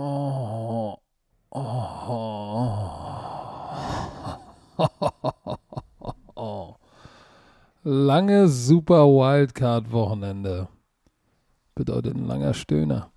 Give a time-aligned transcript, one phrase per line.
[0.00, 0.96] Oh.
[6.36, 6.76] Oh.
[7.82, 10.68] Lange Super Wildcard-Wochenende
[11.74, 13.10] bedeutet ein langer Stöhner.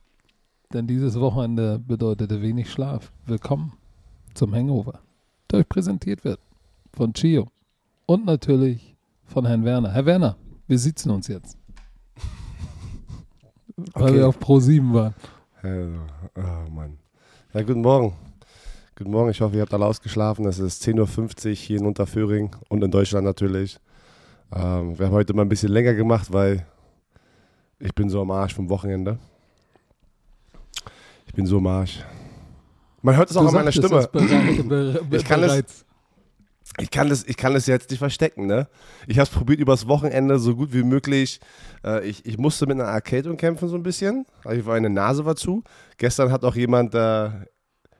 [0.73, 3.11] Denn dieses Wochenende bedeutete wenig Schlaf.
[3.27, 3.73] Willkommen
[4.34, 5.02] zum Hangover,
[5.52, 6.39] der euch präsentiert wird
[6.93, 7.52] von Chio
[8.07, 9.91] und natürlich von Herrn Werner.
[9.91, 10.35] Herr Werner,
[10.66, 11.59] wir sitzen uns jetzt.
[13.93, 14.13] Weil Okay.
[14.16, 15.13] wir auf Pro 7 waren.
[15.63, 16.97] Oh Mann.
[17.53, 18.15] Ja, guten Morgen.
[18.95, 20.45] Guten Morgen, ich hoffe, ihr habt alle ausgeschlafen.
[20.47, 23.77] Es ist 10.50 Uhr hier in Unterföhring und in Deutschland natürlich.
[24.52, 26.66] Ähm, wir haben heute mal ein bisschen länger gemacht, weil
[27.77, 29.19] ich bin so am Arsch vom Wochenende.
[31.27, 32.03] Ich bin so am Arsch.
[33.03, 34.09] Man hört es auch an meiner Stimme.
[35.11, 35.85] Ich kann es-.
[36.80, 38.67] Ich kann das, ich kann das jetzt nicht verstecken, ne?
[39.05, 41.39] Ich habe es probiert übers Wochenende so gut wie möglich.
[41.84, 44.25] Äh, ich, ich musste mit einer Arcade kämpfen so ein bisschen.
[44.45, 45.64] Also meine Nase war zu.
[45.97, 47.30] Gestern hat auch jemand äh,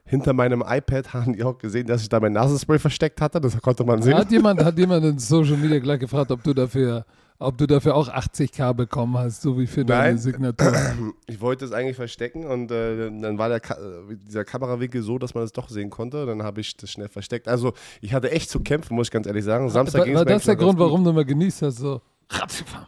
[0.04, 3.40] hinter meinem iPad haben die auch gesehen, dass ich da mein Nasenspray versteckt hatte.
[3.40, 4.14] Das konnte man sehen.
[4.14, 7.04] Hat jemand, hat jemand in Social Media gleich gefragt, ob du dafür,
[7.42, 10.18] ob du dafür auch 80k bekommen hast, so wie für deine Nein.
[10.18, 10.72] Signatur.
[11.26, 15.18] Ich wollte es eigentlich verstecken und äh, dann war der Ka äh, dieser Kamerawinkel so,
[15.18, 16.26] dass man es doch sehen konnte.
[16.26, 17.48] Dann habe ich das schnell versteckt.
[17.48, 19.68] Also ich hatte echt zu kämpfen, muss ich ganz ehrlich sagen.
[19.70, 21.78] Samstag war ging's war das der Grund, warum du mal genießt hast?
[21.78, 22.86] So, Ratiofarm.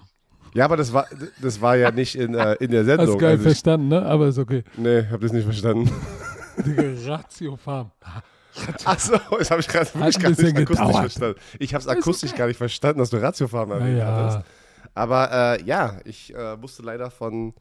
[0.55, 1.07] Ja, aber das war,
[1.43, 3.09] das war ja nicht in, äh, in der Sendung.
[3.09, 4.03] Hast geil Also ich, verstanden, ne?
[4.03, 4.63] Aber ist okay.
[4.77, 5.91] nee, ich habe das nicht verstanden.
[6.65, 7.91] Digga, Ratiofarm.
[8.85, 10.97] Achso, das habe ich gerade wirklich gar nicht akustisch gedauert.
[10.97, 11.41] verstanden.
[11.59, 14.07] Ich habe es akustisch gar nicht verstanden, dass du Ratiofarm erwähnt Naja.
[14.31, 14.49] hattest.
[14.95, 17.53] Aber äh, ja, ich äh, musste leider von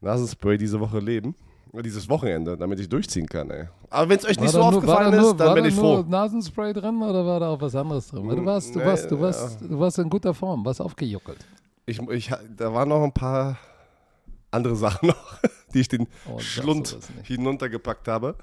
[0.00, 1.34] Nasenspray diese Woche leben.
[1.72, 3.66] Dieses Wochenende, damit ich durchziehen kann, ey.
[3.90, 5.68] Aber wenn es euch nicht so nur- aufgefallen da nur, ist, dann war bin da
[5.70, 6.08] ich nur froh.
[6.08, 8.28] Nasenspray drin oder war da auch was anderes drin?
[8.28, 9.66] Weil du warst, du Nee, warst, du warst, ja.
[9.66, 11.38] du warst in guter Form, warst aufgejuckelt.
[11.86, 13.58] Ich, ich, da waren noch ein paar
[14.52, 15.38] andere Sachen noch,
[15.74, 18.36] die ich den Oh, Schlund hinuntergepackt habe.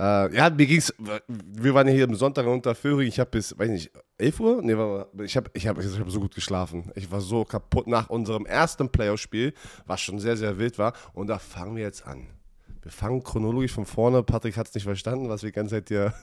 [0.00, 0.94] Äh, ja, mir ging's,
[1.28, 4.62] wir waren hier am Sonntag in Unterföhring, ich habe bis, weiß nicht, 11 Uhr?
[4.62, 6.90] Nee, mal, ich habe ich hab, ich hab so gut geschlafen.
[6.94, 9.52] Ich war so kaputt nach unserem ersten Playoff-Spiel,
[9.84, 10.94] was schon sehr, sehr wild war.
[11.12, 12.28] Und da fangen wir jetzt an.
[12.80, 14.22] Wir fangen chronologisch von vorne.
[14.22, 16.14] Patrick hat es nicht verstanden, was wir die ganze Zeit hier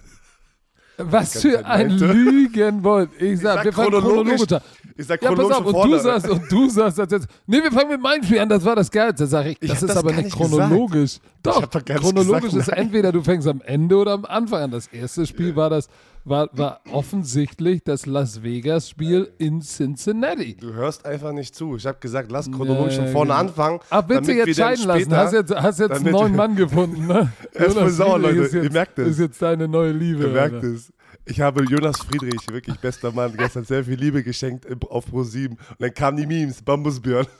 [0.97, 1.91] Was für ein.
[1.91, 3.09] Lügenbold.
[3.19, 4.41] Ich sag, sag wir fangen chronologisch.
[4.47, 4.61] chronologisch an.
[4.99, 7.61] Ich sag Ja, pass chronologisch auf, und du sagst, und du sagst das jetzt, nee,
[7.61, 9.57] wir fangen mit meinem Spiel an, das war das Geilste, sag ich.
[9.61, 11.19] Ich Das hab ist das aber nicht chronologisch.
[11.43, 14.63] Doch, hab doch nicht chronologisch gesagt, ist entweder du fängst am Ende oder am Anfang
[14.63, 14.71] an.
[14.71, 15.87] Das erste Spiel war das,
[16.27, 20.55] war, war offensichtlich das Las Vegas Spiel in Cincinnati.
[20.57, 21.75] Du hörst einfach nicht zu.
[21.77, 23.39] Ich habe gesagt, lass chronologisch von vorne genau.
[23.41, 23.79] anfangen.
[23.89, 25.01] Ach, wir jetzt scheiden lassen?
[25.01, 27.31] später- Hast jetzt, hast jetzt einen neuen Mann gefunden, ne?
[27.53, 28.41] Er Jonas sauer, Leute.
[28.41, 29.07] Jetzt, Ihr merkt es.
[29.09, 30.23] Ist jetzt deine neue Liebe.
[30.23, 30.67] Ihr merkt Alter.
[30.67, 30.91] es.
[31.25, 35.55] Ich habe Jonas Friedrich, wirklich bester Mann, gestern sehr viel Liebe geschenkt auf Pro 7.
[35.55, 37.27] Und dann kamen die Memes, Bambusbjörn.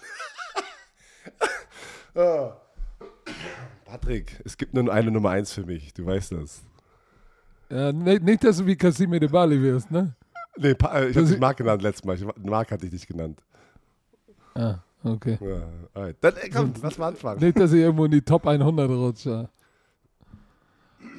[2.15, 2.57] Ah.
[3.85, 6.61] Patrick, es gibt nur eine Nummer 1 für mich, du weißt das.
[7.69, 10.13] Ja, nicht, nicht, dass du wie Casimir de Bali wirst, ne?
[10.57, 12.15] Nee, äh, ich habe dich Marc genannt letztes Mal.
[12.15, 13.41] Ich, Marc hatte ich nicht genannt.
[14.55, 15.37] Ah, okay.
[15.41, 15.61] Ja,
[15.93, 16.17] alright.
[16.21, 17.39] Dann ey, komm, lass mal anfangen.
[17.39, 19.25] Nicht, dass ihr irgendwo in die Top 100 rutscht.
[19.25, 19.49] Ja.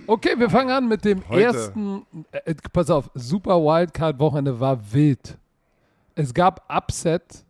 [0.06, 1.42] Okay, wir fangen an mit dem Heute.
[1.42, 2.06] ersten.
[2.32, 5.36] Äh, pass auf, Super Wildcard-Wochenende war wild.
[6.14, 7.44] Es gab Upset.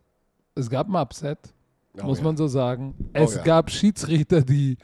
[0.55, 1.39] Es gab ein Upset,
[2.01, 2.23] Oh, muss ja.
[2.25, 2.93] man so sagen.
[3.13, 3.43] Es ja.
[3.43, 4.77] gab Schiedsrichter, die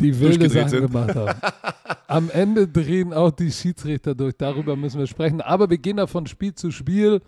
[0.00, 0.86] die wilde Sachen sind.
[0.86, 1.40] gemacht haben.
[2.06, 4.34] Am Ende drehen auch die Schiedsrichter durch.
[4.36, 5.40] Darüber müssen wir sprechen.
[5.40, 7.20] Aber wir gehen da von Spiel zu Spiel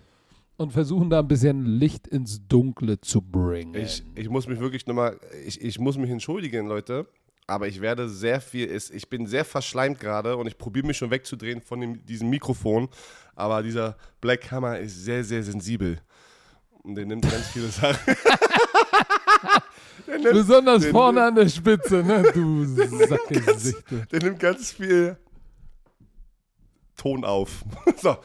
[0.57, 3.75] und versuchen da ein bisschen Licht ins Dunkle zu bringen.
[3.75, 7.07] Ich, ich muss mich wirklich nochmal, ich, ich muss mich entschuldigen, Leute.
[7.47, 10.97] Aber ich werde sehr viel, ist, ich bin sehr verschleimt gerade und ich probiere mich
[10.97, 12.87] schon wegzudrehen von dem, diesem Mikrofon.
[13.35, 15.97] Aber dieser Black Hammer ist sehr, sehr sensibel.
[16.83, 18.15] Und der nimmt ganz viele Sachen.
[20.19, 22.23] nimmt, Besonders vorne an der Spitze, ne?
[22.33, 22.65] Du
[23.07, 24.07] Sackgesichte.
[24.11, 25.17] der nimmt ganz viel
[26.97, 27.63] Ton auf.
[27.97, 28.17] so,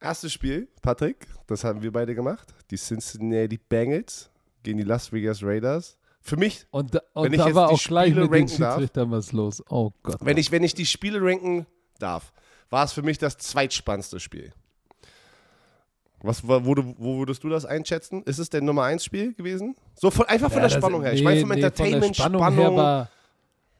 [0.00, 2.52] erstes Spiel, Patrick, das haben wir beide gemacht.
[2.70, 4.30] Die Cincinnati Bengals
[4.62, 5.96] gegen die Las Vegas Raiders.
[6.22, 8.32] Für mich Und, da- Wenn und ich da jetzt war die auch gleich Spiele mit
[8.34, 8.74] den ranken darf.
[8.74, 9.62] Schiedsrichtern was los.
[9.70, 10.18] Oh Gott.
[10.20, 11.66] Wenn ich, wenn ich die Spiele ranken
[11.98, 12.32] darf,
[12.68, 14.52] war es für mich das zweitspannendste Spiel.
[16.22, 18.22] Was, wo, wo würdest du das einschätzen?
[18.24, 19.74] Ist es denn Nummer 1 Spiel gewesen?
[19.94, 21.12] So von, einfach von der Spannung her.
[21.12, 22.42] Nee, ich meine vom nee, Entertainment, von Spannung.
[22.42, 23.08] Spannung war,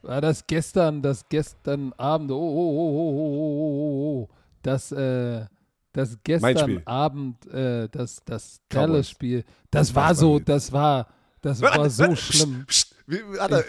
[0.02, 4.28] war, das gestern, das gestern Abend, oh, oh, oh, oh, oh, oh, oh,
[4.62, 5.44] das, äh,
[5.92, 11.08] das gestern Abend, äh, das, das Dallas-Spiel, das, das war so, das war,
[11.42, 12.64] das war so schlimm.
[12.66, 13.64] Psst, wie, warte,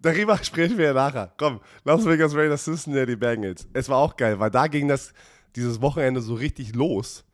[0.00, 1.32] darüber sprechen wir ja nachher.
[1.36, 3.68] Komm, Las Vegas Raiders, Cincinnati Bengals.
[3.72, 5.12] Es war auch geil, weil da ging das
[5.54, 7.24] dieses Wochenende so richtig los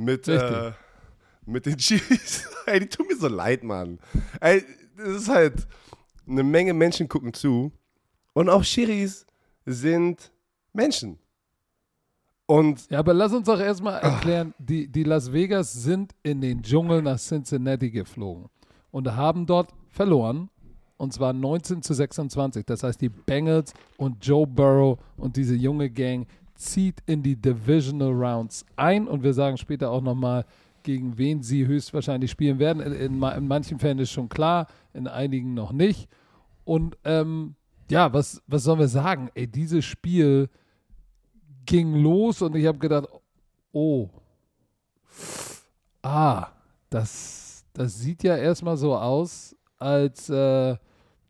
[0.00, 0.72] mit, äh,
[1.44, 2.48] mit den Chiefs.
[2.66, 3.98] Ey, die tun mir so leid, Mann.
[4.40, 4.64] Ey,
[4.96, 5.66] das ist halt.
[6.26, 7.72] eine Menge Menschen gucken zu
[8.32, 9.26] und auch Schiris
[9.66, 10.32] sind
[10.72, 11.18] Menschen.
[12.46, 16.62] Und Ja, aber lass uns doch erstmal erklären, die, die Las Vegas sind in den
[16.62, 18.48] Dschungel nach Cincinnati geflogen
[18.90, 20.50] und haben dort verloren.
[20.96, 22.66] Und zwar 19 zu 26.
[22.66, 26.26] Das heißt, die Bengals und Joe Burrow und diese junge Gang
[26.60, 29.08] zieht in die Divisional Rounds ein.
[29.08, 30.44] Und wir sagen später auch nochmal,
[30.82, 32.82] gegen wen sie höchstwahrscheinlich spielen werden.
[32.82, 36.08] In, in, in manchen Fällen ist schon klar, in einigen noch nicht.
[36.64, 37.54] Und ähm,
[37.90, 39.30] ja, was, was sollen wir sagen?
[39.34, 40.48] Ey, dieses Spiel
[41.66, 43.08] ging los und ich habe gedacht,
[43.72, 44.08] oh,
[46.02, 46.48] ah,
[46.88, 50.76] das, das sieht ja erstmal so aus, als äh,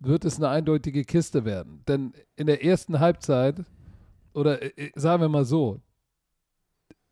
[0.00, 1.82] wird es eine eindeutige Kiste werden.
[1.86, 3.56] Denn in der ersten Halbzeit,
[4.34, 5.80] oder äh, äh, sagen wir mal so,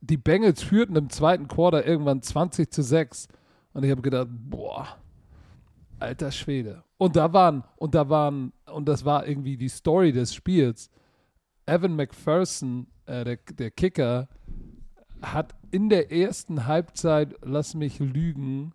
[0.00, 3.28] die Bengals führten im zweiten Quarter irgendwann 20 zu 6
[3.72, 4.86] und ich habe gedacht, boah,
[5.98, 6.84] alter Schwede.
[6.96, 10.90] Und da waren, und da waren, und das war irgendwie die Story des Spiels.
[11.66, 14.28] Evan McPherson, äh, der, der Kicker,
[15.20, 18.72] hat in der ersten Halbzeit, lass mich lügen,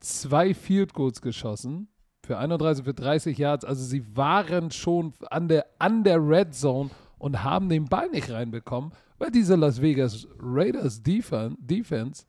[0.00, 1.88] zwei Field Goals geschossen
[2.24, 3.64] für 31, für 30 Yards.
[3.64, 6.90] Also sie waren schon an der, an der Red Zone
[7.24, 12.26] und haben den Ball nicht reinbekommen, weil diese Las Vegas Raiders Defen Defense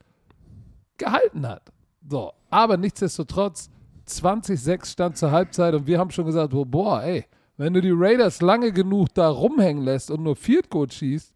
[0.97, 1.63] gehalten hat.
[2.07, 3.69] So, aber nichtsdestotrotz
[4.07, 7.25] 20-6 stand zur Halbzeit und wir haben schon gesagt, oh, boah, ey,
[7.57, 11.33] wenn du die Raiders lange genug da rumhängen lässt und nur Field Goal schießt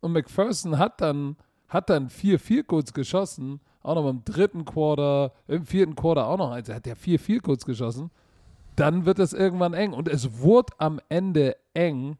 [0.00, 1.36] und McPherson hat dann,
[1.68, 6.38] hat dann vier Field Goals geschossen, auch noch im dritten Quarter, im vierten Quarter auch
[6.38, 8.10] noch eins, er hat ja vier Field Goals geschossen,
[8.74, 12.16] dann wird es irgendwann eng und es wurde am Ende eng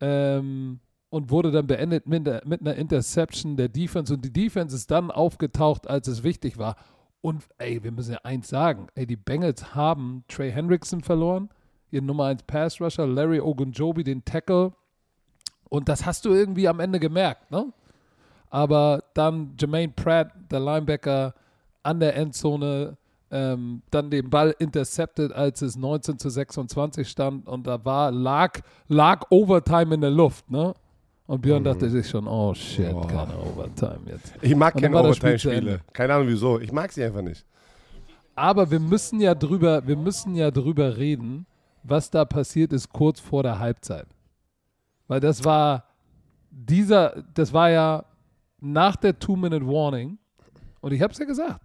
[0.00, 0.80] ähm,
[1.10, 4.90] und wurde dann beendet mit, der, mit einer Interception der Defense und die Defense ist
[4.90, 6.76] dann aufgetaucht, als es wichtig war.
[7.20, 11.50] Und ey, wir müssen ja eins sagen, ey, die Bengals haben Trey Hendrickson verloren,
[11.90, 14.72] ihren Nummer 1 Pass Rusher, Larry Ogunjobi, den Tackle.
[15.68, 17.72] Und das hast du irgendwie am Ende gemerkt, ne?
[18.48, 21.34] Aber dann Jermaine Pratt, der Linebacker,
[21.82, 22.96] an der Endzone,
[23.30, 28.60] ähm, dann den Ball intercepted, als es 19 zu 26 stand und da war, lag,
[28.88, 30.74] lag Overtime in der Luft, ne?
[31.26, 33.06] Und Björn dachte sich schon, oh shit, Boah.
[33.06, 34.32] keine Overtime jetzt.
[34.40, 35.80] ich mag keine Overtime-Spiele.
[35.92, 36.58] Keine Ahnung wieso.
[36.58, 37.46] Ich mag sie einfach nicht.
[38.34, 41.46] Aber wir müssen ja drüber, wir müssen ja drüber reden,
[41.84, 44.08] was da passiert ist kurz vor der Halbzeit.
[45.06, 45.84] Weil das war
[46.50, 48.04] dieser, das war ja
[48.60, 50.18] nach der Two-Minute-Warning.
[50.80, 51.60] Und ich habe es ja gesagt,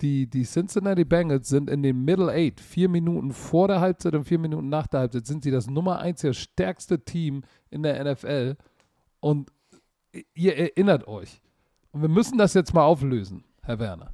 [0.00, 4.24] die, die Cincinnati Bengals sind in den Middle Eight, vier Minuten vor der Halbzeit und
[4.24, 8.04] vier Minuten nach der Halbzeit, sind sie das Nummer eins, das stärkste Team in der
[8.04, 8.56] NFL.
[9.20, 9.50] Und
[10.34, 11.42] ihr erinnert euch.
[11.90, 14.12] Und wir müssen das jetzt mal auflösen, Herr Werner.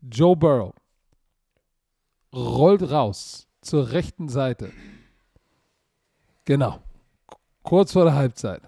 [0.00, 0.74] Joe Burrow
[2.34, 4.72] rollt raus zur rechten Seite.
[6.44, 6.80] Genau.
[7.62, 8.62] Kurz vor der Halbzeit.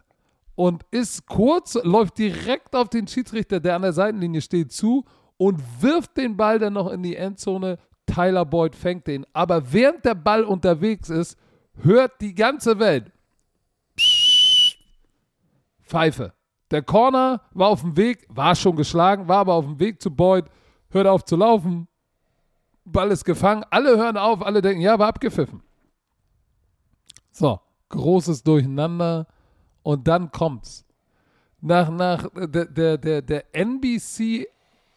[0.54, 5.04] Und ist kurz, läuft direkt auf den Schiedsrichter, der an der Seitenlinie steht, zu
[5.36, 7.78] und wirft den Ball dann noch in die Endzone.
[8.06, 9.26] Tyler Boyd fängt den.
[9.32, 11.36] Aber während der Ball unterwegs ist,
[11.82, 13.12] hört die ganze Welt.
[13.96, 14.78] Psst.
[15.82, 16.32] Pfeife.
[16.70, 20.10] Der Corner war auf dem Weg, war schon geschlagen, war aber auf dem Weg zu
[20.10, 20.46] Boyd,
[20.90, 21.86] hört auf zu laufen,
[22.84, 25.62] Ball ist gefangen, alle hören auf, alle denken, ja, war abgepfiffen.
[27.30, 29.26] So, großes Durcheinander
[29.82, 30.84] und dann kommt's.
[31.60, 33.44] Nach, nach, der, der, der, der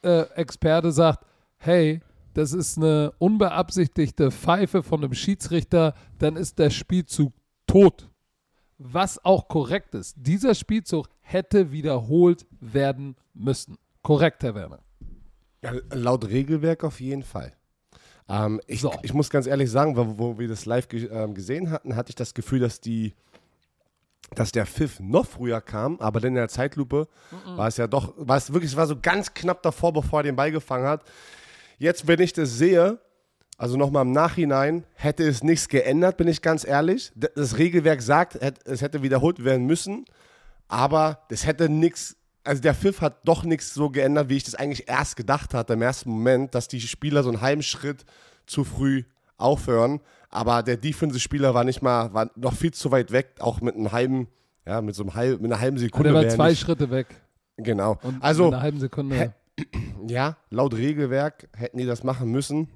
[0.03, 1.25] NBC-Experte sagt,
[1.57, 2.01] hey,
[2.33, 7.33] das ist eine unbeabsichtigte Pfeife von einem Schiedsrichter, dann ist der Spielzug
[7.67, 8.09] tot.
[8.77, 10.15] Was auch korrekt ist.
[10.17, 13.77] Dieser Spielzug hätte wiederholt werden müssen.
[14.01, 14.79] Korrekt, Herr Werner.
[15.61, 17.51] Ja, laut Regelwerk auf jeden Fall.
[18.29, 18.93] Ähm, ich, So.
[19.01, 22.11] ich muss ganz ehrlich sagen, wo, wo wir das live ge ähm, gesehen hatten, hatte
[22.11, 23.13] ich das Gefühl, dass die
[24.35, 27.07] dass der Pfiff noch früher kam, aber dann in der Zeitlupe
[27.55, 30.23] war es ja doch, war es wirklich, es war so ganz knapp davor, bevor er
[30.23, 31.03] den Ball gefangen hat.
[31.77, 32.99] Jetzt, wenn ich das sehe,
[33.57, 37.11] also nochmal im Nachhinein, hätte es nichts geändert, bin ich ganz ehrlich.
[37.15, 40.05] Das Regelwerk sagt, es hätte wiederholt werden müssen,
[40.67, 44.55] aber das hätte nichts, also der Pfiff hat doch nichts so geändert, wie ich das
[44.55, 48.05] eigentlich erst gedacht hatte im ersten Moment, dass die Spieler so einen halben Schritt
[48.45, 49.03] zu früh
[49.39, 49.99] aufhören.
[50.29, 53.91] Aber der Defensive-Spieler war nicht mal, war noch viel zu weit weg, auch mit einem
[53.91, 54.27] halben,
[54.65, 56.09] ja, mit so einem halben, mit einer halben Und Sekunde.
[56.09, 57.07] er war zwei nicht, Schritte weg.
[57.57, 57.97] Genau.
[58.03, 59.33] Und also, in einer halben Sekunde.
[60.07, 62.69] Ja, laut Regelwerk hätten die das machen müssen.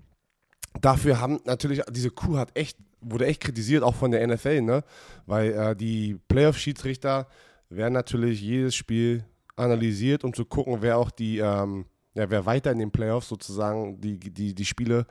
[0.81, 4.83] Dafür haben natürlich, diese Kuh hat echt, wurde echt kritisiert, auch von der NFL, ne?
[5.25, 7.27] Weil äh, die Playoff-Schiedsrichter
[7.69, 9.23] werden natürlich jedes Spiel
[9.55, 14.01] analysiert, um zu gucken, wer auch die, ähm, ja, wer weiter in den Playoffs sozusagen
[14.01, 15.05] die, die, die Spiele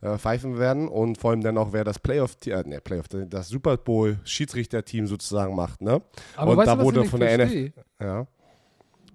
[0.00, 3.48] äh, pfeifen werden und vor allem dann auch, wer das Playoff, äh, ne, Playoff, das
[3.48, 6.02] Super Bowl Schiedsrichterteam sozusagen macht, ne?
[6.36, 7.46] Aber und weißt da du, was wurde ich von der?
[7.46, 8.26] NFL, ja.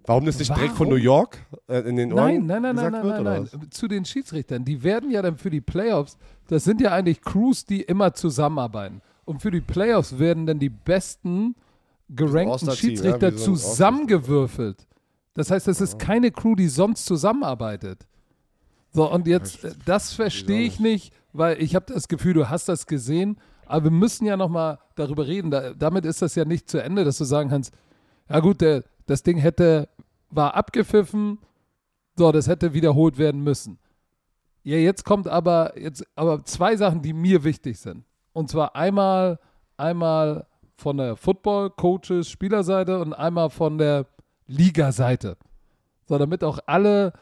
[0.06, 1.00] Warum das nicht direkt von Warum?
[1.00, 1.38] New York
[1.70, 3.62] äh, in den Ohren Nein, nein, nein, nein, gesagt nein, wird, nein, nein.
[3.62, 3.70] was?
[3.70, 4.66] Zu den Schiedsrichtern.
[4.66, 9.02] Die werden ja dann für die Playoffs, das sind ja eigentlich Crews, die immer zusammenarbeiten.
[9.24, 11.56] Und für die Playoffs werden dann die besten
[12.10, 14.86] gerankten ja, Schiedsrichter ein zusammengewürfelt.
[15.34, 18.06] Das heißt, das ist keine Crew, die sonst zusammenarbeitet.
[18.94, 22.86] So, und jetzt, das verstehe ich nicht, weil ich habe das Gefühl, du hast das
[22.86, 25.50] gesehen, aber wir müssen ja nochmal darüber reden.
[25.50, 27.74] Da, damit ist das ja nicht zu Ende, dass du sagen kannst,
[28.30, 29.90] ja gut, der, das Ding hätte,
[30.30, 31.40] war abgepfiffen,
[32.16, 33.80] so, das hätte wiederholt werden müssen.
[34.62, 38.06] Ja, jetzt kommt aber, jetzt, aber zwei Sachen, die mir wichtig sind.
[38.32, 39.40] Und zwar einmal,
[39.76, 40.46] einmal
[40.76, 44.06] von der Football-Coaches, Spielerseite und einmal von der
[44.46, 45.38] Liga-Seite.
[46.06, 47.14] So, damit auch alle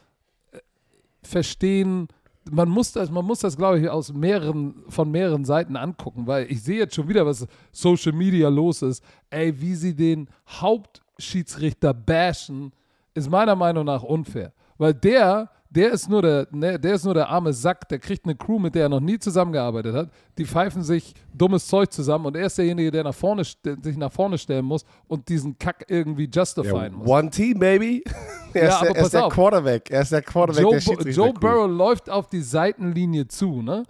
[1.22, 2.08] verstehen,
[2.50, 6.50] man muss das, man muss das, glaube ich, aus mehreren, von mehreren Seiten angucken, weil
[6.50, 9.04] ich sehe jetzt schon wieder, was Social Media los ist.
[9.30, 12.72] Ey, wie sie den Hauptschiedsrichter bashen,
[13.14, 14.52] ist meiner Meinung nach unfair.
[14.78, 18.24] Weil der, der ist nur der, ne, der ist nur der arme Sack, der kriegt
[18.26, 20.10] eine Crew, mit der er noch nie zusammengearbeitet hat.
[20.36, 24.12] Die pfeifen sich dummes Zeug zusammen und er ist derjenige, der nach vorne, sich nach
[24.12, 27.08] vorne stellen muss und diesen Kack irgendwie justifieren muss.
[27.08, 28.04] One Team, baby.
[28.54, 29.32] Er Ja, ist, aber der, er pass ist der auf.
[29.32, 29.90] Quarterback.
[29.90, 31.10] Er ist der Quarterback Joe, der Schiedsrichter.
[31.24, 33.84] Joe Burrow läuft auf die Seitenlinie zu, ne?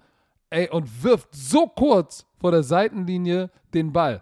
[0.50, 4.20] Ey, und wirft so kurz vor der Seitenlinie den Ball.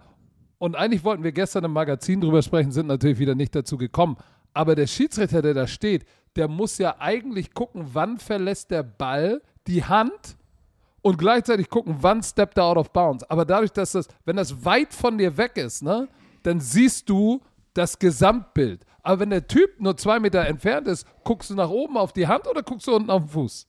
[0.56, 4.16] Und eigentlich wollten wir gestern im Magazin drüber sprechen, sind natürlich wieder nicht dazu gekommen.
[4.54, 9.42] Aber der Schiedsrichter, der da steht, der muss ja eigentlich gucken, wann verlässt der Ball
[9.66, 10.36] die Hand
[11.02, 13.24] und gleichzeitig gucken, wann steppt er out of bounds.
[13.24, 16.08] Aber dadurch, dass das, wenn das weit von dir weg ist, ne,
[16.42, 17.40] dann siehst du
[17.74, 18.84] das Gesamtbild.
[19.02, 22.26] Aber wenn der Typ nur zwei Meter entfernt ist, guckst du nach oben auf die
[22.26, 23.66] Hand oder guckst du unten auf den Fuß?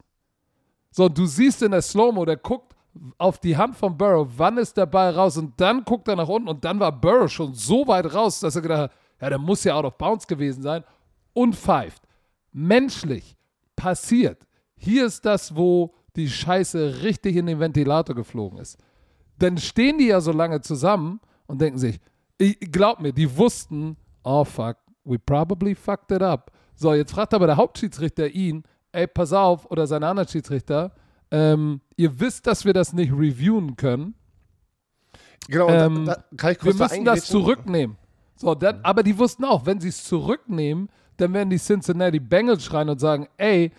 [0.91, 2.75] So, du siehst in der Slow-Mo, der guckt
[3.17, 6.27] auf die Hand von Burrow, wann ist der Ball raus und dann guckt er nach
[6.27, 8.91] unten und dann war Burrow schon so weit raus, dass er gedacht hat,
[9.21, 10.83] ja, der muss ja out of bounds gewesen sein
[11.33, 12.01] und pfeift.
[12.51, 13.37] Menschlich
[13.75, 14.47] passiert.
[14.75, 18.77] Hier ist das, wo die Scheiße richtig in den Ventilator geflogen ist.
[19.37, 21.99] Dann stehen die ja so lange zusammen und denken sich,
[22.37, 26.51] ich, glaub mir, die wussten, oh fuck, we probably fucked it up.
[26.75, 30.93] So, jetzt fragt aber der Hauptschiedsrichter ihn, ey, pass auf, oder seine anderen Schiedsrichter,
[31.29, 34.15] ähm, ihr wisst, dass wir das nicht reviewen können.
[35.47, 37.97] Genau, Ähm, da, da kann ich Wir kurz da müssen das zurücknehmen.
[38.35, 40.89] So, dann, aber die wussten auch, wenn sie es zurücknehmen,
[41.21, 43.71] dann werden die Cincinnati Bengals schreien und sagen, ey,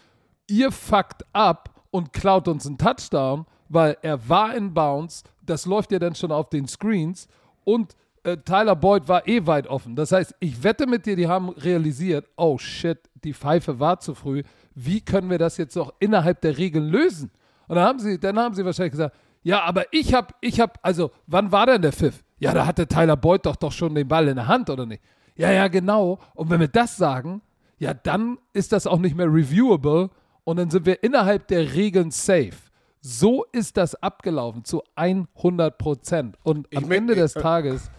[0.48, 5.92] ihr fuckt ab und klaut uns einen Touchdown, weil er war in Bounds, das läuft
[5.92, 7.26] ja dann schon auf den Screens
[7.64, 9.96] und äh, Tyler Boyd war eh weit offen.
[9.96, 14.14] Das heißt, ich wette mit dir, die haben realisiert, oh shit, die Pfeife war zu
[14.14, 14.42] früh.
[14.74, 17.30] Wie können wir das jetzt noch innerhalb der Regeln lösen?
[17.66, 20.78] Und dann haben sie, dann haben sie wahrscheinlich gesagt, ja, aber ich hab, ich hab,
[20.82, 22.22] also, wann war denn der Pfiff?
[22.38, 25.02] Ja, da hatte Tyler Boyd doch doch schon den Ball in der Hand, oder nicht?
[25.36, 26.18] Ja, ja, genau.
[26.34, 27.40] Und wenn wir das sagen,
[27.78, 30.10] ja, dann ist das auch nicht mehr reviewable
[30.44, 32.52] und dann sind wir innerhalb der Regeln safe.
[33.00, 36.36] So ist das abgelaufen zu 100 Prozent.
[36.44, 37.90] Und Ich am mein- Ende des äh, Tages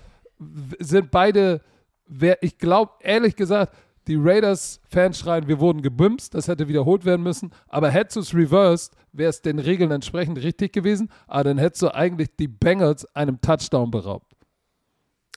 [0.79, 1.61] sind beide,
[2.07, 3.75] wer, ich glaube, ehrlich gesagt,
[4.07, 7.51] die Raiders-Fans schreien, wir wurden gebimst, das hätte wiederholt werden müssen.
[7.69, 11.09] Aber hättest du es reversed, wäre es den Regeln entsprechend richtig gewesen.
[11.27, 14.33] Aber dann hättest du eigentlich die Bengals einem Touchdown beraubt.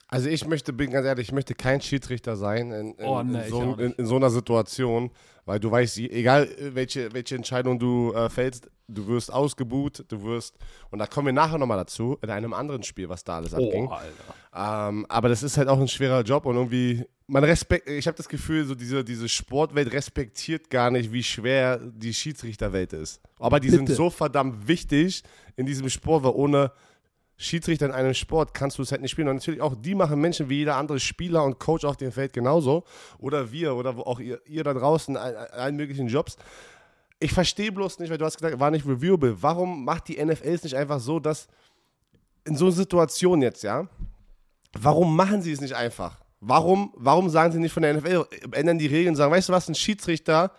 [0.09, 3.43] Also ich möchte, bin ganz ehrlich, ich möchte kein Schiedsrichter sein in, in, Oh, nee,
[3.43, 5.11] in, so, in, so einer Situation,
[5.45, 10.23] weil du weißt, egal äh, welche, welche Entscheidung du äh, fällst, du wirst ausgebuht, du
[10.23, 10.55] wirst,
[10.91, 13.89] und da kommen wir nachher nochmal dazu, in einem anderen Spiel, was da alles abging.
[13.89, 14.89] Alter.
[14.89, 18.15] Ähm, aber das ist halt auch ein schwerer Job und irgendwie, man respekt, ich habe
[18.15, 23.19] das Gefühl, so diese, diese Sportwelt respektiert gar nicht, wie schwer die Schiedsrichterwelt ist.
[23.39, 23.95] Aber die sind Bitte.
[23.95, 25.23] so verdammt wichtig
[25.57, 26.71] in diesem Sport, weil ohne
[27.37, 29.27] Schiedsrichter in einem Sport kannst du es halt nicht spielen.
[29.27, 32.33] Und natürlich auch die machen Menschen wie jeder andere Spieler und Coach auf dem Feld
[32.33, 32.83] genauso.
[33.19, 36.37] Oder wir oder auch ihr, ihr da draußen allen möglichen Jobs.
[37.19, 39.41] Ich verstehe bloß nicht, weil du hast gesagt, war nicht reviewable.
[39.41, 41.47] Warum macht die NFL es nicht einfach so, dass
[42.45, 43.87] in so einer Situation jetzt, ja,
[44.73, 46.19] warum machen sie es nicht einfach?
[46.39, 49.67] Warum, warum sagen sie nicht von der NFL, ändern die Regeln sagen, weißt du was,
[49.67, 50.51] ein Schiedsrichter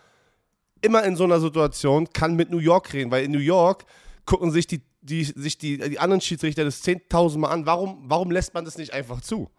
[0.80, 3.84] immer in so einer Situation kann mit New York reden, weil in New York
[4.24, 7.66] gucken sich die, die, sich die, die anderen Schiedsrichter das 10.000 Mal an.
[7.66, 9.50] Warum, warum lässt man das nicht einfach zu?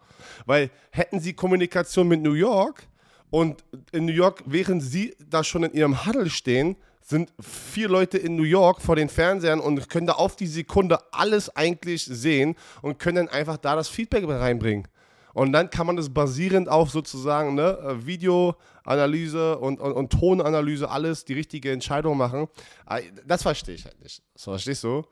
[0.46, 2.86] Weil hätten sie Kommunikation mit New York
[3.30, 8.18] und in New York, während sie da schon in ihrem Huddle stehen, sind vier Leute
[8.18, 12.54] in New York vor den Fernsehern und können da auf die Sekunde alles eigentlich sehen
[12.82, 14.86] und können dann einfach da das Feedback reinbringen.
[15.32, 20.88] Und dann kann man das basierend auf sozusagen ne, äh, Videoanalyse und, und, und Tonanalyse
[20.90, 22.48] alles die richtige Entscheidung machen.
[22.84, 24.22] Ah, das verstehe ich halt nicht.
[24.34, 25.04] Das verstehst du?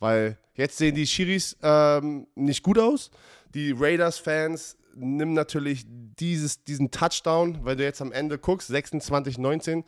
[0.00, 3.10] Weil jetzt sehen die Schiris ähm, nicht gut aus.
[3.54, 9.84] Die Raiders-Fans nehmen natürlich dieses, diesen Touchdown, weil du jetzt am Ende guckst, 26-19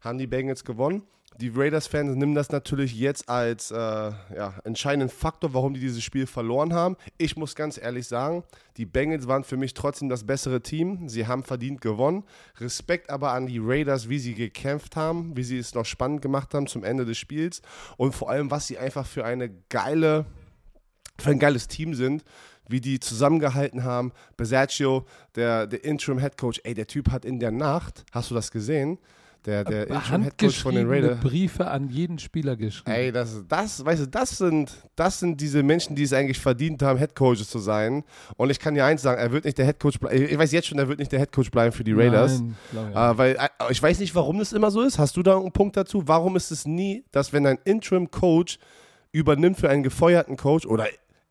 [0.00, 1.02] haben die Bengals gewonnen
[1.40, 6.26] die Raiders-Fans nehmen das natürlich jetzt als äh, ja, entscheidenden Faktor, warum die dieses Spiel
[6.26, 6.96] verloren haben.
[7.18, 8.42] Ich muss ganz ehrlich sagen,
[8.76, 11.08] die Bengals waren für mich trotzdem das bessere Team.
[11.08, 12.24] Sie haben verdient gewonnen.
[12.58, 16.54] Respekt aber an die Raiders, wie sie gekämpft haben, wie sie es noch spannend gemacht
[16.54, 17.62] haben zum Ende des Spiels
[17.96, 20.26] und vor allem, was sie einfach für eine geile,
[21.18, 22.24] für ein geiles Team sind
[22.68, 24.12] wie die zusammengehalten haben.
[24.36, 28.98] Besaccio, der, der Interim-Headcoach, ey, der Typ hat in der Nacht, hast du das gesehen?
[29.46, 31.20] Der, der Headcoach von den Raiders.
[31.20, 32.90] Briefe an jeden Spieler geschrieben.
[32.90, 36.82] Ey, das, das, weißt du, das sind, das sind diese Menschen, die es eigentlich verdient
[36.82, 38.02] haben, Headcoaches zu sein.
[38.36, 40.26] Und ich kann dir eins sagen, er wird nicht der Headcoach bleiben.
[40.28, 42.42] Ich weiß jetzt schon, er wird nicht der Headcoach bleiben für die Raiders.
[42.72, 44.98] Nein, äh, weil äh, ich weiß nicht, warum das immer so ist.
[44.98, 46.02] Hast du da einen Punkt dazu?
[46.06, 48.58] Warum ist es nie, dass wenn ein Interim-Coach
[49.12, 50.86] übernimmt für einen gefeuerten Coach oder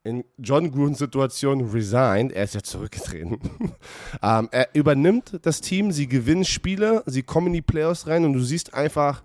[0.05, 2.31] in John Gruns Situation resigned.
[2.31, 3.39] Er ist ja zurückgetreten.
[4.23, 8.33] ähm, er übernimmt das Team, sie gewinnen Spiele, sie kommen in die Playoffs rein und
[8.33, 9.23] du siehst einfach,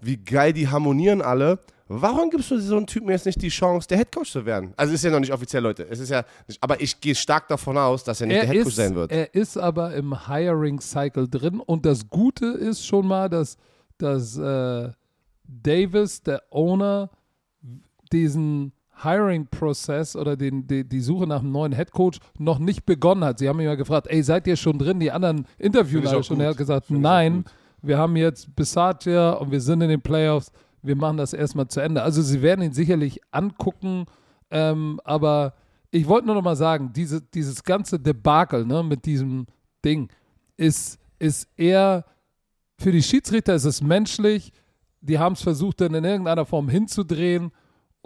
[0.00, 1.60] wie geil die harmonieren alle.
[1.88, 4.74] Warum gibst du so einem Typen jetzt nicht die Chance, der Headcoach zu werden?
[4.76, 5.86] Also ist ja noch nicht offiziell, Leute.
[5.88, 8.50] Es ist ja nicht, aber ich gehe stark davon aus, dass er nicht er der
[8.50, 9.12] Headcoach ist, sein wird.
[9.12, 13.56] Er ist aber im Hiring Cycle drin und das Gute ist schon mal, dass,
[13.98, 14.90] dass äh,
[15.44, 17.10] Davis, der Owner,
[18.12, 18.72] diesen
[19.02, 23.38] Hiring-Prozess oder den, die, die Suche nach einem neuen Headcoach noch nicht begonnen hat.
[23.38, 25.00] Sie haben mich mal gefragt, ey, seid ihr schon drin?
[25.00, 26.40] Die anderen Interviewer schon.
[26.40, 27.44] Er hat gesagt, Find nein,
[27.82, 30.50] wir haben jetzt Bissatia und wir sind in den Playoffs.
[30.82, 32.02] Wir machen das erstmal zu Ende.
[32.02, 34.06] Also sie werden ihn sicherlich angucken,
[34.50, 35.54] ähm, aber
[35.90, 39.46] ich wollte nur noch mal sagen, diese, dieses ganze Debakel ne, mit diesem
[39.84, 40.08] Ding
[40.56, 42.04] ist, ist eher,
[42.78, 44.52] für die Schiedsrichter ist es menschlich,
[45.00, 47.52] die haben es versucht, dann in irgendeiner Form hinzudrehen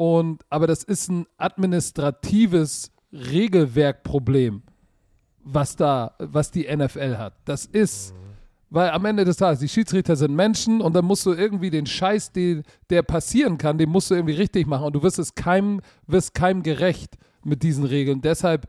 [0.00, 4.62] und, aber das ist ein administratives Regelwerkproblem,
[5.44, 7.34] was da, was die NFL hat.
[7.44, 8.14] Das ist,
[8.70, 11.84] weil am Ende des Tages, die Schiedsrichter sind Menschen und dann musst du irgendwie den
[11.84, 15.34] Scheiß, den, der passieren kann, den musst du irgendwie richtig machen und du wirst es
[15.34, 18.22] keinem, wirst keinem gerecht mit diesen Regeln.
[18.22, 18.68] Deshalb,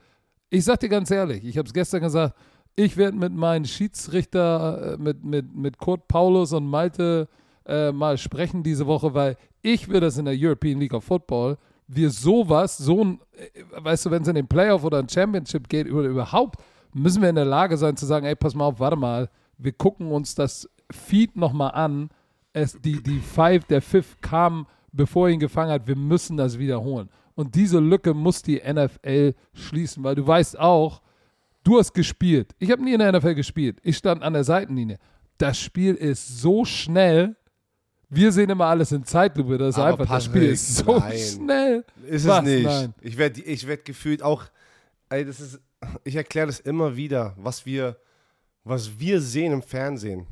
[0.49, 2.35] ich sag dir ganz ehrlich, ich habe es gestern gesagt,
[2.75, 7.29] ich werde mit meinen Schiedsrichter, äh, mit, mit, mit Kurt Paulus und Malte
[7.65, 11.57] äh, mal sprechen diese Woche, weil ich will das in der European League of Football,
[11.87, 15.67] wir sowas, so ein, äh, weißt du, wenn es in den Playoff oder ein Championship
[15.67, 16.61] geht, oder überhaupt,
[16.93, 19.71] müssen wir in der Lage sein zu sagen, ey, pass mal auf, warte mal, wir
[19.71, 22.09] gucken uns das Feed nochmal an.
[22.53, 26.59] Es, die, die Five, der Fifth kam, bevor er ihn gefangen hat, wir müssen das
[26.59, 27.09] wiederholen.
[27.35, 31.01] Und diese Lücke muss die NFL schließen, weil du weißt auch,
[31.63, 32.53] du hast gespielt.
[32.59, 33.79] Ich habe nie in der NFL gespielt.
[33.83, 34.97] Ich stand an der Seitenlinie.
[35.37, 37.35] Das Spiel ist so schnell,
[38.13, 39.57] wir sehen immer alles in Zeitlupe.
[39.57, 41.17] Das ist Aber einfach, das Spiel ist so nein.
[41.17, 41.85] schnell.
[42.07, 42.39] Ist Was?
[42.39, 42.63] es nicht.
[42.65, 42.93] Nein.
[43.01, 44.43] Ich werde ich werd gefühlt auch,
[45.09, 45.59] ey, das ist,
[46.03, 47.97] ich erkläre das immer wieder, was wir,
[48.65, 50.27] was wir sehen im Fernsehen,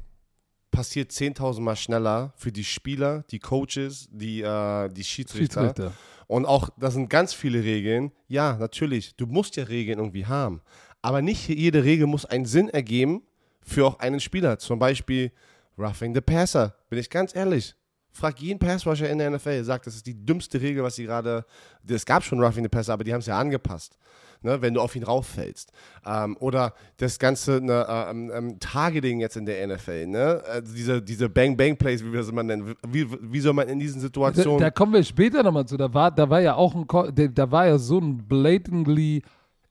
[0.71, 5.67] passiert 10.000 Mal schneller für die Spieler, die Coaches, die, äh, die Schiedsrichter.
[5.67, 5.93] Schiedsrichter.
[6.27, 8.11] Und auch, da sind ganz viele Regeln.
[8.27, 10.61] Ja, natürlich, du musst ja Regeln irgendwie haben.
[11.01, 13.23] Aber nicht jede Regel muss einen Sinn ergeben
[13.63, 14.59] für auch einen Spieler.
[14.59, 15.31] Zum Beispiel,
[15.79, 17.73] Roughing the Passer, bin ich ganz ehrlich.
[18.11, 21.45] Frag jeden Passrusher in der NFL, sagt, das ist die dümmste Regel, was sie gerade.
[21.87, 23.97] Es gab schon Roughing the Passer, aber die haben es ja angepasst.
[24.41, 25.73] Ne, wenn du auf ihn rauffällst.
[26.05, 30.41] Ähm, oder das ganze ne, äh, ähm, ähm, Targeting jetzt in der NFL, ne?
[30.49, 32.73] Also diese, diese Bang-Bang-Plays, wie wir es immer nennen.
[32.87, 34.59] Wie, wie soll man in diesen Situationen.
[34.59, 35.75] Da, da kommen wir später nochmal zu.
[35.75, 36.85] Da war, da war ja auch ein,
[37.33, 39.23] da war ja so ein blatantly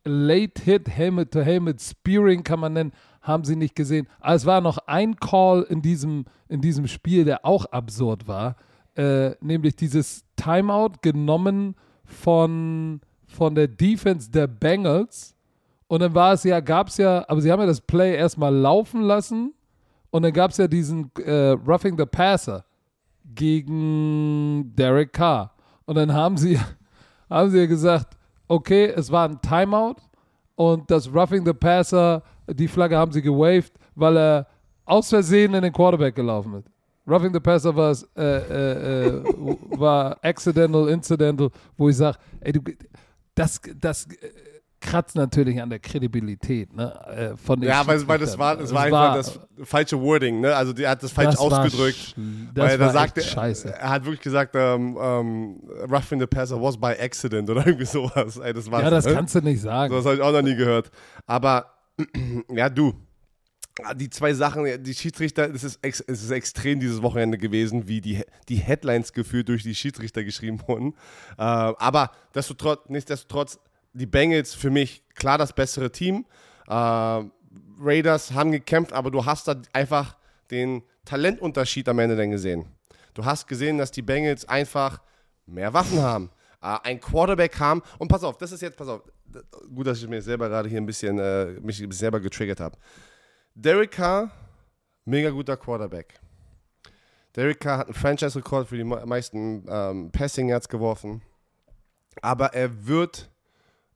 [0.04, 4.08] Late Hit, Helmet to Helmet, Spearing kann man nennen haben sie nicht gesehen.
[4.20, 8.56] Aber es war noch ein Call in diesem, in diesem Spiel, der auch absurd war,
[8.96, 15.34] äh, nämlich dieses Timeout genommen von, von der Defense der Bengals.
[15.86, 18.54] Und dann war es ja, gab es ja, aber sie haben ja das Play erstmal
[18.54, 19.54] laufen lassen
[20.10, 22.64] und dann gab es ja diesen äh, Roughing the Passer
[23.34, 25.52] gegen Derek Carr.
[25.84, 26.58] Und dann haben sie,
[27.30, 28.16] haben sie gesagt,
[28.48, 29.96] okay, es war ein Timeout
[30.56, 32.22] und das Roughing the Passer
[32.52, 34.46] die Flagge haben sie gewaved, weil er
[34.84, 36.68] aus Versehen in den Quarterback gelaufen ist.
[37.06, 39.24] Roughing the Passer war, äh, äh, äh,
[39.78, 42.60] war accidental, incidental, wo ich sage, ey, du,
[43.34, 44.06] das, das,
[44.80, 48.72] kratzt natürlich an der Kredibilität ne, äh, von den Ja, weil, weil das war, das
[48.72, 50.54] war einfach das falsche Wording, ne?
[50.54, 52.14] Also er hat das falsch das war ausgedrückt.
[52.54, 53.74] Das weil war er sagte, scheiße.
[53.74, 58.36] er hat wirklich gesagt, ähm, ähm, roughing the passer was by accident oder irgendwie sowas.
[58.38, 59.92] Ey, das war Ja, das kannst du nicht sagen.
[59.92, 60.90] Das habe ich auch noch nie gehört.
[61.26, 61.66] Aber
[62.50, 62.94] ja, du.
[63.94, 68.00] Die zwei Sachen, die Schiedsrichter, es ist, ex, es ist extrem dieses Wochenende gewesen, wie
[68.00, 70.94] die, die Headlines gefühlt durch die Schiedsrichter geschrieben wurden.
[71.38, 73.60] Äh, aber destotrotz, nichtsdestotrotz,
[73.92, 76.26] die Bengals für mich klar das bessere Team.
[76.66, 76.72] Äh,
[77.80, 80.16] Raiders haben gekämpft, aber du hast da einfach
[80.50, 82.66] den Talentunterschied am Ende dann gesehen.
[83.14, 85.00] Du hast gesehen, dass die Bengals einfach
[85.46, 86.30] mehr Waffen haben,
[86.62, 87.82] äh, ein Quarterback haben.
[87.98, 89.02] Und pass auf, das ist jetzt, pass auf,
[89.74, 92.78] gut, dass ich mir selber gerade hier ein bisschen, äh, mich selber getriggert habe.
[93.54, 94.30] Derek Carr,
[95.04, 96.20] mega guter Quarterback.
[97.34, 101.22] Derek Carr hat einen Franchise-Rekord für die me- meisten ähm, Passing Yards geworfen.
[102.20, 103.30] Aber er wird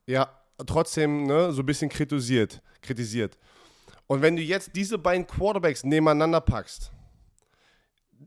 [0.05, 0.29] ja
[0.65, 3.37] trotzdem ne, so ein bisschen kritisiert, kritisiert.
[4.07, 6.91] Und wenn du jetzt diese beiden Quarterbacks nebeneinander packst,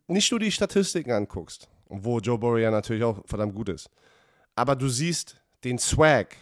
[0.06, 3.88] nicht nur die Statistiken anguckst, wo Joe Burrow ja natürlich auch verdammt gut ist,
[4.54, 6.36] aber du siehst den Swag,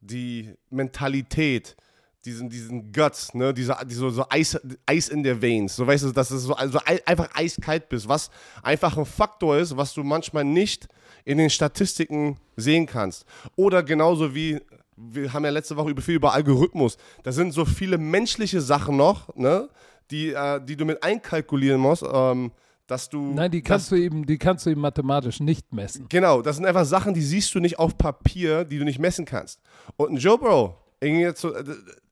[0.00, 1.76] die Mentalität,
[2.24, 6.12] diesen, diesen Guts, ne, diese, diese so Eis, Eis in der Veins, so weißt du,
[6.12, 8.30] dass du so also ei- einfach eiskalt bist, was
[8.62, 10.88] einfach ein Faktor ist, was du manchmal nicht
[11.24, 13.24] in den Statistiken sehen kannst.
[13.54, 14.60] Oder genauso wie,
[14.96, 18.96] wir haben ja letzte Woche über viel über Algorithmus, da sind so viele menschliche Sachen
[18.96, 19.68] noch, ne,
[20.10, 22.50] die, äh, die du mit einkalkulieren musst, ähm,
[22.86, 23.32] dass du.
[23.34, 26.06] Nein, die kannst du eben, die kannst du eben mathematisch nicht messen.
[26.08, 29.24] Genau, das sind einfach Sachen, die siehst du nicht auf Papier, die du nicht messen
[29.24, 29.60] kannst.
[29.96, 31.32] Und ein Joe Burrow, äh,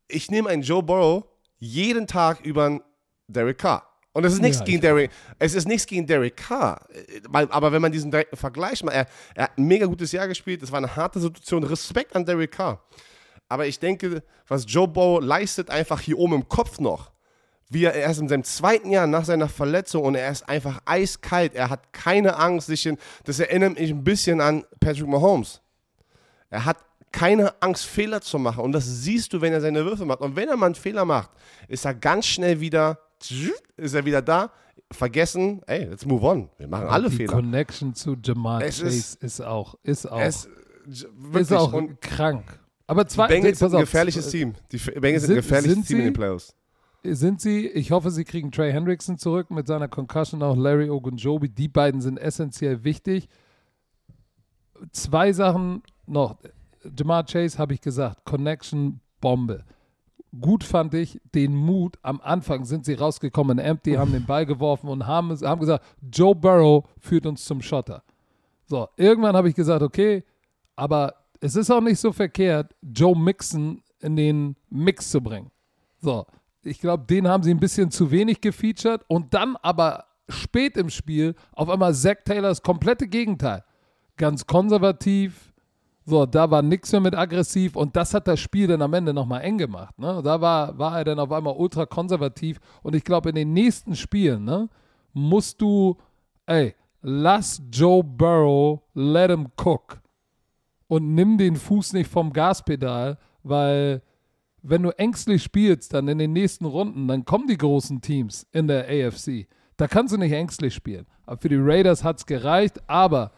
[0.09, 1.25] ich nehme einen Joe Burrow
[1.59, 2.81] jeden Tag über einen
[3.29, 3.89] Derek Carr.
[4.13, 5.11] Und es ist nichts Ja, gegen Derek,
[5.41, 6.87] es ist nichts gegen Derek Carr.
[6.91, 10.29] Äh, Aber wenn man diesen direkten Vergleich macht, er, er hat ein mega gutes Jahr
[10.29, 11.65] gespielt, es war eine harte Situation.
[11.65, 12.85] Respekt an Derek Carr.
[13.49, 17.11] Aber ich denke, was Joe Burrow leistet, einfach hier oben im Kopf noch,
[17.71, 21.55] wie er erst in seinem zweiten Jahr nach seiner Verletzung und er ist einfach eiskalt.
[21.55, 22.67] Er hat keine Angst.
[22.69, 25.61] Sich in, das erinnert mich ein bisschen an Patrick Mahomes.
[26.51, 26.77] Er hat
[27.11, 28.63] keine Angst, Fehler zu machen.
[28.65, 30.21] Und das siehst du, wenn er seine Würfe macht.
[30.21, 31.31] Und wenn er mal einen Fehler macht,
[31.69, 32.99] ist er ganz schnell wieder,
[33.77, 34.51] ist er wieder da.
[34.93, 36.49] Vergessen, ey, let's move on.
[36.59, 37.33] Wir machen alle die Fehler.
[37.33, 40.49] Connection zu Jamal Es Chase ist- ist, auch, ist auch, Es,
[40.87, 42.45] ist auch und krank.
[42.87, 44.55] Aber die zwei, Bengals pass sind ein gefährliches Team.
[44.71, 46.13] Die Bengals sind Sind- ein gefährliches sind Team in den?
[46.13, 46.55] Playoffs.
[47.05, 51.49] Sind sie, ich hoffe, sie kriegen Trey Hendrickson zurück mit seiner Concussion, auch Larry Ogunjobi.
[51.49, 53.29] Die beiden sind essentiell wichtig.
[54.91, 56.39] Zwei Sachen noch.
[56.99, 59.65] Jamar Chase habe ich gesagt, Connection Bombe.
[60.41, 61.97] Gut fand ich den Mut.
[62.03, 66.35] Am Anfang sind sie rausgekommen Empty, haben den Ball geworfen und haben, haben gesagt, Joe
[66.35, 68.03] Burrow führt uns zum Schotter.
[68.67, 70.25] So, irgendwann habe ich gesagt, okay,
[70.75, 75.51] aber es ist auch nicht so verkehrt, Joe Mixon in den Mix zu bringen.
[76.01, 76.27] So,
[76.65, 80.91] ich glaube, den haben sie ein bisschen zu wenig gefeatured und dann aber spät im
[80.91, 83.65] Spiel auf einmal Zach Taylors komplette Gegenteil.
[84.17, 85.53] Ganz konservativ,
[86.07, 89.15] so, da war nichts mehr mit aggressiv und das hat das Spiel dann am Ende
[89.15, 89.99] nochmal eng gemacht.
[89.99, 90.21] Ne?
[90.23, 93.97] Da war, war er dann auf einmal ultra konservativ und ich glaube, in den nächsten
[93.97, 94.69] Spielen ne,
[95.15, 95.97] musst du,
[96.47, 100.03] ey, lass Joe Burrow, let him cook
[100.89, 104.03] und nimm den Fuß nicht vom Gaspedal, weil
[104.67, 108.67] wenn du ängstlich spielst, dann in den nächsten Runden, dann kommen die großen Teams in
[108.67, 109.47] der AFC.
[109.77, 111.07] Da kannst du nicht ängstlich spielen.
[111.27, 113.33] Aber für die Raiders hat es gereicht, aber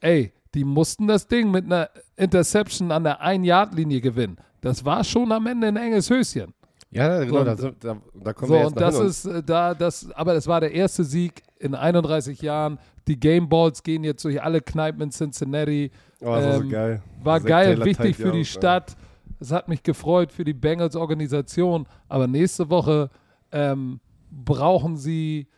[0.00, 4.38] ey, die mussten das Ding mit einer Interception an der Ein-Yard-Linie gewinnen.
[4.62, 6.54] Das war schon am Ende ein enges Höschen.
[6.90, 9.06] Ja, genau, So, da, da, da kommen So, wir jetzt und das hin.
[9.06, 12.78] ist äh, da, das, aber es war der erste Sieg in 31 Jahren.
[13.08, 15.90] Die Game Balls gehen jetzt durch alle Kneipen in Cincinnati.
[16.20, 17.02] oh, das war so ähm, geil.
[17.22, 18.96] War Zack geil, wichtig für die aus, Stadt.
[19.42, 21.86] Es hat mich gefreut für die Bengals Organisation.
[22.08, 23.10] Aber nächste Woche
[23.50, 24.00] ähm,
[24.30, 25.48] brauchen sie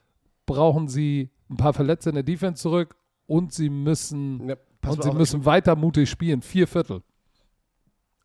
[0.46, 5.08] brauchen sie ein paar Verletzte in der Defense zurück und sie müssen Ja, und sie
[5.08, 6.42] auf, müssen weiter mutig spielen.
[6.42, 7.02] Vier Viertel.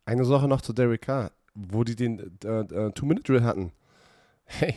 [0.04, 3.72] Eine Sache noch zu Derek Carr, wo die den äh, äh, Two-Minute-Drill hatten.
[4.44, 4.74] Hey,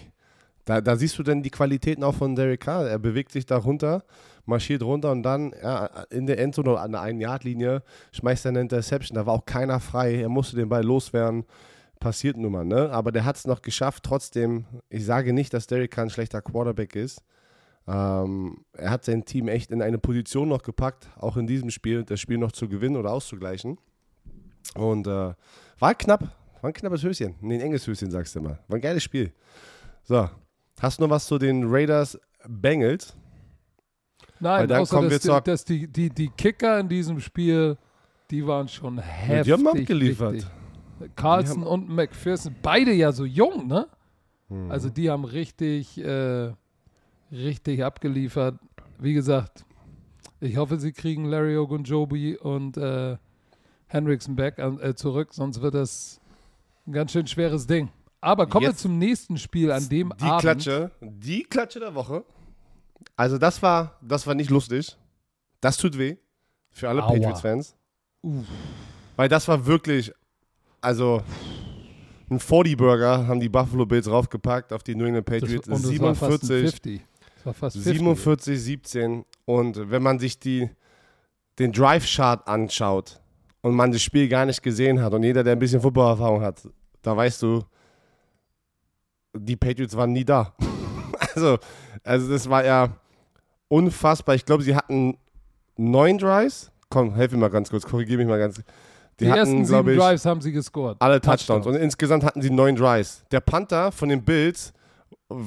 [0.66, 2.88] da, da siehst du dann die Qualitäten auch von Derek Carr.
[2.88, 4.04] Er bewegt sich da runter,
[4.46, 8.50] marschiert runter und dann ja, in der Endzone oder an der einen Yard-Linie schmeißt er
[8.50, 9.16] eine Interception.
[9.16, 10.22] Da war auch keiner frei.
[10.22, 11.46] Er musste den Ball loswerden.
[12.00, 12.90] Passiert nun mal, ne?
[12.92, 14.04] Aber der hat es noch geschafft.
[14.04, 17.24] Trotzdem, ich sage nicht, dass Derek Carr ein schlechter Quarterback ist.
[17.88, 22.04] Ähm, er hat sein Team echt in eine Position noch gepackt, auch in diesem Spiel,
[22.04, 23.78] das Spiel noch zu gewinnen oder auszugleichen.
[24.76, 25.34] Und äh,
[25.80, 26.22] war knapp,
[26.62, 27.36] war ein knappes Höschen.
[27.42, 28.60] Nee, ein enges Höschen, sagst du immer.
[28.68, 29.34] War ein geiles Spiel.
[30.04, 30.30] So,
[30.80, 33.16] hast du noch was zu den Raiders Bengals?
[34.40, 37.20] Weil Nein, dann außer kommen dass, wir die, dass die, die, die Kicker in diesem
[37.20, 37.78] Spiel,
[38.30, 39.44] die waren schon heftig.
[39.44, 40.34] die haben abgeliefert.
[40.34, 40.52] wichtig.
[41.16, 43.88] Carlson und McPherson, beide ja so jung, ne?
[44.50, 44.72] Mhm.
[44.72, 46.52] Also die haben richtig, äh,
[47.32, 48.60] richtig abgeliefert.
[49.00, 49.66] Wie gesagt,
[50.40, 53.18] ich hoffe, sie kriegen Larry Ogunjobi und äh,
[53.88, 56.20] Hendrickson back äh, zurück, sonst wird das
[56.86, 57.90] ein ganz schön schweres Ding.
[58.24, 60.42] Aber kommen wir Jetzt- zum nächsten Spiel an dem Die Abend.
[60.42, 62.24] Klatsche, die Klatsche der Woche.
[63.16, 64.98] Also das war, das war nicht lustig.
[65.62, 66.16] Das tut weh
[66.72, 67.02] für alle.
[67.02, 67.76] Patriots-Fans.
[69.16, 70.12] Weil das war wirklich,
[70.82, 71.22] also
[72.30, 75.68] ein 40-Burger haben die Buffalo Bills raufgepackt auf die New England Das, Patriots.
[75.68, 77.02] und das war fast ein 47, 50.
[77.36, 77.94] Das war fast 50.
[77.98, 79.26] 47, 17.
[79.46, 80.70] Und wenn man sich die,
[81.60, 83.20] den Drive-Chart anschaut
[83.62, 86.68] und man das Spiel gar nicht gesehen hat und jeder, der ein bisschen Footballerfahrung hat,
[87.02, 87.64] da weißt du,
[89.36, 90.54] die Patriots waren nie da.
[91.36, 91.58] also,
[92.04, 92.90] also das war ja
[93.68, 94.36] unfassbar.
[94.36, 95.18] Ich glaube, sie hatten
[95.78, 96.72] neun Drives.
[96.90, 98.62] Komm, helf mir mal ganz kurz, korrigiere mich mal ganz.
[99.20, 100.98] Die, ersten sieben ich, Drives haben sie gescored.
[101.00, 101.66] alle Touchdowns.
[101.68, 103.24] Und insgesamt hatten sie neun Drives.
[103.32, 104.74] Der Panther von den Bills,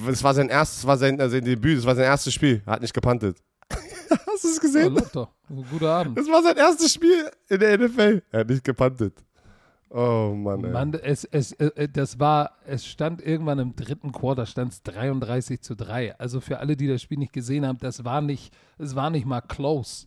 [0.07, 2.63] das war sein erstes, war sein, äh, sein Debüt, das war sein erstes Spiel.
[2.65, 3.37] Er hat nicht gepantet.
[3.73, 5.03] Hast du es Ja, gesehen?
[5.13, 5.29] doch.
[5.71, 6.17] Guter Abend.
[6.19, 8.23] Das war sein erstes Spiel in der NFL.
[8.31, 9.15] Er hat nicht gepantet.
[9.91, 10.71] Oh Mann, ey.
[10.71, 15.61] Mann, es, es, äh, das war, es stand irgendwann im dritten Quarter, stand es 33
[15.63, 16.19] zu 3.
[16.19, 19.27] Also für alle, die das Spiel nicht gesehen haben, das war nicht, es war nicht
[19.27, 20.07] mal close.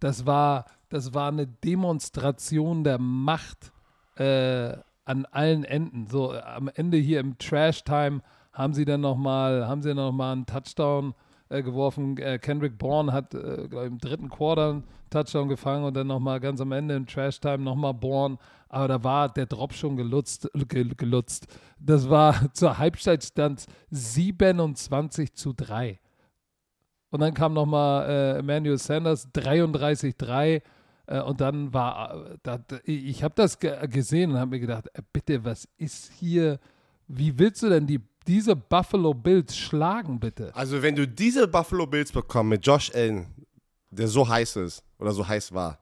[0.00, 3.72] Das war, das war eine Demonstration der Macht
[4.16, 4.76] äh,
[5.06, 6.06] an allen Enden.
[6.08, 8.20] So äh, am Ende hier im Trash Time
[8.52, 11.14] haben sie dann noch mal, haben sie noch mal einen Touchdown
[11.48, 12.16] äh, geworfen.
[12.18, 16.40] Äh, Kendrick Bourne hat äh, im dritten Quarter einen Touchdown gefangen und dann noch mal
[16.40, 18.38] ganz am Ende im Trash Time noch mal Bourne.
[18.68, 21.46] Aber da war der Drop schon gelutzt, ge, gelutzt.
[21.78, 25.98] Das war zur Halbzeit stand 27 zu 3.
[27.10, 30.62] Und dann kam nochmal äh, Emmanuel Sanders 33-3.
[31.06, 35.02] Äh, und dann war, äh, ich habe das ge gesehen und habe mir gedacht, äh,
[35.12, 36.58] bitte, was ist hier,
[37.06, 40.54] wie willst du denn die, diese Buffalo Bills schlagen, bitte?
[40.54, 43.26] Also, wenn du diese Buffalo Bills bekommst mit Josh Allen,
[43.90, 45.78] der so heiß ist oder so heiß war,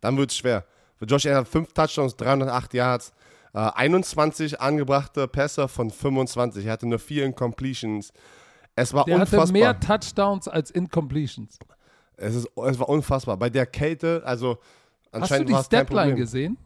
[0.00, 0.64] dann wird es schwer.
[1.00, 3.12] Josh Allen hat 5 Touchdowns, 308 Yards,
[3.54, 6.64] äh, 21 angebrachte Pässe von 25.
[6.66, 8.12] Er hatte nur 4 Incompletions.
[8.74, 9.40] Es war Der unfassbar.
[9.42, 11.58] hatte mehr Touchdowns als Incompletions.
[12.16, 13.36] es, ist, es war unfassbar.
[13.36, 14.60] Bei der Kälte, also Hast
[15.12, 16.16] du anscheinend die war es kein Statline Problem.
[16.16, 16.58] gesehen,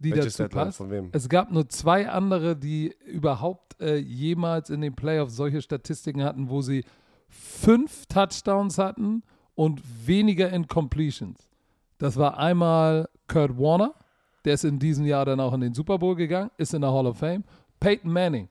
[0.00, 0.78] die Welche dazu passt?
[0.78, 1.10] Von wem?
[1.12, 6.48] Es gab nur zwei andere, die überhaupt äh, jemals in den Playoffs solche Statistiken hatten,
[6.48, 6.84] wo sie
[7.28, 9.22] fünf Touchdowns hatten
[9.54, 11.48] und weniger Incompletions.
[11.98, 13.94] Das war einmal Kurt Warner,
[14.44, 16.92] der ist in diesem Jahr dann auch in den Super Bowl gegangen, ist in der
[16.92, 17.44] Hall of Fame.
[17.78, 18.48] Peyton Manning,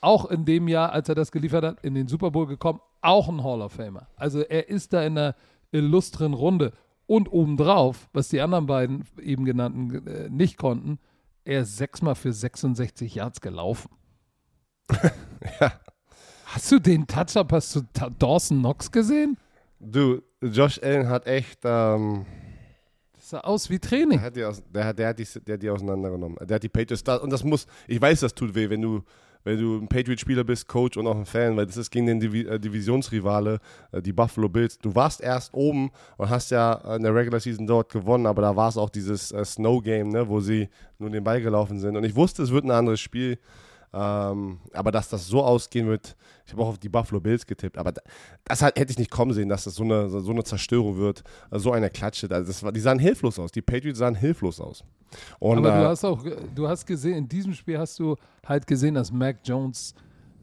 [0.00, 3.28] auch in dem Jahr, als er das geliefert hat, in den Super Bowl gekommen, auch
[3.28, 4.06] ein Hall of Famer.
[4.16, 5.34] Also er ist da in einer
[5.72, 6.72] illustren Runde.
[7.12, 10.98] Und obendrauf, was die anderen beiden eben genannten äh, nicht konnten,
[11.44, 13.90] er ist sechsmal für 66 Yards gelaufen.
[15.60, 15.72] Ja.
[16.46, 19.36] Hast du den Touch-Up, hast du Ta Dawson Knox gesehen?
[19.78, 22.24] Du, Josh Allen hat echt, ähm,
[23.12, 24.20] Das sah aus wie der Training.
[24.22, 26.38] hat, die aus, der, hat, der, hat die, der hat die auseinandergenommen.
[26.46, 29.02] Der hat die Patriots und das muss, ich weiß, das tut weh, wenn du,
[29.44, 32.20] wenn du ein Patriot-Spieler bist, Coach und auch ein Fan, weil das ist gegen den
[32.20, 33.58] Divi äh, Divisionsrivale,
[33.92, 34.78] äh, die Buffalo Bills.
[34.78, 38.56] Du warst erst oben und hast ja in der Regular Season dort gewonnen, aber da
[38.56, 41.96] war es auch dieses äh, Snow-Game, ne, wo sie nur den Ball gelaufen sind.
[41.96, 43.38] Und ich wusste, es wird ein anderes Spiel.
[43.94, 47.76] Ähm, aber dass das so ausgehen wird, ich habe auch auf die Buffalo Bills getippt,
[47.76, 48.00] aber da-
[48.44, 51.22] das halt, hätte ich nicht kommen sehen, dass das so eine, so eine Zerstörung wird,
[51.50, 52.28] so eine Klatsche.
[52.30, 54.82] Also das war, die sahen hilflos aus, die Patriots sahen hilflos aus.
[55.38, 56.24] Und, Aber du äh, hast auch,
[56.54, 59.94] du hast gesehen, in diesem Spiel hast du halt gesehen, dass Mac Jones,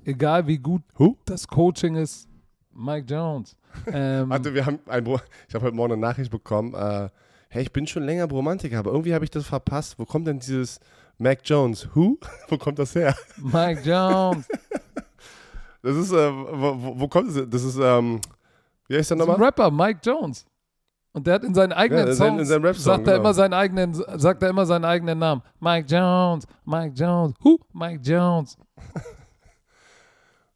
[0.05, 1.17] egal wie gut Who?
[1.25, 2.27] das Coaching ist,
[2.73, 3.55] Mike Jones.
[3.91, 7.09] Ähm, Warte, wir haben ein ich habe heute Morgen eine Nachricht bekommen, äh,
[7.49, 9.99] hey, ich bin schon länger Bromantiker, aber irgendwie habe ich das verpasst.
[9.99, 10.79] Wo kommt denn dieses
[11.19, 11.87] Mac Jones?
[11.93, 12.17] Who?
[12.47, 13.15] wo kommt das her?
[13.37, 14.47] Mike Jones.
[15.81, 17.41] Das ist, äh, wo, wo, kommt das?
[17.49, 18.19] Das ist, ähm,
[18.89, 19.37] wie heißt der ist ein nochmal?
[19.37, 20.45] Rapper, Mike Jones.
[21.13, 23.19] Und der hat in seinen eigenen Ja, Songs, in seinem Rap-Song, sagt, er genau.
[23.21, 25.41] immer seinen eigenen, sagt er immer seinen eigenen Namen.
[25.61, 27.59] Mike Jones, Mike Jones, who?
[27.71, 28.57] Mike Jones.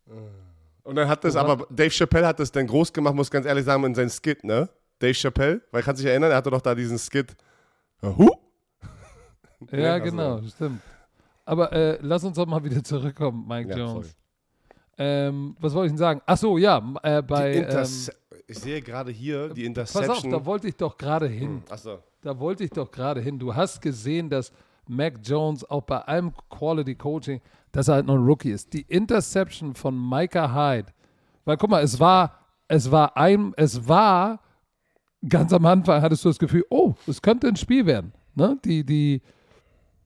[0.83, 3.63] Und dann hat das, aber Dave Chappelle hat das dann groß gemacht, muss ganz ehrlich
[3.63, 4.67] sagen, in seinem Skit, ne?
[4.99, 7.31] Dave Chappelle, weil kannst du dich erinnern, er hatte doch da diesen Skit.
[8.01, 8.42] Äh, Who?
[9.71, 10.81] Ja, Ja, also- genau, stimmt.
[11.45, 14.15] Aber äh, lass uns doch mal wieder zurückkommen, Mike Ja, Jones.
[14.97, 16.21] Ähm, was wollte ich denn sagen?
[16.25, 17.85] Ach so, ja, äh, bei, ähm,
[18.47, 20.31] ich sehe gerade hier die pass auf, Interception.
[20.31, 21.63] da wollte ich doch gerade hin.
[21.69, 21.99] Achso.
[22.21, 23.39] Da wollte ich doch gerade hin.
[23.39, 24.51] Du hast gesehen, dass
[24.87, 28.71] Mac Jones auch bei allem Quality Coaching, dass er halt noch ein Rookie ist.
[28.73, 30.93] Die Interception von Micah Hyde,
[31.43, 34.39] weil guck mal, es war, es war ein, es war
[35.27, 38.13] ganz am Anfang hattest du das Gefühl, oh, es könnte ein Spiel werden.
[38.35, 38.57] Ne?
[38.63, 39.21] Die, die,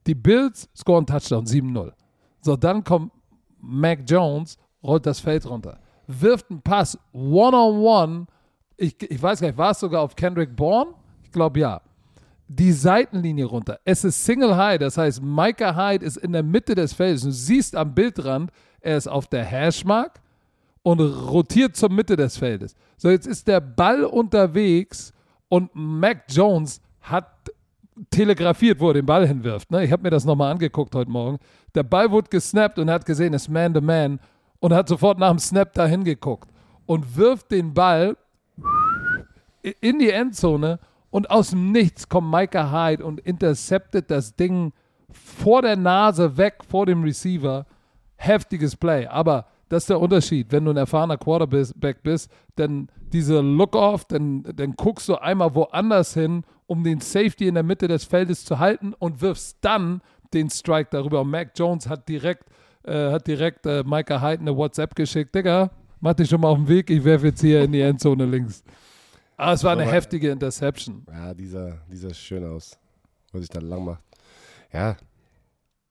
[0.08, 1.92] Die Bills scoren Touchdown 7-0.
[2.40, 3.12] So, dann kommt
[3.60, 8.26] Mac Jones, rollt das Feld runter, wirft einen Pass one-on-one.
[8.78, 10.92] Ich, ich weiß gar nicht, war es sogar auf Kendrick Bourne?
[11.22, 11.82] Ich glaube ja.
[12.48, 13.78] Die Seitenlinie runter.
[13.84, 17.22] Es ist Single High, das heißt, Micah Hyde ist in der Mitte des Feldes.
[17.22, 20.22] Du siehst am Bildrand, er ist auf der Hashmark
[20.82, 22.74] und rotiert zur Mitte des Feldes.
[22.96, 25.12] So, jetzt ist der Ball unterwegs
[25.50, 27.37] und Mac Jones hat
[28.10, 29.70] telegrafiert, wo er den Ball hinwirft.
[29.70, 29.84] Ne?
[29.84, 31.38] Ich habe mir das nochmal angeguckt heute Morgen.
[31.74, 34.20] Der Ball wurde gesnappt und hat gesehen, es ist Man-to-Man
[34.60, 36.48] und hat sofort nach dem Snap da hingeguckt
[36.86, 38.16] und wirft den Ball
[39.80, 40.78] in die Endzone
[41.10, 44.72] und aus dem Nichts kommt Micah Hyde und interceptet das Ding
[45.10, 47.66] vor der Nase weg vor dem Receiver.
[48.16, 49.06] Heftiges Play.
[49.06, 50.50] Aber das ist der Unterschied.
[50.50, 56.14] Wenn du ein erfahrener Quarterback bist, dann diese Look-Off, dann, dann guckst du einmal woanders
[56.14, 60.00] hin, um den Safety in der Mitte des Feldes zu halten und wirfst dann
[60.32, 61.22] den Strike darüber.
[61.22, 62.44] Und Mac Jones hat direkt,
[62.84, 65.34] äh, hat direkt äh, Micah Hyde eine WhatsApp geschickt.
[65.34, 68.26] Digga, mach dich schon mal auf den Weg, ich werfe jetzt hier in die Endzone
[68.26, 68.62] links.
[69.36, 71.04] Aber es war eine Aber- heftige Interception.
[71.10, 72.78] Ja, dieser, dieser ist schön aus,
[73.32, 74.02] was sich da lang macht.
[74.72, 74.96] Ja,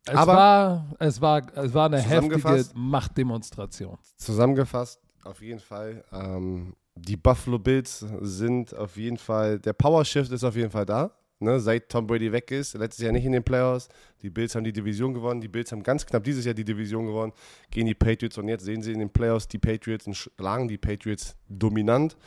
[0.06, 3.98] Es, Aber- war, es, war, es war eine heftige Machtdemonstration.
[4.18, 6.04] zusammengefasst, auf jeden Fall.
[6.12, 10.86] Ähm, die Buffalo Bills sind auf jeden Fall, der Power Shift ist auf jeden Fall
[10.86, 11.12] da.
[11.40, 13.90] Ne, seit Tom Brady weg ist, letztes Jahr nicht in den Playoffs.
[14.24, 15.40] Die Bills haben die Division gewonnen.
[15.40, 17.32] Die Bills haben ganz knapp dieses Jahr die Division gewonnen
[17.70, 18.40] gegen die Patriots.
[18.40, 22.18] Und jetzt sehen sie in den Playoffs die Patriots und schlagen die Patriots dominant.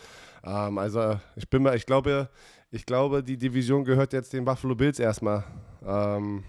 [0.44, 2.30] Ähm, also ich bin mal, ich glaube,
[2.70, 5.42] ich glaube, die Division gehört jetzt den Buffalo Bills erstmal.
[5.84, 6.44] Ähm,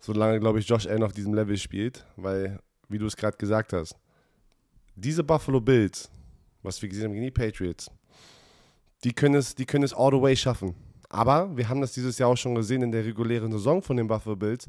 [0.00, 3.74] solange, glaube ich, Josh Allen auf diesem Level spielt, weil, wie du es gerade gesagt
[3.74, 3.94] hast,
[4.96, 6.10] diese Buffalo Bills,
[6.62, 7.90] was wir gesehen haben gegen die Patriots,
[9.04, 10.74] die können es, die können es all the way schaffen.
[11.08, 14.08] Aber wir haben das dieses Jahr auch schon gesehen in der regulären Saison von den
[14.08, 14.68] Buffalo Bills.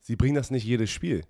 [0.00, 1.24] Sie bringen das nicht jedes Spiel.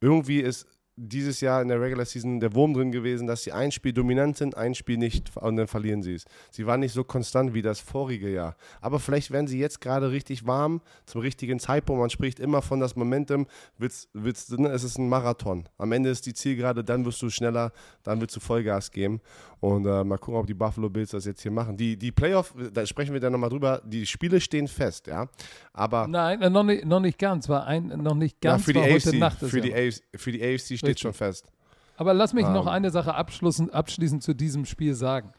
[0.00, 3.70] Irgendwie ist dieses Jahr in der Regular Season der Wurm drin gewesen, dass sie ein
[3.70, 6.24] Spiel dominant sind, ein Spiel nicht und dann verlieren sie es.
[6.50, 8.56] Sie waren nicht so konstant wie das vorige Jahr.
[8.80, 12.00] Aber vielleicht werden sie jetzt gerade richtig warm zum richtigen Zeitpunkt.
[12.00, 13.46] Man spricht immer von das Momentum.
[13.76, 15.68] Willst, willst, ne, es ist ein Marathon.
[15.76, 19.20] Am Ende ist die Zielgerade, dann wirst du schneller, dann wirst du Vollgas geben.
[19.66, 21.76] Und äh, mal gucken, ob die Buffalo Bills das jetzt hier machen.
[21.76, 25.26] Die, die Playoff, da sprechen wir dann nochmal drüber, die Spiele stehen fest, ja.
[25.72, 27.48] Aber Nein, äh, noch nicht, noch nicht ganz.
[27.48, 28.64] War ein, noch nicht ja, ganz.
[28.64, 29.74] für, die war heute AFC, Nacht für, ja die.
[29.74, 31.00] AFC, für die AFC steht Richtig.
[31.00, 31.48] schon fest.
[31.96, 32.72] Aber lass mich noch Ähm.
[32.72, 35.32] eine Sache abschließend, abschließend zu diesem Spiel sagen.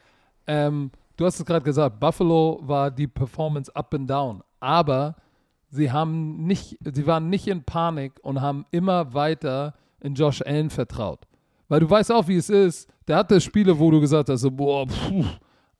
[0.46, 5.16] Ähm, du hast es gerade gesagt, Buffalo war die Performance up and down, aber
[5.70, 10.68] sie haben nicht, sie waren nicht in Panik und haben immer weiter in Josh Allen
[10.68, 11.26] vertraut.
[11.68, 12.88] Weil du weißt auch, wie es ist.
[13.06, 15.24] Der hatte Spiele, wo du gesagt hast, so, boah, puh.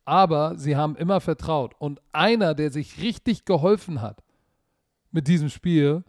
[0.05, 1.75] aber sie haben immer vertraut.
[1.79, 4.23] Und einer, der sich richtig geholfen hat
[5.11, 6.05] mit diesem Spiel,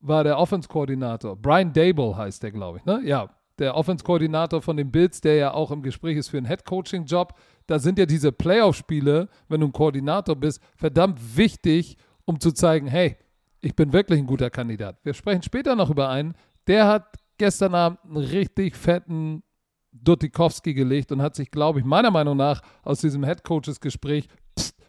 [0.00, 1.36] war der Offense-Koordinator.
[1.36, 3.00] Brian Dable heißt der, glaube ich, ne?
[3.04, 7.34] Ja, der Offense-Koordinator von den Bills, der ja auch im Gespräch ist für einen Head-Coaching-Job.
[7.66, 12.88] Da sind ja diese Playoff-Spiele, wenn du ein Koordinator bist, verdammt wichtig, um zu zeigen,
[12.88, 13.16] hey,
[13.60, 14.98] ich bin wirklich ein guter Kandidat.
[15.04, 16.34] Wir sprechen später noch über einen,
[16.66, 19.42] der hat gestern Abend einen richtig fetten
[19.90, 24.28] Dutikowski gelegt und hat sich, glaube ich, meiner Meinung nach aus diesem Head-Coaches-Gespräch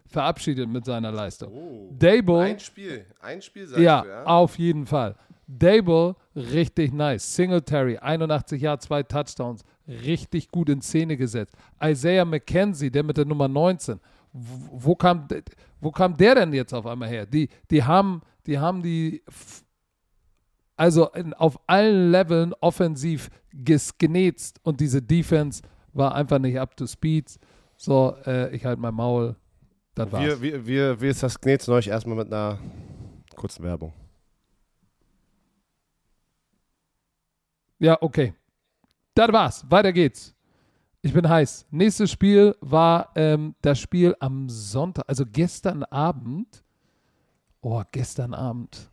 [0.06, 1.52] verabschiedet mit seiner Leistung.
[1.98, 4.24] Dable, Ein Spiel, ein Spiel sagst ja, du, ja?
[4.26, 5.16] auf jeden Fall.
[5.48, 7.36] Dable, richtig nice.
[7.36, 9.64] Singletary, 81 Jahre, zwei Touchdowns.
[9.88, 11.56] Richtig gut in Szene gesetzt.
[11.84, 14.00] Isaiah McKenzie, der mit der Nummer 19.
[14.32, 15.28] Wo, wo, kam,
[15.82, 17.26] wo kam der denn jetzt auf einmal her?
[17.26, 19.24] Die, die haben die, haben die
[20.84, 25.62] also in, auf allen Leveln offensiv genetzt und diese Defense
[25.94, 27.40] war einfach nicht up to speed.
[27.78, 29.38] So, äh, ich halte mein Maul.
[29.96, 30.26] Das war's.
[30.26, 32.60] Wir, wir, wir, wir das Knetzen euch erstmal mit einer
[33.34, 33.94] kurzen Werbung.
[37.80, 38.34] Ja, okay.
[39.16, 39.66] Das war's.
[39.70, 40.36] Weiter geht's.
[41.02, 41.66] Ich bin heiß.
[41.72, 46.62] Nächstes Spiel war ähm, das Spiel am Sonntag, also gestern Abend.
[47.62, 48.90] Oh, gestern Abend.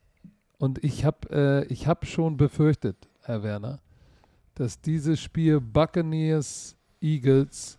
[0.60, 3.80] Und ich habe äh, ich hab schon befürchtet, Herr Werner,
[4.54, 7.78] dass dieses Spiel Buccaneers Eagles.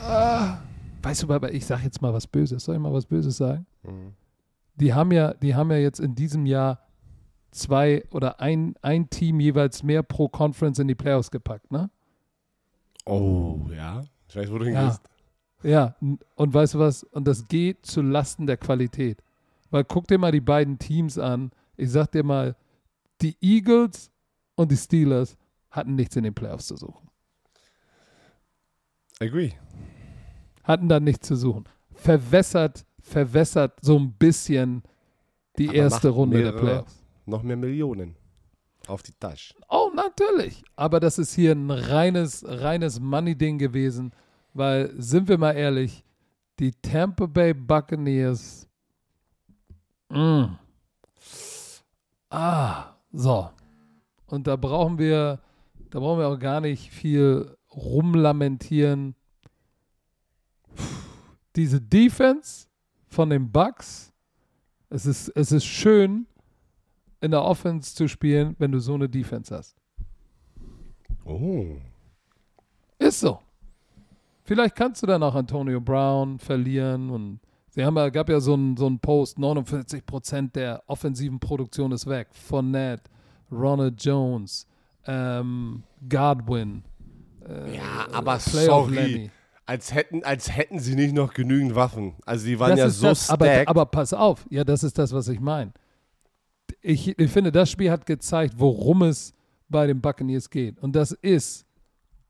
[0.00, 0.58] Ah,
[1.02, 2.64] weißt du, aber ich sage jetzt mal was Böses.
[2.64, 3.66] Soll ich mal was Böses sagen?
[3.82, 4.12] Mhm.
[4.76, 6.78] Die haben ja, die haben ja jetzt in diesem Jahr
[7.50, 11.90] zwei oder ein, ein Team jeweils mehr pro Conference in die Playoffs gepackt, ne?
[13.06, 14.04] Oh, ja.
[14.28, 14.80] Ich weiß, wo du Ja.
[14.80, 15.00] hingehst.
[15.64, 17.02] Ja, n- und weißt du was?
[17.02, 19.22] Und das geht zu Lasten der Qualität.
[19.76, 21.50] Weil guck dir mal die beiden Teams an.
[21.76, 22.56] Ich sag dir mal,
[23.20, 24.10] die Eagles
[24.54, 25.36] und die Steelers
[25.70, 27.10] hatten nichts in den Playoffs zu suchen.
[29.20, 29.52] Agree.
[30.64, 31.64] Hatten da nichts zu suchen.
[31.92, 34.82] Verwässert, verwässert so ein bisschen
[35.58, 37.04] die Aber erste Runde der Playoffs.
[37.26, 38.16] Noch mehr Millionen
[38.86, 39.52] auf die Tasche.
[39.68, 40.64] Oh, natürlich.
[40.74, 44.14] Aber das ist hier ein reines, reines Money-Ding gewesen,
[44.54, 46.02] weil, sind wir mal ehrlich,
[46.60, 48.65] die Tampa Bay Buccaneers.
[50.08, 50.56] Mm.
[52.30, 53.50] Ah, so.
[54.26, 55.40] Und da brauchen wir,
[55.90, 59.14] da brauchen wir auch gar nicht viel rumlamentieren.
[61.54, 62.66] Diese Defense
[63.06, 64.12] von den Bucks,
[64.90, 66.26] es ist, es ist schön,
[67.20, 69.76] in der Offense zu spielen, wenn du so eine Defense hast.
[71.24, 71.76] Oh.
[72.98, 73.40] Ist so.
[74.42, 77.40] Vielleicht kannst du dann auch Antonio Brown verlieren und
[77.76, 82.06] sie haben ja, gab ja so einen so einen Post, 49% der offensiven Produktion ist
[82.08, 82.28] weg.
[82.32, 83.04] Fournette,
[83.52, 84.66] Ronald Jones,
[85.06, 86.82] ähm, Godwin.
[87.48, 88.94] Äh, Ja, aber Playoff sorry.
[88.94, 89.30] Lenny.
[89.66, 92.14] Als hätten, als hätten sie nicht noch genügend Waffen.
[92.24, 93.68] Also die waren Das ja so das, aber, stacked.
[93.68, 95.72] aber pass auf, ja, das ist das, was ich meine.
[96.82, 99.34] Ich, ich finde, das Spiel hat gezeigt, worum es
[99.68, 100.78] bei den Buccaneers geht.
[100.80, 101.66] Und das ist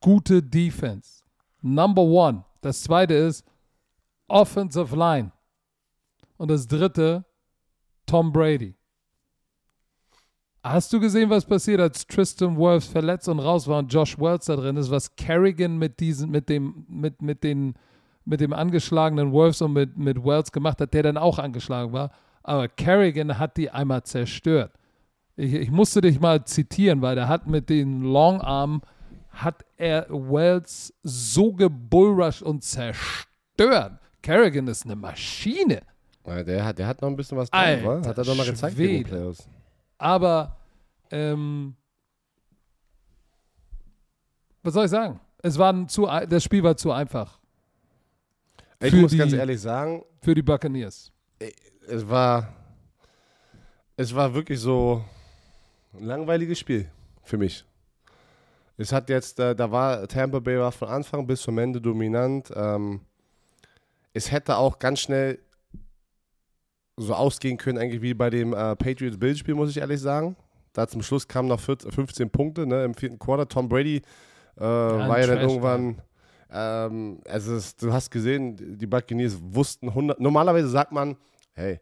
[0.01, 1.22] gute Defense.
[1.61, 2.44] Number one.
[2.62, 3.44] Das zweite ist
[4.28, 5.30] Offensive Line.
[6.37, 7.24] Und das dritte,
[8.07, 8.76] Tom Brady.
[10.62, 14.47] Hast du gesehen, was passiert, als Tristan Wirfs verletzt und raus war und Josh Wells
[14.47, 17.74] da drin ist, was Kerrigan mit diesen, mit dem, mit, mit den,
[18.24, 22.11] mit dem angeschlagenen Wirfs und mit, mit Wells gemacht hat, der dann auch angeschlagen war.
[22.43, 24.72] Aber Kerrigan hat die einmal zerstört.
[25.37, 28.82] Ich, ich musste dich mal zitieren, weil der hat mit den Longarm
[29.30, 34.01] hat er Wells so gebullrushed und zerstört.
[34.22, 35.82] Kerrigan ist eine Maschine.
[36.26, 38.02] Ja, der, hat, der hat noch ein bisschen was drauf, wa?
[38.04, 39.04] Hat er doch mal gezeigt in den.
[39.04, 39.48] Playoffs.
[39.98, 40.56] Aber,
[41.10, 41.74] ähm,
[44.62, 45.20] was soll ich sagen?
[45.42, 47.38] Es war zu, das Spiel war zu einfach
[48.80, 51.12] Ich muss ganz die- ehrlich sagen, für die Buccaneers.
[51.88, 52.52] es war,
[53.96, 55.04] es war wirklich so
[55.94, 56.90] ein langweiliges Spiel
[57.22, 57.64] für mich.
[58.76, 62.52] Es hat jetzt, äh, da war Tampa Bay war von Anfang bis zum Ende dominant.
[62.54, 63.00] Ähm,
[64.12, 65.38] es hätte auch ganz schnell
[66.97, 70.36] so ausgehen können, eigentlich wie bei dem äh, Patriots-Bild-Spiel, muss ich ehrlich sagen.
[70.72, 73.49] Da zum Schluss kamen noch 14, 15 Punkte ne, im vierten Quarter.
[73.49, 74.03] Tom Brady
[74.59, 76.03] äh, ein war ja dann irgendwann.
[76.51, 80.20] Ähm, also es, du hast gesehen, die Buccaneers wussten 100.
[80.20, 81.16] Normalerweise sagt man,
[81.55, 81.80] hey,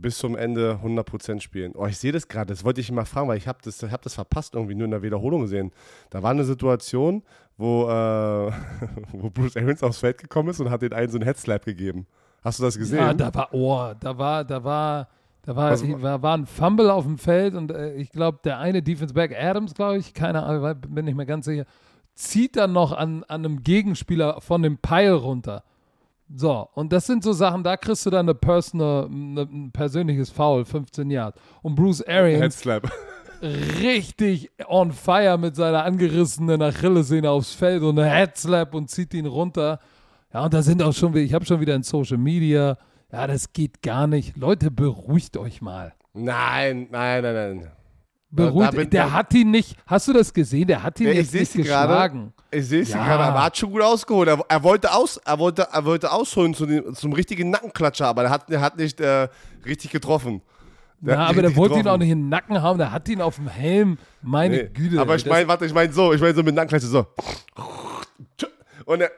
[0.00, 1.72] bis zum Ende 100% spielen.
[1.74, 3.90] Oh, ich sehe das gerade, das wollte ich mal fragen, weil ich habe das, ich
[3.90, 5.72] hab das verpasst, irgendwie nur in der Wiederholung gesehen.
[6.10, 7.22] Da war eine Situation,
[7.56, 8.52] wo, äh,
[9.12, 12.06] wo Bruce Arians aufs Feld gekommen ist und hat den einen so einen Headslap gegeben.
[12.42, 12.98] Hast du das gesehen?
[12.98, 15.08] Ja, da war, oh, da war, da war,
[15.42, 18.58] da war, Was- da war ein Fumble auf dem Feld und äh, ich glaube, der
[18.58, 21.64] eine Defense Back, Adams, glaube ich, keine Ahnung, bin nicht mehr ganz sicher,
[22.14, 25.64] zieht dann noch an, an einem Gegenspieler von dem Pile runter.
[26.34, 30.28] So, und das sind so Sachen, da kriegst du dann eine personal, eine, ein persönliches
[30.30, 31.40] Foul, 15 Yards.
[31.62, 32.90] Und Bruce Arians Headslap.
[33.80, 39.26] richtig on fire mit seiner angerissenen Achillessehne aufs Feld und eine Headslap und zieht ihn
[39.26, 39.80] runter.
[40.32, 42.76] Ja, und da sind auch schon, wieder- ich habe schon wieder in Social Media,
[43.10, 44.36] ja, das geht gar nicht.
[44.36, 45.94] Leute, beruhigt euch mal.
[46.12, 47.70] Nein, nein, nein, nein.
[48.30, 50.66] Beruhigt, da bin- der hat ihn nicht, hast du das gesehen?
[50.68, 52.34] Der hat ihn Ja, jetzt nicht geschlagen.
[52.50, 53.02] Ich sehe es Ja.
[53.02, 54.28] gerade, aber er hat schon gut ausgeholt.
[54.28, 58.24] Er, er, wollte aus, er, wollte, er wollte ausholen zu dem, zum richtigen Nackenklatscher, aber
[58.24, 59.28] er hat, er hat nicht äh,
[59.64, 60.42] richtig getroffen.
[61.00, 61.94] Der Ja, hat aber der wollte ihn getroffen.
[61.94, 63.96] auch nicht in den Nacken haben, der hat ihn auf dem Helm.
[64.20, 64.68] Meine Nee.
[64.74, 65.00] Güte.
[65.00, 67.06] Aber ich meine, warte, ich meine so, ich meine so mit Nackenklatscher so.
[68.88, 69.10] Und er,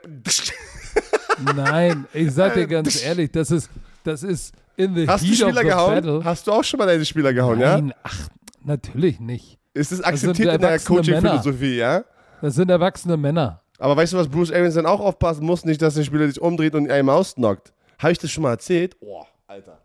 [1.54, 3.70] Nein, ich sag dir ganz ehrlich, das ist,
[4.04, 5.94] das ist in the hast du heat of Spieler gehauen?
[5.94, 6.24] battle.
[6.24, 7.76] Hast du auch schon mal deine Spieler gehauen, ja?
[7.80, 8.28] Nein, ach,
[8.64, 9.58] natürlich nicht.
[9.72, 12.04] Ist sind akzeptiert in der Coaching-Philosophie, ja?
[12.42, 13.62] Das sind erwachsene Männer.
[13.78, 15.64] Aber weißt du, was Bruce Arians dann auch aufpassen muss?
[15.64, 17.72] Nicht, dass der Spieler sich umdreht und einem ausnockt.
[17.98, 18.96] Habe ich das schon mal erzählt?
[19.00, 19.78] Oh, Alter.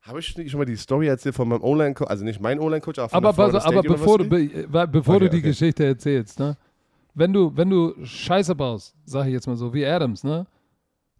[0.00, 3.08] Habe ich schon mal die Story erzählt von meinem Online-Coach, also nicht mein Online-Coach, aber
[3.10, 5.48] von Aber, der Florida aber bevor, du, be, be- bevor Okay, du die okay.
[5.48, 6.56] Geschichte erzählst, ne?
[7.18, 10.46] Wenn du, wenn du Scheiße baust, sag ich jetzt mal so, wie Adams, ne?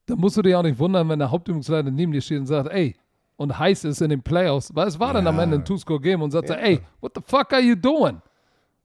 [0.07, 2.71] Dann musst du dich auch nicht wundern, wenn der Hauptübungsleiter neben dir steht und sagt,
[2.71, 2.95] ey,
[3.37, 5.43] und heiß ist in den Playoffs, weil es war dann am Ja.
[5.43, 8.21] Ende ein Two-Score-Game und sagt, ey, what the fuck are you doing?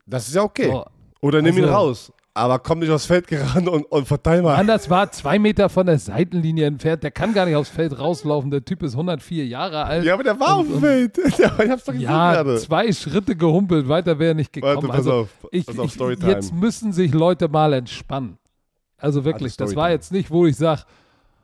[0.06, 0.70] Das ist ja okay.
[0.72, 0.86] So.
[1.22, 2.14] Oder nimm ihn Also- raus.
[2.36, 4.58] Aber komm nicht aufs Feld gerannt und, und verteil mal.
[4.58, 7.04] Mann, das war zwei Meter von der Seitenlinie entfernt.
[7.04, 8.50] Der kann gar nicht aufs Feld rauslaufen.
[8.50, 10.04] Der Typ ist 104 Jahre alt.
[10.04, 11.18] Ja, aber der war auf dem Feld.
[11.38, 12.58] Ja, ich hab's doch gesehen Ja, gerade.
[12.58, 14.76] zwei Schritte gehumpelt, weiter wäre er nicht gekommen.
[14.78, 15.30] Warte, pass also, auf.
[15.52, 16.32] ich, pass auf, ich, Storytime.
[16.32, 18.40] jetzt müssen sich Leute mal entspannen.
[18.98, 20.82] Also wirklich, Also das war jetzt nicht, wo ich sage,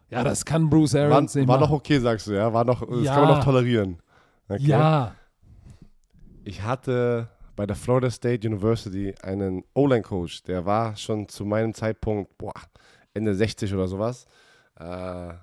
[0.09, 1.69] ja, das kann Bruce war, Arians nicht war machen.
[1.69, 2.51] noch okay, sagst du, ja?
[2.51, 3.13] War noch, das Ja.
[3.13, 3.99] kann man noch tolerieren.
[4.47, 4.63] Okay?
[4.63, 5.11] Ja,
[6.45, 7.27] Ich hatte
[7.59, 12.53] bei der Florida State University einen O-Line-Coach, der war schon zu meinem Zeitpunkt, boah,
[13.13, 14.25] Ende 60 oder sowas.
[14.79, 15.33] Äh,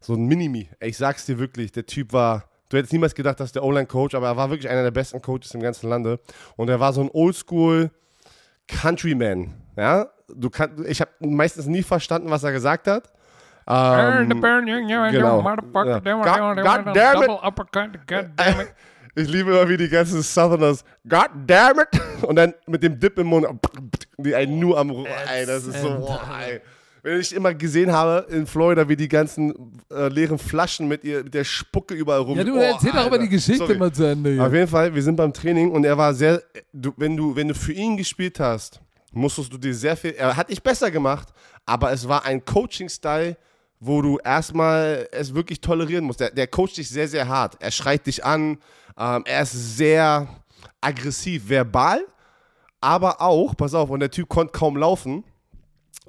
[0.00, 0.70] so ein Minimi.
[0.80, 4.28] Ich sag's dir wirklich, der Typ war Du hättest niemals gedacht, dass der O-Line-Coach, aber
[4.28, 6.20] er war wirklich einer der besten Coaches im ganzen Lande.
[6.56, 7.90] Und er war so ein Oldschool
[8.66, 9.52] Countryman.
[9.76, 13.12] Ja, du kann, ich habe meistens nie verstanden, was er gesagt hat.
[13.68, 14.40] Ähm,
[15.12, 15.42] genau.
[15.86, 16.00] Ja.
[16.00, 16.86] God,
[18.06, 18.68] God damn it.
[19.18, 20.84] Ich liebe immer wie die ganzen Southerners.
[21.08, 21.88] God damn it!
[22.22, 23.46] Und dann mit dem Dip im Mund.
[24.18, 24.90] Die einen nur am.
[24.90, 25.88] Ey, das ist so.
[25.88, 26.60] Boah, ey.
[27.02, 31.24] Wenn ich immer gesehen habe in Florida, wie die ganzen äh, leeren Flaschen mit, ihr,
[31.24, 32.36] mit der Spucke überall rum.
[32.36, 33.78] Ja, du oh, erzähl doch aber die Geschichte Sorry.
[33.78, 34.32] mal zu Ende.
[34.32, 34.44] hier.
[34.44, 36.42] Auf jeden Fall, wir sind beim Training und er war sehr,
[36.72, 38.80] du, wenn, du, wenn du für ihn gespielt hast,
[39.12, 41.28] musstest du dir sehr viel, er hat dich besser gemacht,
[41.64, 43.36] aber es war ein Coaching-Style,
[43.78, 46.20] wo du erstmal es wirklich tolerieren musst.
[46.20, 47.56] Der, der coacht dich sehr, sehr hart.
[47.60, 48.58] Er schreit dich an,
[48.98, 50.26] ähm, er ist sehr
[50.80, 52.04] aggressiv, verbal,
[52.80, 55.24] aber auch, pass auf, und der Typ konnte kaum laufen.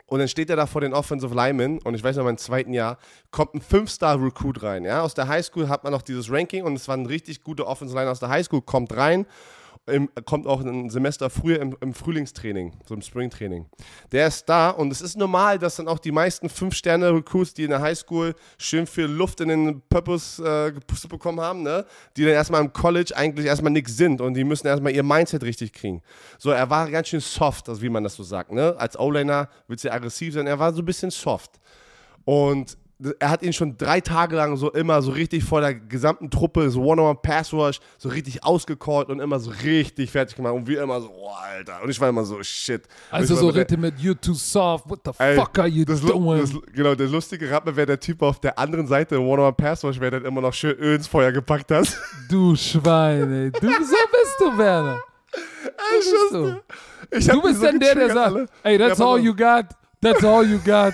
[0.06, 2.72] Und dann steht er da vor den Offensive Linemen und ich weiß noch, im zweiten
[2.72, 2.98] Jahr
[3.30, 4.86] kommt ein Fünf-Star-Recruit rein.
[4.86, 5.02] Ja?
[5.02, 8.00] Aus der Highschool hat man noch dieses Ranking und es war ein richtig guter Offensive
[8.00, 9.26] Line aus der Highschool, kommt rein,
[9.88, 13.66] im, kommt auch ein Semester früher im, im Frühlingstraining, so im Springtraining.
[14.12, 17.70] Der ist da und es ist normal, dass dann auch die meisten Fünf-Sterne-Recruits, die in
[17.70, 21.86] der Highschool schön viel Luft in den Purpose äh, gepustet bekommen haben, ne?
[22.16, 25.44] die dann erstmal im College eigentlich erstmal nichts sind und die müssen erstmal ihr Mindset
[25.44, 26.02] richtig kriegen.
[26.38, 28.52] So, er war ganz schön soft, also wie man das so sagt.
[28.52, 28.76] Ne?
[28.78, 31.60] Als O-Liner willst du aggressiv sein, er war so ein bisschen soft.
[32.26, 32.78] Und
[33.20, 36.70] er hat ihn schon drei Tage lang so immer so richtig vor der gesamten Truppe,
[36.72, 40.54] so One-on-One-Pass-Rush, so richtig ausgecallt und immer so richtig fertig gemacht.
[40.54, 41.84] Und wir immer so, oh, Alter.
[41.84, 42.84] Und ich war immer so, shit.
[43.12, 46.42] Also so richtig mit You too soft, what the Ey, fuck are you das, doing?
[46.42, 50.12] das, genau, der lustige Rappe wäre der Typ auf der anderen Seite, im One-on-One-Pass-Rush, wer
[50.12, 51.88] dann immer noch schön Öl ins Feuer gepackt hat.
[52.30, 53.52] du Schwein, ey.
[53.52, 55.02] Du, so bist du, Werner.
[55.32, 56.62] Bist schwör's du.
[57.12, 58.46] Ich hab Du bist so dann der, der sagt, alle.
[58.64, 59.66] ey, that's all you got.
[60.02, 60.94] That's all you got.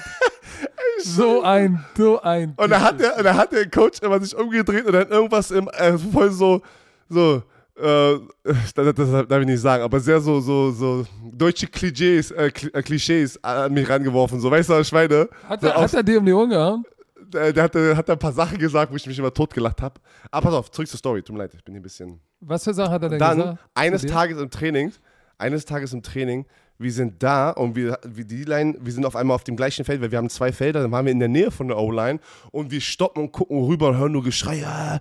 [1.03, 2.53] so ein, so ein.
[2.55, 5.67] Und da hat der, da hat der Coach immer sich umgedreht und dann irgendwas im,
[5.69, 6.61] äh, voll so,
[7.09, 7.43] so,
[7.77, 8.19] äh,
[8.75, 12.81] das, das darf ich nicht sagen, aber sehr so, so, so deutsche Klischees, äh, äh,
[12.81, 15.27] Klischees an mich rangeworfen, so, weißt du, Schweine?
[15.47, 16.85] Hat so er, hat er dir um die Ohren gehauen?
[17.33, 19.99] der, der, hatte, hat da ein paar Sachen gesagt, wo ich mich immer totgelacht habe.
[20.31, 22.19] Aber pass auf, zurück zur Story, tut mir leid, ich bin hier ein bisschen...
[22.39, 23.59] Was für Sachen hat er denn Dann, gesagt?
[23.73, 24.01] eines?
[24.05, 24.91] Tages im Training,
[25.37, 26.45] eines Tages im Training,
[26.77, 29.85] wir sind da und wir, wir, die Line, wir sind auf einmal auf dem gleichen
[29.85, 32.19] Feld, weil wir haben zwei Felder, dann waren wir in der Nähe von der O-Line
[32.51, 34.63] und wir stoppen und gucken rüber und hören nur Geschrei.
[34.65, 34.99] ah.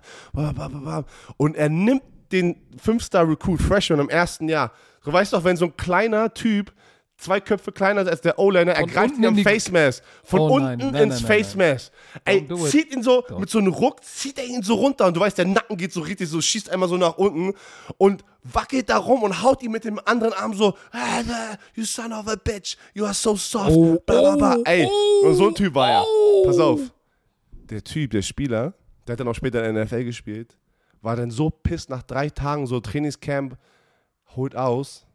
[1.37, 4.71] Und er nimmt den 5-Star-Recruit, Freshman im ersten Jahr.
[5.03, 6.73] Du weißt doch, wenn so ein kleiner Typ,
[7.17, 10.03] zwei Köpfe kleiner als der O-Liner, er greift ihn in am Face Mask.
[10.23, 11.91] Von Oh unten nein, ins nein, Face Mask.
[12.25, 13.39] Ey, zieht ihn so, Don't.
[13.39, 15.93] mit so einem Ruck, zieht er ihn so runter und du weißt, der Nacken geht
[15.93, 17.53] so richtig, so schießt einmal so nach unten
[17.97, 20.75] und wackelt da rum und haut ihn mit dem anderen Arm so,
[21.75, 24.55] you son of a bitch, you are so soft, Oh, bla bla bla.
[24.57, 26.03] oh, Ey, oh, und so ein Typ war er.
[26.05, 26.43] oh.
[26.45, 26.79] Pass auf.
[27.69, 28.73] Der Typ, der Spieler,
[29.07, 30.57] der hat dann auch später in der NFL gespielt,
[31.01, 33.57] war dann so pisst nach drei Tagen, so Trainingscamp,
[34.35, 35.05] holt aus,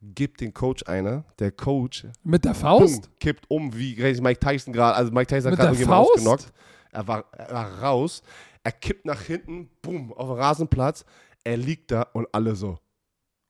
[0.00, 3.10] gibt den Coach eine, der Coach Mit der Faust?
[3.20, 6.52] kippt um, wie Mike Tyson gerade, also Mike Tyson hat gerade irgendjemand ausgenockt.
[6.90, 8.22] Er war, er war raus,
[8.64, 11.04] er kippt nach hinten, bumm, auf den Rasenplatz,
[11.48, 12.78] er liegt da und alle so,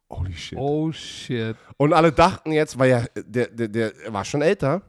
[0.09, 0.57] holy shit.
[0.57, 1.57] Oh shit.
[1.76, 4.82] Und alle dachten jetzt, weil er, der, der, der war schon älter,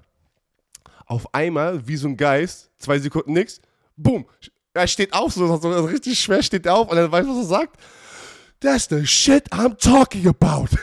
[1.07, 3.59] auf einmal, wie so ein Geist, zwei Sekunden nix,
[3.97, 4.27] bumm,
[4.73, 7.45] er steht auf, so, so richtig schwer steht er auf und dann weißt du, was
[7.45, 7.79] er sagt?
[8.59, 10.67] That's the shit I'm talking about.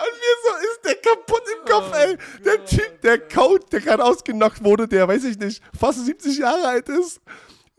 [0.00, 2.18] Und mir so ist der kaputt im Kopf, ey.
[2.44, 6.66] Der Typ, der Coach, der gerade ausgenockt wurde, der, weiß ich nicht, fast 70 Jahre
[6.66, 7.20] alt ist.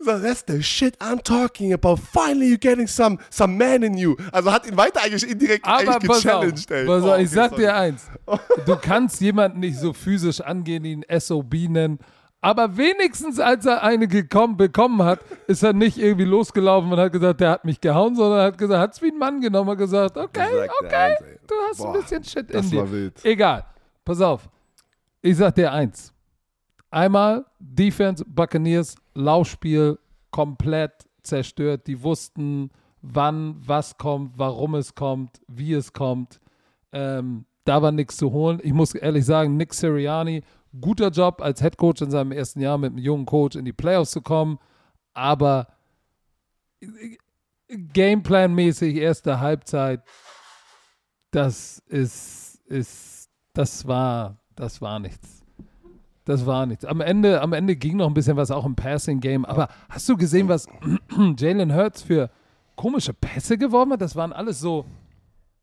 [0.04, 2.00] So, that's the shit I'm talking about.
[2.00, 4.16] Finally you're getting some, some man in you.
[4.32, 6.86] Also hat ihn weiter eigentlich indirekt Aber eigentlich pass auf, gechallenged, ey.
[6.86, 7.62] pass auf, Oh, ich okay, sag sorry.
[7.62, 8.06] dir eins.
[8.66, 11.98] Du kannst jemanden nicht so physisch angehen, ihn SOB nennen.
[12.44, 17.12] Aber wenigstens, als er eine gekommen, bekommen hat, ist er nicht irgendwie losgelaufen und hat
[17.12, 19.76] gesagt, der hat mich gehauen, sondern hat gesagt, hat es wie ein Mann genommen und
[19.78, 21.14] gesagt, okay, okay,
[21.46, 22.78] du hast Boah, ein bisschen Shit in das dir.
[22.80, 23.24] war wild.
[23.24, 23.64] Egal,
[24.04, 24.48] pass auf.
[25.20, 26.12] Ich sag dir eins.
[26.90, 29.98] Einmal Defense, Buccaneers, Laufspiel
[30.30, 31.86] komplett zerstört.
[31.86, 36.40] Die wussten, wann was kommt, warum es kommt, wie es kommt.
[36.92, 38.60] Ähm, da war nichts zu holen.
[38.62, 40.42] Ich muss ehrlich sagen, Nick Sirianni,
[40.80, 43.72] guter Job als Head Coach in seinem ersten Jahr mit einem jungen Coach in die
[43.72, 44.58] Playoffs zu kommen.
[45.14, 45.68] Aber
[47.68, 50.02] Gameplan-mäßig erste Halbzeit,
[51.30, 55.41] das ist, ist, das war, das war nichts.
[56.24, 56.84] Das war nichts.
[56.84, 59.44] Am Ende, am Ende ging noch ein bisschen was auch im Passing-Game.
[59.44, 60.68] Aber hast du gesehen, was
[61.36, 62.30] Jalen Hurts für
[62.76, 64.00] komische Pässe geworfen hat?
[64.00, 64.84] Das waren alles so,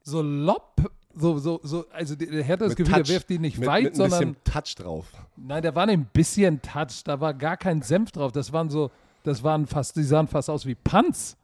[0.03, 3.13] so Lob, so, so, so, also der der hat das Mit Gefühl, der Touch.
[3.13, 5.05] wirft die nicht mit, weit, mit ein sondern bisschen Touch drauf.
[5.37, 8.33] Nein, da war ein bisschen Touch, da war gar kein Senf drauf.
[8.33, 8.91] Das waren so,
[9.23, 11.37] das waren fast, die sahen fast aus wie Punts.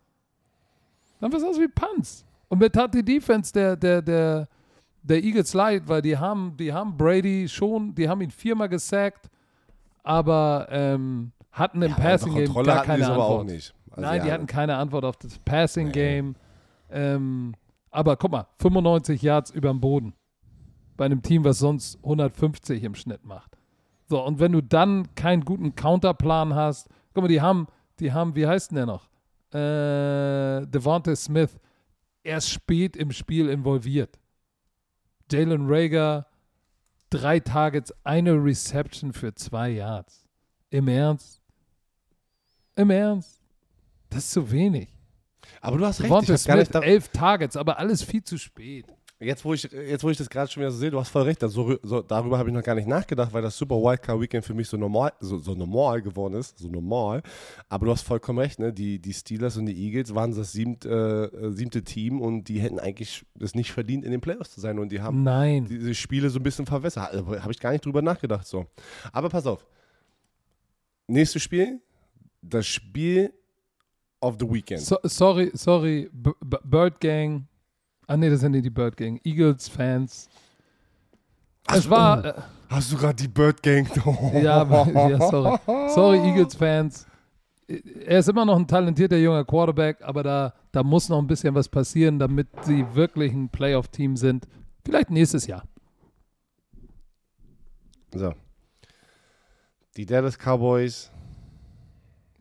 [1.21, 2.25] Sahen fast aus wie Punts.
[2.49, 4.47] Und mit hat die Defense der, der, der,
[5.07, 9.29] der Eagles leid, weil die haben, die haben Brady schon, die haben ihn viermal gesackt,
[10.03, 13.51] aber ähm, hatten im Ja, Passing Game Kontrolle gar keine die Antwort.
[13.51, 16.35] Also, Nein, die ja, hatten keine Antwort auf das Passing Game.
[16.89, 17.53] Ähm,
[17.91, 20.13] aber guck mal, 95 Yards überm Boden.
[20.97, 23.57] Bei einem Team, was sonst 150 im Schnitt macht.
[24.07, 27.67] So, und wenn du dann keinen guten Counterplan hast, guck mal, die haben,
[27.99, 29.09] die haben, wie heißt denn der noch?
[29.53, 31.57] Äh, Devontae Smith,
[32.23, 34.19] erst spät im Spiel involviert.
[35.31, 36.27] Jalen Rager,
[37.09, 40.25] drei Targets, eine Reception für zwei Yards.
[40.69, 41.41] Im Ernst?
[42.75, 43.41] Im Ernst?
[44.09, 44.89] Das ist zu wenig.
[45.61, 48.85] Aber du hast recht, Devonta Smith, elf Targets, aber alles viel zu spät.
[49.25, 51.23] Jetzt, wo ich, jetzt, wo ich das gerade schon wieder so sehe, du hast voll
[51.23, 54.45] recht, also, so, darüber habe ich noch gar nicht nachgedacht, weil das Super Wildcard Weekend
[54.45, 57.21] für mich so normal, so, so normal geworden ist, so normal.
[57.67, 58.71] Aber du hast vollkommen recht, ne?
[58.71, 62.79] die, die Steelers und die Eagles waren das siebte, äh, siebte Team und die hätten
[62.79, 65.65] eigentlich es nicht verdient, in den Playoffs zu sein und die haben Nein.
[65.65, 67.11] diese Spiele so ein bisschen verwässert.
[67.11, 68.47] Also, habe ich gar nicht drüber nachgedacht.
[68.47, 68.65] So.
[69.11, 69.65] Aber pass auf.
[71.07, 71.81] Nächstes Spiel,
[72.41, 73.33] das Spiel
[74.21, 74.81] of the Weekend.
[74.81, 76.31] So, sorry, sorry, B
[76.63, 77.47] Bird Gang.
[78.07, 79.19] Ah, nee, das sind nicht die Bird Gang.
[79.23, 80.29] Eagles-Fans.
[81.67, 82.33] Es war, äh,
[82.69, 83.87] Hast du gerade die Bird Gang?
[84.33, 84.63] ja,
[85.09, 85.59] ja, sorry.
[85.89, 87.07] Sorry, Eagles-Fans.
[87.67, 91.55] Er ist immer noch ein talentierter junger Quarterback, aber da, da muss noch ein bisschen
[91.55, 94.47] was passieren, damit sie wirklich ein Playoff-Team sind.
[94.83, 95.63] Vielleicht nächstes Jahr.
[98.13, 98.33] So.
[99.97, 101.11] Die Dallas Cowboys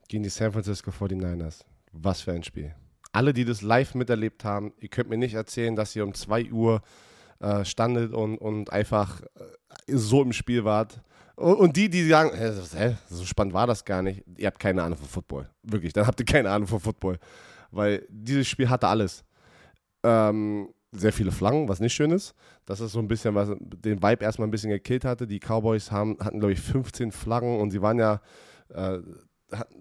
[0.08, 1.64] gegen die San Francisco 49ers.
[1.92, 2.74] Was für ein Spiel.
[3.14, 6.50] Alle, die das live miterlebt haben, ihr könnt mir nicht erzählen, dass ihr um 2
[6.50, 6.82] Uhr
[7.38, 11.00] äh, standet und, und einfach äh, so im Spiel wart.
[11.36, 14.82] Und, und die, die sagen, hä, so spannend war das gar nicht, ihr habt keine
[14.82, 15.48] Ahnung von Football.
[15.62, 17.18] Wirklich, dann habt ihr keine Ahnung von Football.
[17.70, 19.24] Weil dieses Spiel hatte alles.
[20.02, 22.34] Ähm, sehr viele Flaggen, was nicht schön ist.
[22.66, 25.26] Das ist so ein bisschen, was den Vibe erstmal ein bisschen gekillt hatte.
[25.26, 28.20] Die Cowboys haben, hatten, glaube ich, 15 Flaggen und sie waren ja,
[28.68, 28.98] äh,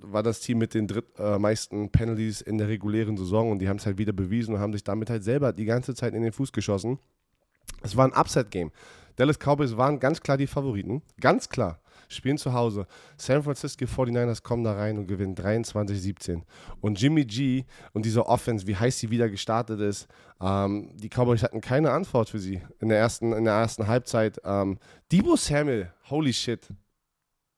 [0.02, 3.78] war das Team mit den drittmeisten äh, Penalties in der regulären Saison und die haben
[3.78, 6.32] es halt wieder bewiesen und haben sich damit halt selber die ganze Zeit in den
[6.32, 7.00] Fuß geschossen.
[7.82, 8.72] Es war ein Upset-Game.
[9.16, 11.02] Dallas Cowboys waren ganz klar die Favoriten.
[11.20, 11.80] Ganz klar.
[12.08, 12.88] Spielen zu Hause.
[13.18, 16.42] San Francisco 49ers kommen da rein und gewinnen 23-17.
[16.82, 20.08] Und Jimmy G und diese Offense, wie heiß sie wieder gestartet ist,
[20.42, 24.40] ähm, die Cowboys hatten keine Antwort für sie in der ersten, in der ersten Halbzeit.
[24.44, 24.78] Ähm,
[25.12, 26.68] Debo Samuel, holy shit.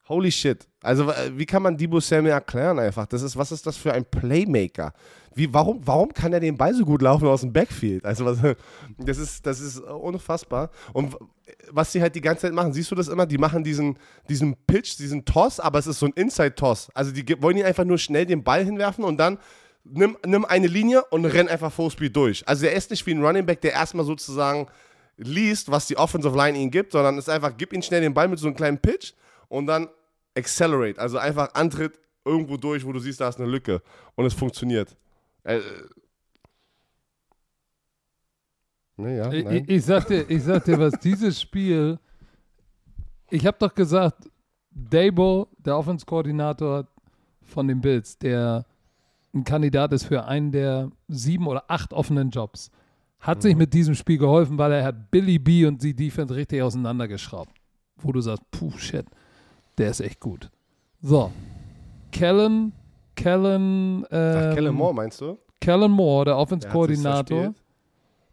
[0.07, 0.67] Holy shit.
[0.81, 3.07] Also, äh, wie kann man Debo Samuel erklären einfach?
[3.07, 4.93] Das ist, was ist das für ein Playmaker?
[5.33, 8.05] Wie, warum, warum kann er den Ball so gut laufen aus dem Backfield?
[8.05, 8.37] Also, was,
[8.99, 10.69] das ist, das ist unfassbar.
[10.93, 11.17] Und
[11.71, 13.25] was sie halt die ganze Zeit machen, siehst du das immer?
[13.25, 13.97] Die machen diesen,
[14.29, 16.89] diesen Pitch, diesen Toss, aber es ist so ein Inside-Toss.
[16.93, 19.39] Also, die wollen ihn einfach nur schnell den Ball hinwerfen und dann
[19.83, 22.47] nimm, nimm eine Linie und renn einfach Fullspeed durch.
[22.47, 24.67] Also, er ist nicht wie ein Running Back, der erstmal sozusagen
[25.17, 28.13] liest, was die Offensive Line ihm gibt, sondern es ist einfach, gib ihm schnell den
[28.13, 29.13] Ball mit so einem kleinen Pitch
[29.47, 29.87] und dann
[30.35, 33.81] accelerate, also einfach Antritt irgendwo durch, wo du siehst, da ist eine Lücke
[34.15, 34.95] und es funktioniert.
[35.43, 35.59] Äh,
[38.97, 39.65] ne, ja, Ich, nein.
[39.67, 41.99] ich, sag dir, ich sag dir was, dieses Spiel,
[43.29, 44.29] ich habe doch gesagt,
[44.71, 46.87] Dabo, der Offense-Koordinator
[47.43, 48.65] von den Bills, der
[49.33, 52.71] ein Kandidat ist für einen der sieben oder acht offenen Jobs,
[53.19, 56.61] hat sich mit diesem Spiel geholfen, weil er hat Billy B und die Defense richtig
[56.61, 57.51] auseinandergeschraubt.
[57.97, 59.05] Wo du sagst, puh, shit,
[59.77, 60.49] der ist echt gut.
[61.01, 61.31] So,
[62.11, 62.71] Kellen,
[63.15, 65.37] Kellen, ähm, Ach, Kellen Moore meinst du?
[65.61, 66.43] Kellen Moore, der Der
[67.13, 67.55] hat verspielt.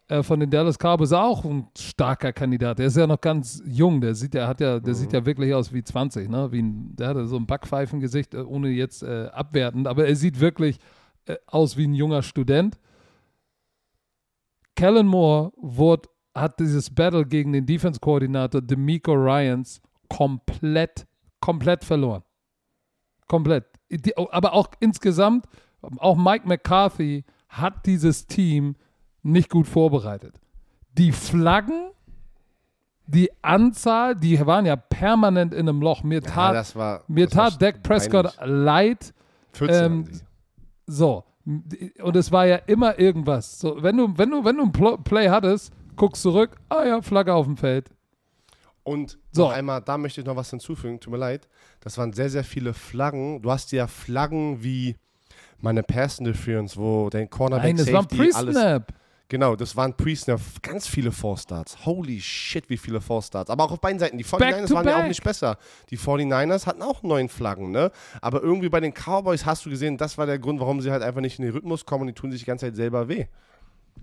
[0.08, 2.78] äh, von den Dallas Cowboys ist auch ein starker Kandidat.
[2.78, 4.00] Der ist ja noch ganz jung.
[4.00, 6.50] Der sieht ja, hat ja, der sieht ja wirklich aus wie 20, ne?
[6.52, 10.40] Wie ein, der hatte so ein Backpfeifengesicht, äh, ohne jetzt äh, abwertend, aber er sieht
[10.40, 10.78] wirklich
[11.26, 12.78] äh, aus wie ein junger Student.
[14.76, 21.06] Kellen Moore wurde, hat dieses Battle gegen den Defense-Koordinator D'Amico Ryans komplett,
[21.42, 22.22] komplett verloren.
[23.28, 23.66] Komplett.
[24.30, 25.44] Aber auch insgesamt,
[25.98, 28.76] auch Mike McCarthy hat dieses Team
[29.22, 30.40] nicht gut vorbereitet.
[30.96, 31.90] Die Flaggen,
[33.06, 36.02] die Anzahl, die waren ja permanent in einem Loch.
[36.02, 37.04] Mir Ja, tat, das war.
[37.08, 39.12] mir tat Dak Prescott leid.
[39.52, 40.04] 14 ähm.
[40.86, 41.24] So.
[41.44, 43.58] Und es war ja immer irgendwas.
[43.58, 47.02] So, wenn du, wenn du, wenn du ein Pl- Play hattest, guckst zurück, ah ja,
[47.02, 47.90] Flagge auf dem Feld.
[48.84, 49.44] Und So.
[49.44, 51.48] noch einmal, da möchte ich noch was hinzufügen, tut mir leid.
[51.80, 53.40] Das waren sehr, sehr viele Flaggen.
[53.42, 54.96] Du hast ja Flaggen wie
[55.60, 58.92] meine Pass Interference, wo dein Cornerback Nein, es war ein Safety alles Pre-Snap.
[59.28, 61.86] Genau, das waren Pre-Snap ganz viele Four-Starts.
[61.86, 63.48] Holy shit, wie viele Four-Starts.
[63.48, 64.18] Aber auch auf beiden Seiten.
[64.18, 64.94] Die 49ers waren back.
[64.94, 65.56] ja auch nicht besser.
[65.88, 67.90] Die 49ers hatten auch neun Flaggen, ne?
[68.20, 71.02] Aber irgendwie bei den Cowboys hast du gesehen, das war der Grund, warum sie halt
[71.02, 73.24] einfach nicht in den Rhythmus kommen und die tun sich die ganze Zeit selber weh.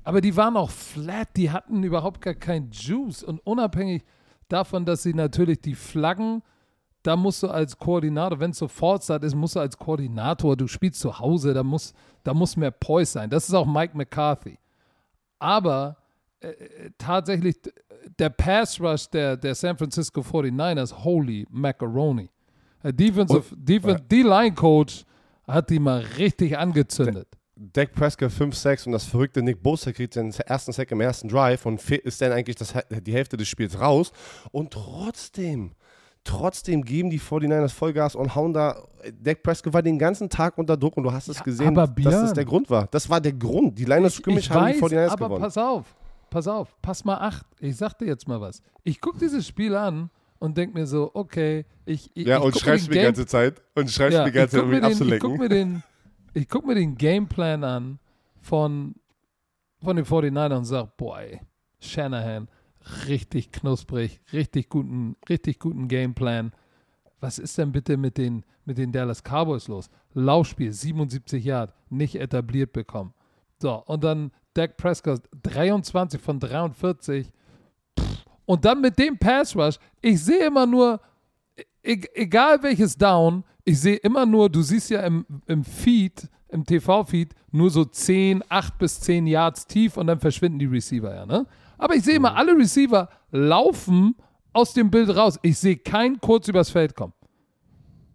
[0.04, 3.22] Aber die waren auch flat, die hatten überhaupt gar keinen Juice.
[3.22, 4.04] Und unabhängig
[4.50, 6.42] davon, dass sie natürlich die Flaggen,
[7.04, 10.68] da musst du als Koordinator, wenn es so Fortstart ist, musst du als Koordinator, du
[10.68, 11.94] spielst zu Hause, da muss,
[12.24, 13.30] da muss mehr Poise sein.
[13.30, 14.58] Das ist auch Mike McCarthy.
[15.40, 15.96] Aber
[16.42, 17.56] äh, äh, tatsächlich
[18.18, 22.30] der Pass Rush der, der San Francisco 49ers, holy macaroni.
[22.84, 25.06] Der Defensive, Defensive, D-Line-Coach
[25.48, 27.28] hat die mal richtig angezündet.
[27.62, 31.66] Dak Prescott 5-6 und das verrückte Nick Bosa kriegt den ersten Sack im ersten Drive
[31.66, 34.14] und ist dann eigentlich das, die Hälfte des Spiels raus.
[34.52, 35.72] Und trotzdem,
[36.24, 38.82] trotzdem geben die 49ers Vollgas und hauen da.
[39.22, 41.92] Dak Prescott war den ganzen Tag unter Druck und du hast es ja, gesehen, dass
[41.96, 42.88] das der Grund war.
[42.92, 43.78] Das war der Grund.
[43.78, 45.44] Die Liners Scrimmage haben die 49ers aber gewonnen.
[45.44, 45.96] pass auf,
[46.30, 47.46] pass auf, pass mal acht.
[47.60, 48.62] Ich sag dir jetzt mal was.
[48.86, 52.10] Ich gucke dieses Spiel an und denke mir so, okay, ich.
[52.14, 53.62] ich ja, ich und schreibst mir die ganze Zeit.
[53.76, 55.16] Und schreibst ja, mir die ganze Zeit, um ihn abzulenken.
[55.18, 55.84] Ich gucke mir den
[56.34, 58.00] ich gucke mir den Gameplan an
[58.42, 58.96] von,
[59.82, 61.42] von den 49ers und sage, boah, ey,
[61.80, 62.48] Shanahan,
[63.08, 66.52] richtig knusprig, richtig guten, richtig guten Gameplan.
[67.20, 69.90] Was ist denn bitte mit den, mit den Dallas Cowboys los?
[70.14, 73.14] Laufspiel, 77 Yard, nicht etabliert bekommen.
[73.62, 77.32] So, und dann Dak Prescott, 23 von 43.
[78.46, 81.00] Und dann mit dem Pass Rush, ich sehe immer nur,
[81.84, 86.66] e egal welches Down, ich sehe immer nur, du siehst ja im, im Feed, im
[86.66, 91.26] TV-Feed, nur so 10, 8 bis 10 Yards tief und dann verschwinden die Receiver ja,
[91.28, 91.46] ne?
[91.78, 92.38] Aber ich sehe immer, mhm.
[92.38, 94.16] alle Receiver laufen
[94.54, 95.38] aus dem Bild raus.
[95.44, 97.14] Ich sehe keinen kurz übers Feld kommen.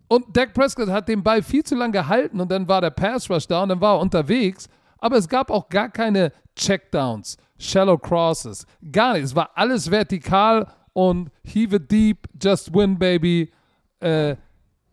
[0.09, 3.31] Und Dak Prescott hat den Ball viel zu lange gehalten und dann war der Pass
[3.31, 4.69] Rush da und dann war er unterwegs.
[4.99, 9.23] Aber es gab auch gar keine Checkdowns, Shallow Crosses, gar nicht.
[9.23, 13.53] Es war alles vertikal und heave it deep, just win, baby.
[14.01, 14.35] Äh,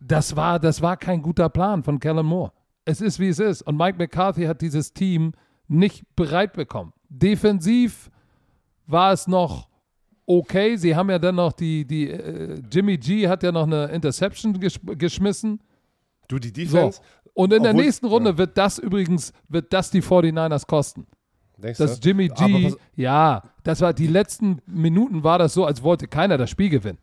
[0.06, 2.52] das war, das war kein guter Plan von Kellen Moore.
[2.84, 3.62] Es ist, wie es ist.
[3.62, 5.32] Und Mike McCarthy hat dieses Team
[5.68, 6.92] nicht bereit bekommen.
[7.08, 8.10] Defensiv
[8.86, 9.68] war es noch
[10.26, 10.76] okay.
[10.76, 14.58] Sie haben ja dann noch die, die äh, Jimmy G hat ja noch eine Interception
[14.58, 15.60] gesch geschmissen.
[16.28, 16.98] Du, die Defense.
[16.98, 17.30] So.
[17.34, 18.38] Und in der nächsten Runde ja.
[18.38, 21.06] wird das übrigens, wird das die 49ers kosten.
[21.56, 22.08] Denkst dass du?
[22.08, 26.50] Jimmy G, ja, das war die letzten Minuten war das so, als wollte keiner das
[26.50, 26.98] Spiel gewinnen.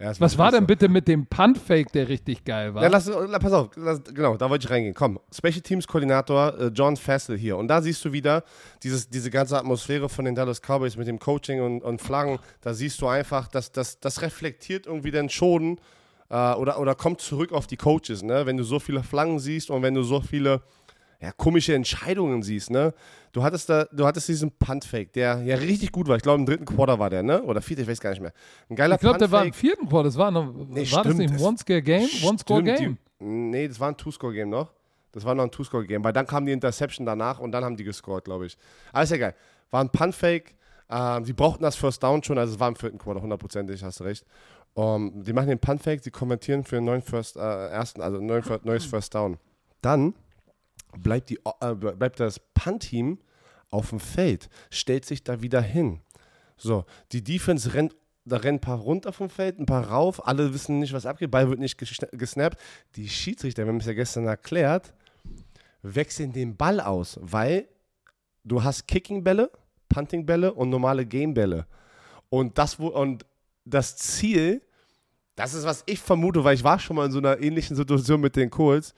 [0.00, 2.82] Ja, Was war denn bitte mit dem Punt-Fake, der richtig geil war?
[2.82, 4.92] Ja, lass, pass auf, lass, genau, da wollte ich reingehen.
[4.92, 7.56] Komm, Special Teams Koordinator äh, John Fassel hier.
[7.56, 8.42] Und da siehst du wieder
[8.82, 12.38] dieses, diese ganze Atmosphäre von den Dallas Cowboys mit dem Coaching und, und Flaggen.
[12.60, 15.78] Da siehst du einfach, dass das, das reflektiert irgendwie den Schoden
[16.28, 18.22] äh, oder, oder kommt zurück auf die Coaches.
[18.22, 18.46] Ne?
[18.46, 20.62] Wenn du so viele Flaggen siehst und wenn du so viele
[21.24, 22.92] ja, komische Entscheidungen siehst, ne?
[23.32, 26.16] Du hattest da, du hattest diesen Punt-Fake, der ja richtig gut war.
[26.16, 27.42] Ich glaube, im dritten Quarter war der, ne?
[27.42, 28.32] Oder vierten, ich weiß gar nicht mehr.
[28.68, 30.04] Ein geiler Ich glaube, der war im vierten Quarter.
[30.04, 32.08] Das war, noch, nee, war stimmt, das nicht ein One-Score-Game?
[32.24, 32.98] One-Score-Game?
[33.20, 34.70] Nee, das war ein Two-Score-Game noch.
[35.12, 37.84] Das war noch ein Two-Score-Game, weil dann kam die Interception danach und dann haben die
[37.84, 38.58] gescored, glaube ich.
[38.92, 39.34] Alles ja geil.
[39.70, 40.54] War ein Punt-Fake.
[40.90, 44.00] Ähm, die brauchten das First Down schon, also es war im vierten Quarter, hundertprozentig, hast
[44.00, 44.26] du recht.
[44.74, 48.26] Um, die machen den Punt-Fake, die kommentieren für einen neuen First, äh, ersten, also ein
[48.26, 49.38] neues First Down.
[49.80, 50.14] Dann
[50.98, 53.18] bleibt, die, äh, bleibt das Punt-Team
[53.70, 56.00] auf dem Feld, stellt sich da wieder hin.
[56.56, 60.54] So, die Defense rennt, da rennen ein paar runter vom Feld, ein paar rauf, alle
[60.54, 62.58] wissen nicht, was abgeht, Ball wird nicht gesnappt.
[62.96, 64.94] Die Schiedsrichter, wir haben es ja gestern erklärt,
[65.82, 67.68] wechseln den Ball aus, weil
[68.44, 69.50] du hast Kicking-Bälle,
[69.88, 71.66] Punting-Bälle und normale Game-Bälle.
[72.30, 73.26] Und das, und
[73.64, 74.62] das Ziel,
[75.36, 78.20] das ist, was ich vermute, weil ich war schon mal in so einer ähnlichen Situation
[78.20, 78.94] mit den Colts,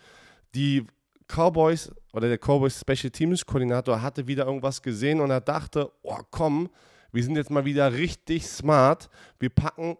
[0.55, 0.87] die
[1.29, 6.19] Cowboys oder der Cowboys Special Teams Koordinator hatte wieder irgendwas gesehen und er dachte, oh
[6.31, 6.69] komm,
[7.13, 9.09] wir sind jetzt mal wieder richtig smart.
[9.39, 9.97] Wir packen,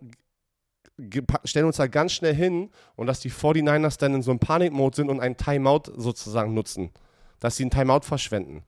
[1.45, 4.97] stellen uns da ganz schnell hin und dass die 49ers dann in so einem Panikmode
[4.97, 6.91] sind und einen Timeout sozusagen nutzen.
[7.41, 8.65] Dass sie einen Timeout verschwenden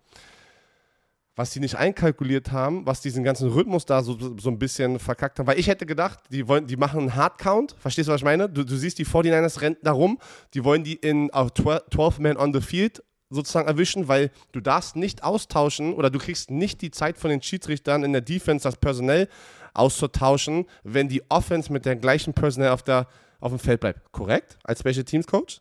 [1.38, 5.38] was sie nicht einkalkuliert haben, was diesen ganzen Rhythmus da so, so ein bisschen verkackt
[5.38, 5.46] haben.
[5.46, 7.76] Weil ich hätte gedacht, die, wollen, die machen einen Hardcount.
[7.78, 8.48] Verstehst du, was ich meine?
[8.48, 10.18] Du, du siehst, die 49ers rennen da rum.
[10.54, 14.96] Die wollen die in auf 12 Man on the Field sozusagen erwischen, weil du darfst
[14.96, 18.74] nicht austauschen oder du kriegst nicht die Zeit von den Schiedsrichtern in der Defense das
[18.74, 19.28] Personell
[19.74, 23.06] auszutauschen, wenn die Offense mit der gleichen Personell auf, der,
[23.38, 24.10] auf dem Feld bleibt.
[24.10, 24.58] Korrekt?
[24.64, 25.60] Als Special Teams Coach?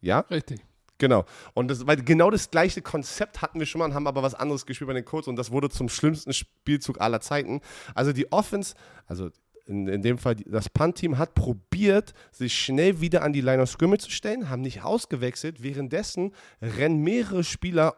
[0.00, 0.20] Ja?
[0.30, 0.60] Richtig.
[0.98, 1.24] Genau.
[1.54, 4.34] Und das, weil genau das gleiche Konzept hatten wir schon mal und haben aber was
[4.34, 7.60] anderes gespielt bei den Colts und das wurde zum schlimmsten Spielzug aller Zeiten.
[7.94, 8.74] Also die Offense,
[9.06, 9.30] also
[9.66, 13.68] in, in dem Fall das Punt-Team hat probiert, sich schnell wieder an die Line of
[13.68, 15.62] Scrimmage zu stellen, haben nicht ausgewechselt.
[15.62, 16.32] Währenddessen
[16.62, 17.96] rennen mehrere Spieler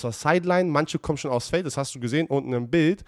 [0.00, 3.04] zur Sideline, manche kommen schon aufs Feld, das hast du gesehen unten im Bild.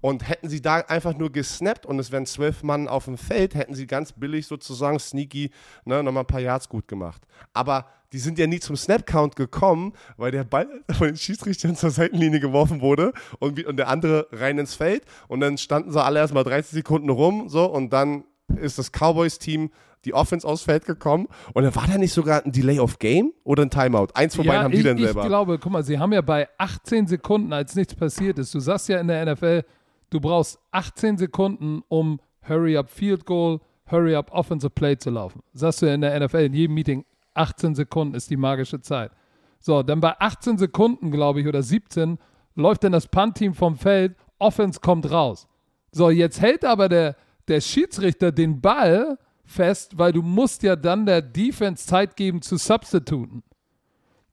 [0.00, 3.54] Und hätten sie da einfach nur gesnappt und es wären zwölf Mann auf dem Feld,
[3.54, 5.50] hätten sie ganz billig sozusagen sneaky
[5.84, 7.22] ne, nochmal ein paar Yards gut gemacht.
[7.52, 11.90] Aber die sind ja nie zum Snap-Count gekommen, weil der Ball von den Schiedsrichtern zur
[11.90, 15.04] Seitenlinie geworfen wurde und, und der andere rein ins Feld.
[15.28, 18.24] Und dann standen sie alle erstmal 30 Sekunden rum so und dann
[18.54, 19.70] ist das Cowboys-Team
[20.04, 23.32] die Offense aufs Feld gekommen und dann war da nicht sogar ein Delay of Game
[23.42, 24.08] oder ein Timeout?
[24.14, 25.22] Eins von ja, beiden haben ich, die dann selber.
[25.22, 28.60] Ich glaube, guck mal, sie haben ja bei 18 Sekunden, als nichts passiert ist, du
[28.60, 29.64] sagst ja in der NFL,
[30.10, 35.42] du brauchst 18 Sekunden, um Hurry Up Field Goal, Hurry Up Offensive Play zu laufen.
[35.52, 39.10] Sagst du ja in der NFL in jedem Meeting, 18 Sekunden ist die magische Zeit.
[39.58, 42.18] So, dann bei 18 Sekunden, glaube ich, oder 17,
[42.54, 45.48] läuft dann das Punt-Team vom Feld, Offense kommt raus.
[45.92, 47.16] So, jetzt hält aber der,
[47.48, 52.56] der Schiedsrichter den Ball fest, weil du musst ja dann der Defense Zeit geben zu
[52.56, 53.42] substituten.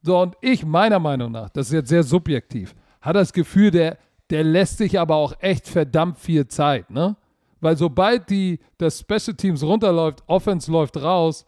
[0.02, 3.98] So, und ich, meiner Meinung nach, das ist jetzt sehr subjektiv, hat das Gefühl, der,
[4.30, 7.16] der lässt sich aber auch echt verdammt viel Zeit, ne?
[7.62, 11.46] Weil sobald die, das Special Teams runterläuft, Offense läuft raus,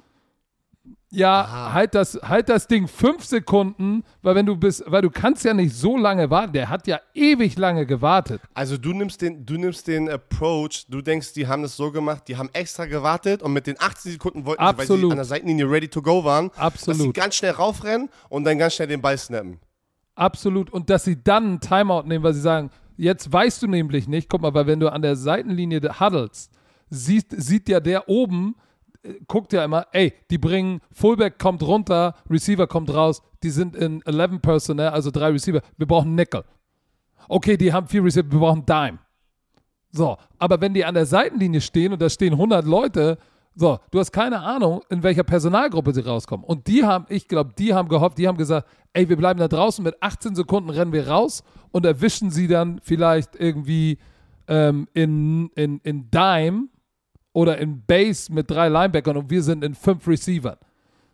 [1.11, 5.45] ja, halt das, halt das Ding fünf Sekunden, weil wenn du bist, weil du kannst
[5.45, 6.53] ja nicht so lange warten.
[6.53, 8.41] Der hat ja ewig lange gewartet.
[8.53, 12.23] Also du nimmst den, du nimmst den Approach, du denkst, die haben das so gemacht,
[12.27, 15.25] die haben extra gewartet und mit den 18 Sekunden wollten sie, weil sie an der
[15.25, 16.99] Seitenlinie ready to go waren, Absolut.
[16.99, 19.59] dass sie ganz schnell raufrennen und dann ganz schnell den Ball snappen.
[20.15, 20.71] Absolut.
[20.71, 24.29] Und dass sie dann einen Timeout nehmen, weil sie sagen, jetzt weißt du nämlich nicht,
[24.29, 26.49] guck mal, weil wenn du an der Seitenlinie huddles,
[26.89, 28.55] sieht, sieht ja der oben,
[29.27, 34.01] guckt ja immer, ey, die bringen, Fullback kommt runter, Receiver kommt raus, die sind in
[34.05, 36.43] 11 Personnel, also drei Receiver, wir brauchen Nickel.
[37.27, 38.99] Okay, die haben vier Receiver, wir brauchen Dime.
[39.91, 43.17] So, aber wenn die an der Seitenlinie stehen und da stehen 100 Leute,
[43.55, 46.45] so, du hast keine Ahnung, in welcher Personalgruppe sie rauskommen.
[46.45, 49.47] Und die haben, ich glaube, die haben gehofft, die haben gesagt, ey, wir bleiben da
[49.47, 53.97] draußen, mit 18 Sekunden rennen wir raus und erwischen sie dann vielleicht irgendwie
[54.47, 56.67] ähm, in, in, in Dime
[57.35, 60.55] oder in Base mit drei Linebackern und wir sind in fünf Receivern.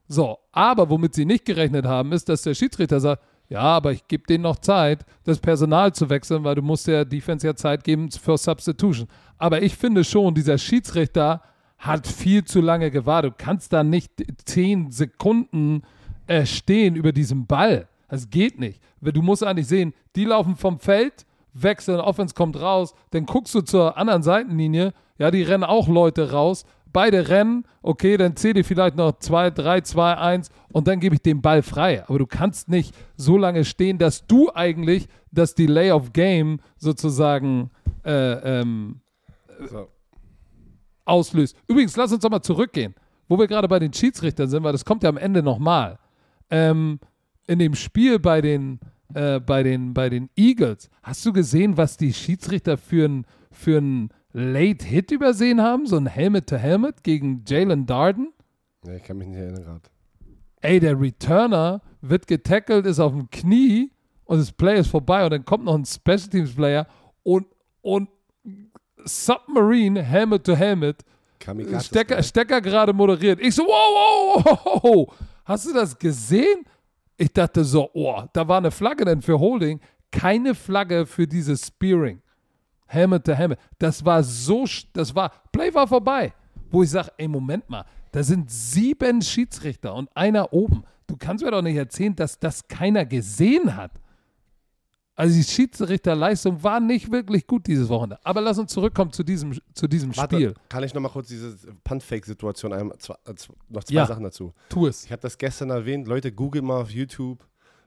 [0.08, 4.08] So, aber womit sie nicht gerechnet haben, ist, dass der Schiedsrichter sagt, ja, aber ich
[4.08, 7.84] gebe denen noch Zeit, das Personal zu wechseln, weil du musst der Defense ja Zeit
[7.84, 9.08] geben für Substitution.
[9.40, 11.42] Aber ich finde schon, dieser Schiedsrichter
[11.80, 13.34] hat viel zu lange gewartet.
[13.34, 14.12] Du kannst da nicht
[14.46, 15.82] zehn Sekunden
[16.28, 17.88] äh, stehen über diesem Ball.
[18.10, 18.80] Das geht nicht.
[19.02, 23.62] Du musst eigentlich sehen, die laufen vom Feld, wechseln, Offense kommt raus, dann guckst du
[23.62, 26.66] zur anderen Seitenlinie, ja, die rennen auch Leute raus.
[26.92, 31.14] Beide rennen, okay, dann zähle ich vielleicht noch 2, 3, 2, 1 und dann gebe
[31.14, 32.04] ich den Ball frei.
[32.08, 37.70] Aber du kannst nicht so lange stehen, dass du eigentlich das Delay of Game sozusagen
[38.04, 39.02] äh, ähm,
[39.70, 39.90] so.
[41.06, 41.56] auslöst.
[41.68, 42.96] Übrigens, lass uns doch mal zurückgehen,
[43.30, 46.00] wo wir gerade bei den Schiedsrichtern sind, weil das kommt ja am Ende nochmal.
[46.50, 47.00] Ähm,
[47.46, 48.80] in dem Spiel bei den,
[49.14, 53.78] äh, bei, den, bei den Eagles, hast du gesehen, was die Schiedsrichter für ein für
[53.78, 58.34] ein Late Hit übersehen haben, so ein Helmet-to-Helmet gegen Jalen Darden.
[58.86, 59.82] Ja, ich kann mich nicht erinnern gerade.
[60.62, 63.92] Ey, der Returner wird getackelt, ist auf dem Knie
[64.26, 66.88] und das Play ist vorbei und dann kommt noch ein Special Teams Player
[67.24, 67.48] und,
[67.82, 68.10] und
[69.04, 71.04] Submarine, Helmet to Helmet,
[71.80, 73.40] Stecker, Stecker gerade moderiert.
[73.40, 75.14] Ich so, wow, wow, wow, wow,
[75.46, 76.66] hast du das gesehen?
[77.18, 79.80] Ich dachte so, oh, da war eine Flagge denn für Holding,
[80.12, 82.22] keine Flagge für dieses Spearing.
[82.92, 83.60] Helmet to Helmet.
[83.80, 86.34] Das war so, das war, Play war vorbei.
[86.70, 90.84] Wo ich sage, ey, Moment mal, da sind sieben Schiedsrichter und einer oben.
[91.08, 93.92] Du kannst mir doch nicht erzählen, dass das keiner gesehen hat.
[95.16, 98.20] Also die Schiedsrichterleistung war nicht wirklich gut dieses Wochenende.
[98.24, 100.54] Aber lass uns zurückkommen zu diesem, zu diesem Warte, Spiel.
[100.70, 103.16] Kann ich noch mal kurz diese Punt-Fake-Situation, äh, noch zwei
[103.90, 104.54] ja, Sachen dazu.
[104.70, 105.06] Tu es.
[105.06, 106.08] Ich habe das gestern erwähnt.
[106.08, 107.46] Leute, google mal auf YouTube.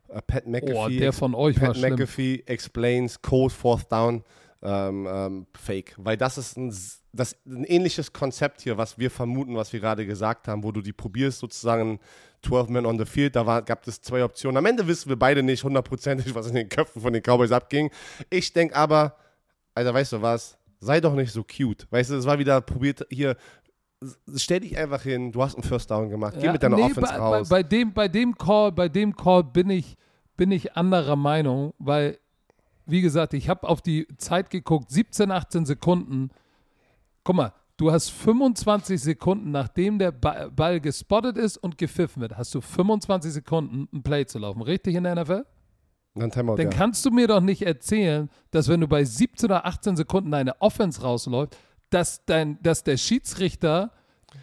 [0.09, 0.75] Uh, Pat McAfee.
[0.75, 1.95] Oh, der von euch Pat war schlimm.
[1.95, 4.23] McAfee explains Code Fourth Down
[4.65, 5.95] ähm, ähm, Fake.
[5.99, 6.75] Weil das ist ein,
[7.13, 10.81] das, ein ähnliches Konzept hier, was wir vermuten, was wir gerade gesagt haben, wo du
[10.81, 12.01] die probierst, sozusagen
[12.43, 14.57] 12 Men on the Field, da war, gab es zwei Optionen.
[14.57, 17.91] Am Ende wissen wir beide nicht hundertprozentig, was in den Köpfen von den Cowboys abging.
[18.31, 19.17] Ich denke aber,
[19.75, 20.57] Alter, weißt du was?
[20.81, 21.87] Sei doch nicht so cute.
[21.91, 23.37] Weißt du, es war wieder probiert hier.
[24.37, 26.83] Stell dich einfach hin, du hast einen First Down gemacht, geh Ja, mit deiner nee,
[26.83, 27.49] Offense bei, raus.
[27.49, 29.97] Bei, bei, dem, bei dem Call, bei dem Call bin ich,
[30.37, 32.19] bin ich anderer Meinung, weil,
[32.87, 36.31] wie gesagt, ich habe auf die Zeit geguckt, 17, 18 Sekunden.
[37.25, 42.37] Guck mal, du hast 25 Sekunden, nachdem der Ba- Ball gespottet ist und gepfiffen wird,
[42.37, 44.63] hast du 25 Sekunden, ein Play zu laufen.
[44.63, 45.45] Richtig in der NFL?
[46.17, 49.67] Dann Timeout, Dann kannst du mir doch nicht erzählen, dass wenn du bei 17 oder
[49.67, 51.57] 18 Sekunden eine Offense rausläuft,
[51.91, 53.91] dass, dein, dass der Schiedsrichter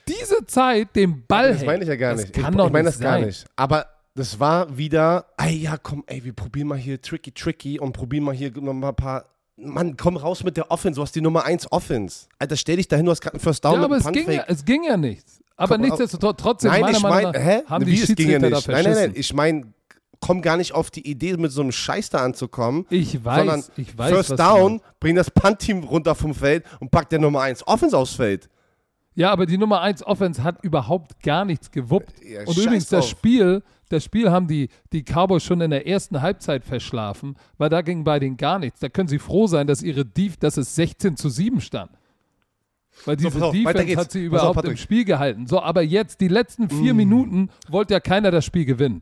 [0.07, 2.33] diese Zeit den Ball Das meine ich ja gar Das nicht.
[2.33, 3.25] Kann ich doch ich meine das gar sein.
[3.27, 3.45] nicht.
[3.55, 3.85] Aber
[4.15, 8.23] das war wieder, ey, ja, komm, ey, wir probieren mal hier tricky, tricky und probieren
[8.23, 9.25] mal hier noch mal ein paar.
[9.57, 12.25] Mann, komm raus mit der Offense, du hast die Nummer 1 Offense.
[12.39, 14.43] Alter, stell dich dahin, du hast gerade einen First Down Ja, aber es ging, ja,
[14.47, 15.39] es ging ja nichts.
[15.55, 17.61] Aber Komm, nichtsdestotrotz, trotzdem, Nein, meiner ich Meinung meine, nach, hä?
[17.67, 18.67] haben Wie, die es ging ja Schiedsrichter da nicht.
[18.67, 19.73] Nein, nein, nein, ich meine,
[20.19, 22.85] komm gar nicht auf die Idee, mit so einem Scheiß da anzukommen.
[22.89, 27.09] Ich weiß, sondern ich weiß, First Down, bring das Punt-Team runter vom Feld und pack
[27.09, 28.49] der Nummer 1 Offense aufs Feld.
[29.13, 32.13] Ja, aber die Nummer 1 Offense hat überhaupt gar nichts gewuppt.
[32.23, 33.09] Ja, Und übrigens, das drauf.
[33.09, 33.61] Spiel,
[33.91, 38.03] das Spiel haben die, die Cowboys schon in der ersten Halbzeit verschlafen, weil da ging
[38.03, 38.79] bei denen gar nichts.
[38.79, 41.91] Da können sie froh sein, dass ihre Def dass es 16 zu 7 stand.
[43.05, 44.73] Weil diese pass auf, Defense hat sie Pass auf, überhaupt im.
[44.73, 44.77] Mm.
[44.77, 45.47] Spiel gehalten.
[45.47, 49.01] So, aber jetzt, die letzten vier Minuten, wollte ja keiner das Spiel gewinnen.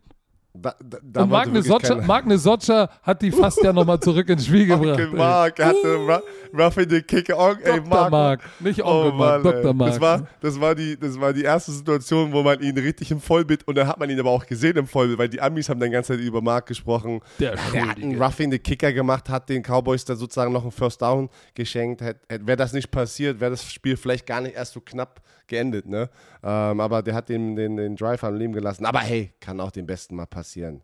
[0.62, 4.66] Da, da, Und Magne Socha, Magne Socha hat die fast ja nochmal zurück ins Spiel
[4.68, 5.00] gebracht.
[5.00, 6.22] Onkel Mark hatte Ru-
[6.58, 7.38] Ruffy the Kicker.
[7.38, 7.88] On, ey, Dr.
[7.88, 9.62] Mark, Mark, nicht Oh Onkel Mark, Mann, ey.
[9.62, 9.74] Dr.
[9.74, 9.90] Mark.
[9.92, 13.22] Das war, das, war die, das war die erste Situation, wo man ihn richtig im
[13.22, 15.80] Vollbild, und dann hat man ihn aber auch gesehen im Vollbild, weil die Amis haben
[15.80, 17.22] dann die ganze Zeit über Mark gesprochen.
[17.40, 18.22] Der Der hat einen.
[18.22, 22.02] Roughing the Kicker gemacht, hat den Cowboys da sozusagen noch einen First Down geschenkt.
[22.02, 26.10] Wäre das nicht passiert, wäre das Spiel vielleicht gar nicht erst so knapp geendet, ne?
[26.42, 28.86] Ähm, aber der hat den, den, den Drive am Leben gelassen.
[28.86, 30.82] Aber hey, kann auch dem Besten mal passieren.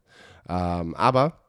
[0.50, 1.40] Ähm, aber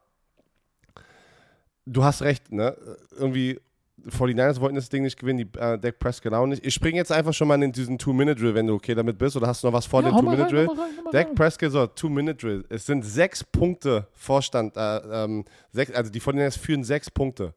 [1.87, 2.77] du hast recht, ne?
[3.19, 3.61] Irgendwie
[4.09, 6.65] 49ers wollten das Ding nicht gewinnen, die äh, Dak Prescott auch nicht.
[6.65, 9.49] Ich springe jetzt einfach schon mal in diesen Two-Minute-Drill, wenn du okay damit bist, oder
[9.49, 10.69] hast du noch was vor Ja, dem Two-Minute-Drill?
[11.13, 11.35] Dak.
[11.35, 12.67] Prescott, so, Two-Minute-Drill.
[12.69, 17.55] Es sind sechs Punkte Vorstand, äh, ähm, sechs, also die 49ers führen sechs Punkte.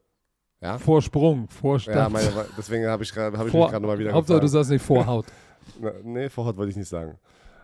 [0.61, 1.95] Ja, Vorsprung, Vorstand.
[1.97, 4.45] ja meine, deswegen habe ich, grad- hab ich Vor, mich gerade nochmal wieder Hauptsache, du
[4.45, 4.65] gefragt.
[4.65, 5.25] sagst nicht Vorhaut.
[5.79, 7.17] Na, Nee, Vorhaut wollte ich nicht sagen.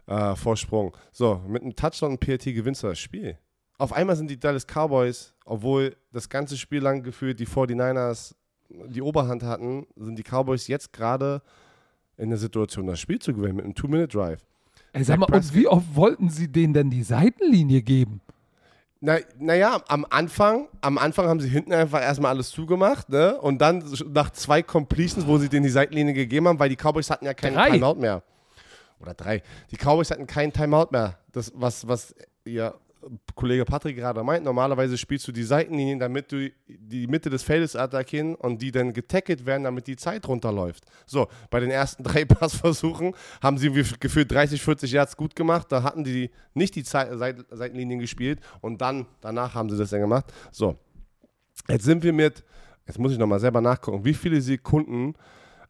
[0.08, 0.96] Äh, Vorsprung.
[1.12, 3.38] So, mit einem Touchdown und PAT gewinnst du das Spiel.
[3.78, 8.36] Auf einmal sind die Dallas Cowboys, obwohl das ganze Spiel lang gefühlt die 49ers
[8.70, 11.42] die Oberhand hatten, sind die Cowboys jetzt gerade
[12.18, 14.46] in der Situation, das Spiel zu gewinnen mit einem Two-Minute-Drive.
[14.94, 18.22] Ey, sag mal, und wie oft wollten sie denen denn die Seitenlinie geben?
[19.06, 23.40] Na, naja, am Anfang, am Anfang haben sie hinten einfach erstmal alles zugemacht, ne?
[23.40, 27.12] Und dann nach zwei Completions, wo sie denen die Seitenlinie gegeben haben, weil die Cowboys
[27.12, 27.70] hatten ja keinen Drei.
[27.70, 28.24] Timeout mehr.
[29.00, 29.44] Oder drei.
[29.70, 31.20] Die Cowboys hatten keinen Timeout mehr.
[31.32, 32.74] Das, was, was ihr
[33.36, 37.76] Kollege Patrick gerade meint, normalerweise spielst du die Seitenlinien, damit du die Mitte des Feldes
[37.76, 40.86] attackieren und die dann getackelt werden, damit die Zeit runterläuft.
[41.06, 45.72] So, bei den ersten drei Passversuchen haben sie wie gefühlt 30, 40 Yards gut gemacht.
[45.72, 49.90] Da hatten die nicht die Zei- Seit Seitenlinien gespielt und dann, danach haben sie das
[49.92, 50.26] dann gemacht.
[50.52, 50.76] So,
[51.70, 52.44] jetzt sind wir mit,
[52.88, 55.14] jetzt muss ich nochmal selber nachgucken, wie viele Sekunden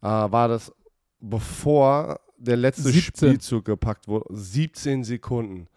[0.01, 0.71] äh, war das,
[1.19, 3.29] bevor der letzte 17.
[3.29, 4.25] Spielzug gepackt wurde?
[4.33, 5.67] 17 Sekunden.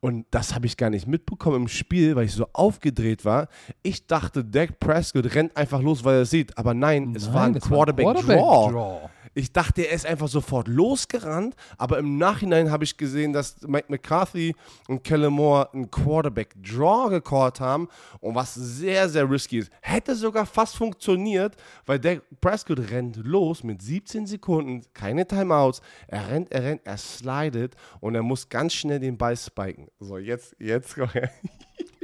[0.00, 3.48] Und das habe ich gar nicht mitbekommen im Spiel, weil ich so aufgedreht war.
[3.82, 6.56] Ich dachte, Dak Prescott rennt einfach los, weil er es sieht.
[6.58, 8.70] Aber nein, es war ein Quarterback-Draw.
[8.72, 9.10] Draw.
[9.34, 13.86] Ich dachte, er ist einfach sofort losgerannt, aber im Nachhinein habe ich gesehen, dass Mike
[13.88, 14.54] McCarthy
[14.88, 17.88] und Kellen Moore einen Quarterback-Draw gecallt haben
[18.20, 19.70] und was sehr, sehr risky ist.
[19.80, 21.56] Hätte sogar fast funktioniert,
[21.86, 25.80] weil der Prescott rennt los mit 17 Sekunden, keine Timeouts.
[26.06, 29.88] Er rennt, er rennt, er slidet und er muss ganz schnell den Ball spiken.
[30.00, 30.96] So, jetzt, jetzt.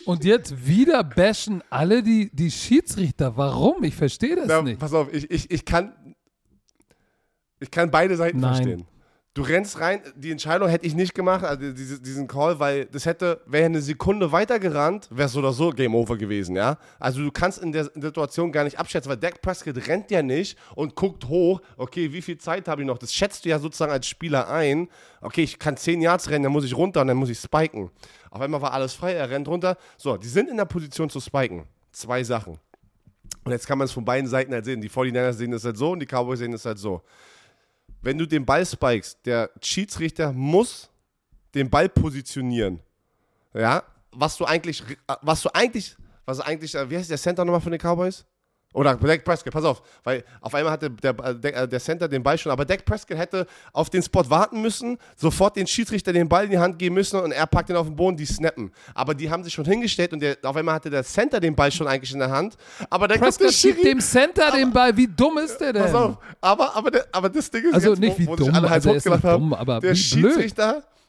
[0.04, 3.36] Und jetzt wieder bashen alle die, die Schiedsrichter.
[3.36, 3.84] Warum?
[3.84, 4.78] Ich verstehe das Na, nicht.
[4.78, 5.92] pass auf, ich, ich, ich kann.
[7.64, 8.54] Ich kann beide Seiten Nein.
[8.54, 8.86] verstehen.
[9.32, 13.04] Du rennst rein, die Entscheidung hätte ich nicht gemacht, also diese, diesen Call, weil das
[13.04, 16.78] hätte, wäre eine Sekunde weiter gerannt, wäre es so oder so Game Over gewesen, ja.
[17.00, 20.56] Also du kannst in der Situation gar nicht abschätzen, weil Dak Prescott rennt ja nicht
[20.76, 22.96] und guckt hoch, okay, wie viel Zeit habe ich noch?
[22.96, 24.88] Das schätzt du ja sozusagen als Spieler ein.
[25.20, 27.90] Okay, ich kann 10 Yards rennen, dann muss ich runter und dann muss ich spiken.
[28.30, 29.76] Auf einmal war alles frei, er rennt runter.
[29.96, 31.64] So, die sind in der Position zu spiken.
[31.90, 32.58] Zwei Sachen.
[33.42, 34.80] Und jetzt kann man es von beiden Seiten halt sehen.
[34.80, 37.02] Die 49ers sehen das halt so und die Cowboys sehen das halt so.
[38.04, 40.90] Wenn du den Ball spikest, der Schiedsrichter muss
[41.54, 42.80] den Ball positionieren.
[43.54, 43.82] Ja,
[44.12, 44.82] was du eigentlich,
[45.22, 45.96] was du eigentlich,
[46.26, 48.26] was eigentlich, äh, wie heißt der Center nochmal von den Cowboys?
[48.74, 52.36] Oder Dak Prescott, pass auf, weil auf einmal hatte der, der, der Center den Ball
[52.36, 56.46] schon, aber Dak Prescott hätte auf den Spot warten müssen, sofort den Schiedsrichter den Ball
[56.46, 58.72] in die Hand geben müssen und er packt ihn auf den Boden, die snappen.
[58.92, 61.70] Aber die haben sich schon hingestellt und der, auf einmal hatte der Center den Ball
[61.70, 62.56] schon eigentlich in der Hand.
[62.90, 64.96] Aber der Prescott schiebt Schiri, dem Center den Ball.
[64.96, 65.82] Wie dumm ist der denn?
[65.84, 68.68] Pass auf, aber, aber, aber das Ding ist Also jetzt, nicht wie wo, dumm, alle
[68.68, 70.54] also halt er ist dumm, aber der wie blöd.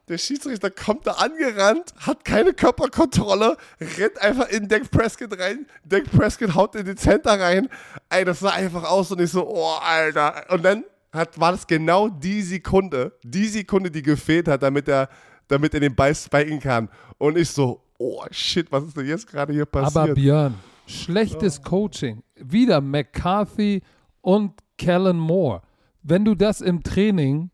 [0.07, 5.65] Der Schiedsrichter kommt da angerannt, hat keine Körperkontrolle, rennt einfach in Dak Prescott rein.
[5.83, 7.69] Dak Prescott haut in den Center rein.
[8.09, 10.45] Ey, das sah einfach aus und ich so, oh, Alter.
[10.51, 15.09] Und dann hat, war das genau die Sekunde, die Sekunde, die gefehlt hat, damit er,
[15.47, 16.87] damit er den Ball spiken kann.
[17.17, 19.97] Und ich so, oh, shit, was ist denn jetzt gerade hier passiert?
[19.97, 20.53] Aber Björn,
[20.85, 22.21] schlechtes Coaching.
[22.35, 23.81] Wieder McCarthy
[24.21, 25.63] und Kellen Moore.
[26.03, 27.49] Wenn du das im Training,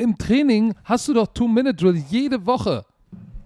[0.00, 2.84] im Training hast du doch Two-Minute-Drill jede Woche.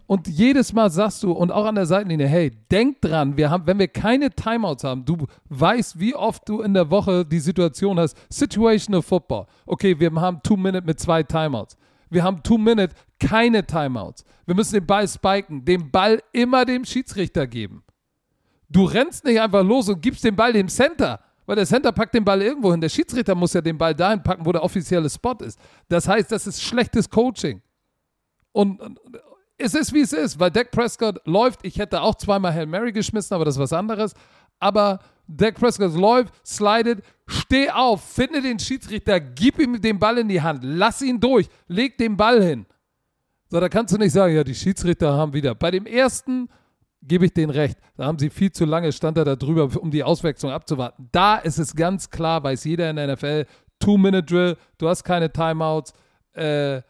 [0.07, 3.67] Und jedes Mal sagst du, und auch an der Seitenlinie, hey, denk dran, wir haben,
[3.67, 7.99] wenn wir keine Timeouts haben, du weißt, wie oft du in der Woche die Situation
[7.99, 9.47] hast, Situational Football.
[9.65, 11.79] Okay, wir haben Two Minute mit zwei Timeouts.
[12.11, 14.25] Wir haben Two Minute, keine Timeouts.
[14.45, 17.83] Wir müssen den Ball spiken, den Ball immer dem Schiedsrichter geben.
[18.69, 22.15] Du rennst nicht einfach los und gibst den Ball dem Center, weil der Center packt
[22.15, 22.81] den Ball irgendwo hin.
[22.81, 25.59] Der Schiedsrichter muss ja den Ball dahin packen, wo der offizielle Spot ist.
[25.89, 27.61] Das heißt, das ist schlechtes Coaching.
[28.53, 28.81] Und,
[29.57, 31.61] es ist, wie es ist, weil Dak Prescott läuft.
[31.65, 34.15] Ich hätte auch zweimal Hail Mary geschmissen, aber das ist was anderes.
[34.59, 40.29] Aber Dak Prescott läuft, slidet, steh auf, finde den Schiedsrichter, gib ihm den Ball in
[40.29, 42.67] die Hand, lass ihn durch, leg den Ball hin.
[43.49, 45.55] So, da kannst du nicht sagen, ja, die Schiedsrichter haben wieder.
[45.55, 46.49] Bei dem ersten
[47.07, 47.79] gebe ich denen recht.
[47.97, 51.09] Da haben sie viel zu lange, stand er da drüber, um die Auswechslung abzuwarten.
[51.13, 53.47] Da ist es ganz klar, weiß jeder in der NFL,
[53.79, 55.93] Two-Minute-Drill, du hast keine Timeouts.
[56.33, 56.83] Äh,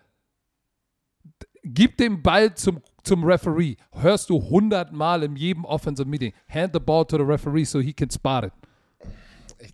[1.64, 3.76] gib den Ball zum, zum Referee.
[3.92, 6.32] Hörst du hundertmal in jedem Offensive Meeting.
[6.48, 8.52] Hand the ball to the referee so he can spot it.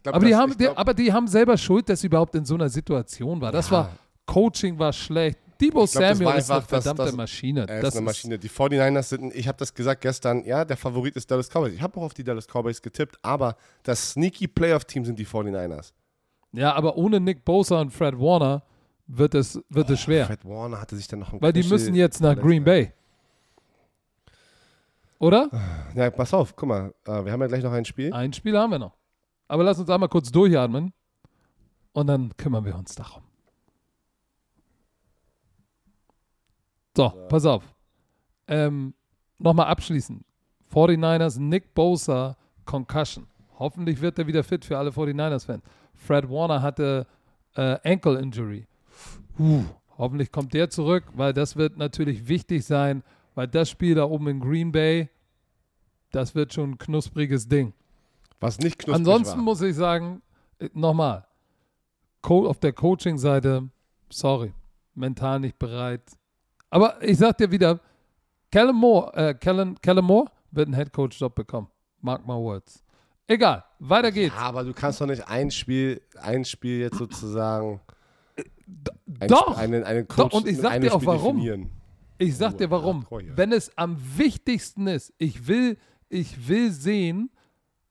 [0.03, 2.55] Glaub, aber, die haben, glaub, aber die haben selber Schuld, dass sie überhaupt in so
[2.55, 3.51] einer Situation war.
[3.51, 3.79] Das ja.
[3.79, 5.39] war, Coaching war schlecht.
[5.61, 7.67] Debo glaub, Samuel ist eine verdammte das, das, Maschine.
[7.69, 8.39] Er ist das eine Maschine.
[8.39, 11.75] Die 49ers sind, ich habe das gesagt gestern, ja, der Favorit ist Dallas Cowboys.
[11.75, 15.93] Ich habe auch auf die Dallas Cowboys getippt, aber das sneaky Playoff-Team sind die 49ers.
[16.53, 18.63] Ja, aber ohne Nick Bosa und Fred Warner
[19.07, 20.27] wird es, wird oh, es schwer.
[20.27, 22.93] Fred Warner hatte sich dann noch ein Weil die müssen jetzt nach Green Bay.
[25.19, 25.51] Oder?
[25.95, 28.13] Ja, pass auf, guck mal, äh, wir haben ja gleich noch ein Spiel.
[28.13, 28.97] Ein Spiel haben wir noch.
[29.49, 30.93] Aber lass uns einmal kurz durchatmen
[31.93, 33.23] und dann kümmern wir uns darum.
[37.01, 37.65] So, pass auf.
[38.47, 38.93] Ähm,
[39.39, 40.23] Nochmal abschließend.
[40.71, 42.37] 49ers, Nick Bosa,
[42.67, 43.27] Concussion.
[43.59, 45.63] Hoffentlich wird er wieder fit für alle 49ers-Fans.
[45.95, 47.07] Fred Warner hatte
[47.57, 48.67] äh, Ankle Injury.
[49.39, 49.65] Uh,
[49.97, 53.03] hoffentlich kommt der zurück, weil das wird natürlich wichtig sein,
[53.35, 55.09] weil das Spiel da oben in Green Bay,
[56.11, 57.73] das wird schon ein knuspriges Ding.
[58.41, 59.45] Was nicht knusprig Ansonsten war.
[59.45, 60.21] muss ich sagen,
[60.59, 61.27] äh, nochmal,
[62.21, 63.71] auf der Coaching-Seite,
[64.11, 64.53] sorry,
[64.95, 66.03] mental nicht bereit.
[66.71, 67.81] Aber ich sag dir wieder,
[68.51, 71.69] Kellen Moore, äh, Kellen, Kellen Moore wird einen Headcoach-Job bekommen.
[72.01, 72.83] Mark my words.
[73.27, 74.35] Egal, weiter geht's.
[74.35, 77.81] Ja, aber du kannst doch nicht ein Spiel, ein Spiel jetzt sozusagen
[79.21, 79.57] ein Doch.
[79.57, 80.39] Einen, einen Coach, Doch.
[80.39, 81.37] Und ich sag dir auch warum.
[81.37, 81.71] Definieren.
[82.19, 83.07] Ich sag dir warum.
[83.35, 87.31] Wenn es am wichtigsten ist, ich will, ich will sehen,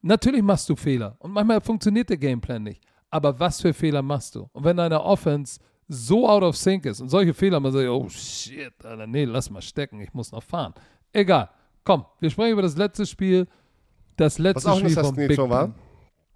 [0.01, 1.15] natürlich machst du Fehler.
[1.19, 2.83] Und manchmal funktioniert der Gameplan nicht.
[3.09, 4.47] Aber was für Fehler machst du?
[4.51, 5.59] Und wenn deine Offense
[5.89, 9.49] so out of sync ist und solche Fehler, man sagt, oh shit, Alter, nee, lass
[9.49, 10.73] mal stecken, ich muss noch fahren.
[11.11, 11.49] Egal.
[11.83, 13.47] Komm, wir sprechen über das letzte Spiel.
[14.15, 15.49] Das letzte Spiel von Big Ben.
[15.49, 15.73] war?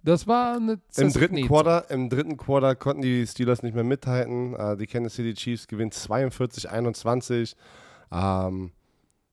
[0.02, 4.54] Das war eine Im dritten, Quarter, Im dritten Quarter konnten die Steelers nicht mehr mithalten.
[4.54, 7.54] Uh, die Kansas City Chiefs gewinnen 42-21.
[8.12, 8.72] Ähm,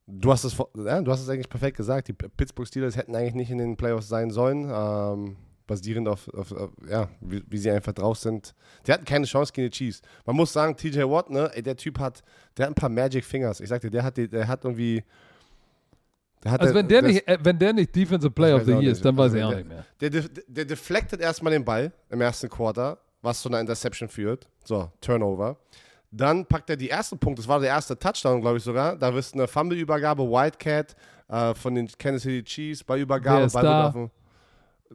[0.08, 2.08] du, hast es, ja, du hast es eigentlich perfekt gesagt.
[2.08, 4.70] Die Pittsburgh Steelers hätten eigentlich nicht in den Playoffs sein sollen.
[4.72, 5.36] Ähm,
[5.72, 8.54] basierend auf, auf, auf ja, wie, wie, sie einfach drauf sind.
[8.86, 10.02] Die hatten keine Chance gegen die Chiefs.
[10.26, 12.22] Man muss sagen, TJ Watt, ne, ey, der Typ hat,
[12.58, 13.62] der hat ein paar Magic Fingers.
[13.62, 15.04] Ich sagte, der hat, der hat irgendwie
[16.44, 19.16] also wenn der, nicht, äh, wenn der nicht Defensive Player of the Year ist, dann
[19.16, 19.86] weiß ich auch nicht mehr.
[20.00, 24.48] Der, der, der deflectet erstmal den Ball im ersten Quarter, was zu einer Interception führt.
[24.64, 25.58] So, Turnover.
[26.10, 28.98] Dann packt er die ersten Punkte, das war der erste Touchdown, glaube ich sogar.
[28.98, 30.96] Da ist eine Fumble-Übergabe, Wildcat
[31.30, 33.46] äh, von den Kansas City Chiefs bei Übergabe.
[33.46, 34.10] Ist Ball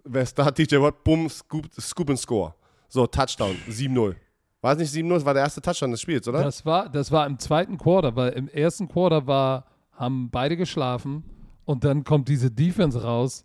[0.04, 0.50] wer da?
[0.50, 2.54] DJ Watt, bumm, scoop, scoop and score.
[2.88, 4.14] So, Touchdown, 7-0.
[4.60, 5.14] War es nicht 7-0?
[5.14, 6.42] Das war der erste Touchdown des Spiels, oder?
[6.42, 11.24] Das war, das war im zweiten Quarter, weil im ersten Quarter war, haben beide geschlafen
[11.64, 13.44] und dann kommt diese Defense raus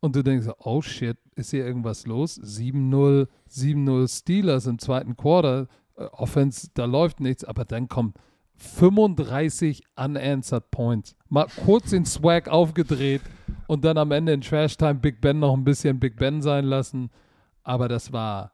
[0.00, 2.38] und du denkst, oh shit, ist hier irgendwas los?
[2.40, 5.66] 7-0, 7-0 Steelers im zweiten Quarter.
[5.96, 8.16] Äh, Offense, da läuft nichts, aber dann kommt
[8.56, 11.16] 35 unanswered Points.
[11.28, 13.22] Mal kurz den Swag aufgedreht
[13.66, 16.64] und dann am Ende in Trash Time Big Ben noch ein bisschen Big Ben sein
[16.64, 17.10] lassen.
[17.62, 18.52] Aber das war,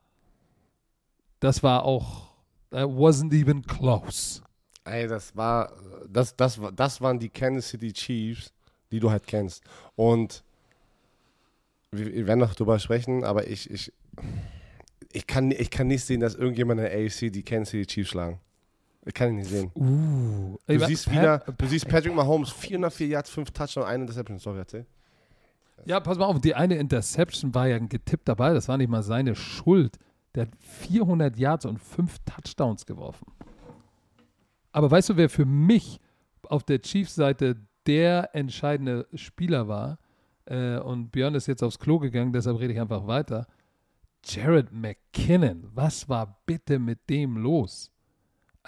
[1.41, 2.31] das war auch,
[2.71, 4.43] that wasn't even close.
[4.85, 5.73] Ey, das war,
[6.09, 8.53] das, das, das waren die Kansas City Chiefs
[8.91, 9.63] die du halt kennst.
[9.97, 10.43] Und
[11.91, 13.93] wir, werden noch drüber sprechen, aber ich, ich,
[15.13, 18.11] ich, kann, ich kann nicht sehen, dass irgendjemand in der AFC die Kansas City Chiefs
[18.11, 18.41] schlagen.
[19.05, 19.71] Ich kann ihn nicht sehen.
[19.75, 24.39] Uh, du, siehst wieder, du siehst Patrick Mahomes, 404 Yards, 5 Touchdowns, eine Interception.
[24.39, 24.87] Sorry, erzähl.
[25.87, 29.03] Ja, pass mal auf, die eine Interception war ja getippt dabei, das war nicht mal
[29.03, 29.99] seine Schuld.
[30.35, 33.27] Der hat 400 Yards und 5 Touchdowns geworfen.
[34.73, 35.99] Aber weißt du, wer für mich
[36.43, 37.57] auf der Chiefs-Seite
[37.87, 39.99] der entscheidende Spieler war.
[40.45, 43.47] Äh, und Björn ist jetzt aufs Klo gegangen, deshalb rede ich einfach weiter.
[44.25, 47.91] Jared McKinnon, was war bitte mit dem los?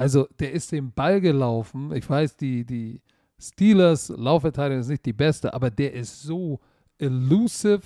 [0.03, 1.93] Also, der ist den Ball gelaufen.
[1.95, 3.01] Ich weiß, die, die
[3.39, 6.59] Steelers Laufverteidigung ist nicht die beste, aber der ist so
[6.99, 7.83] elusive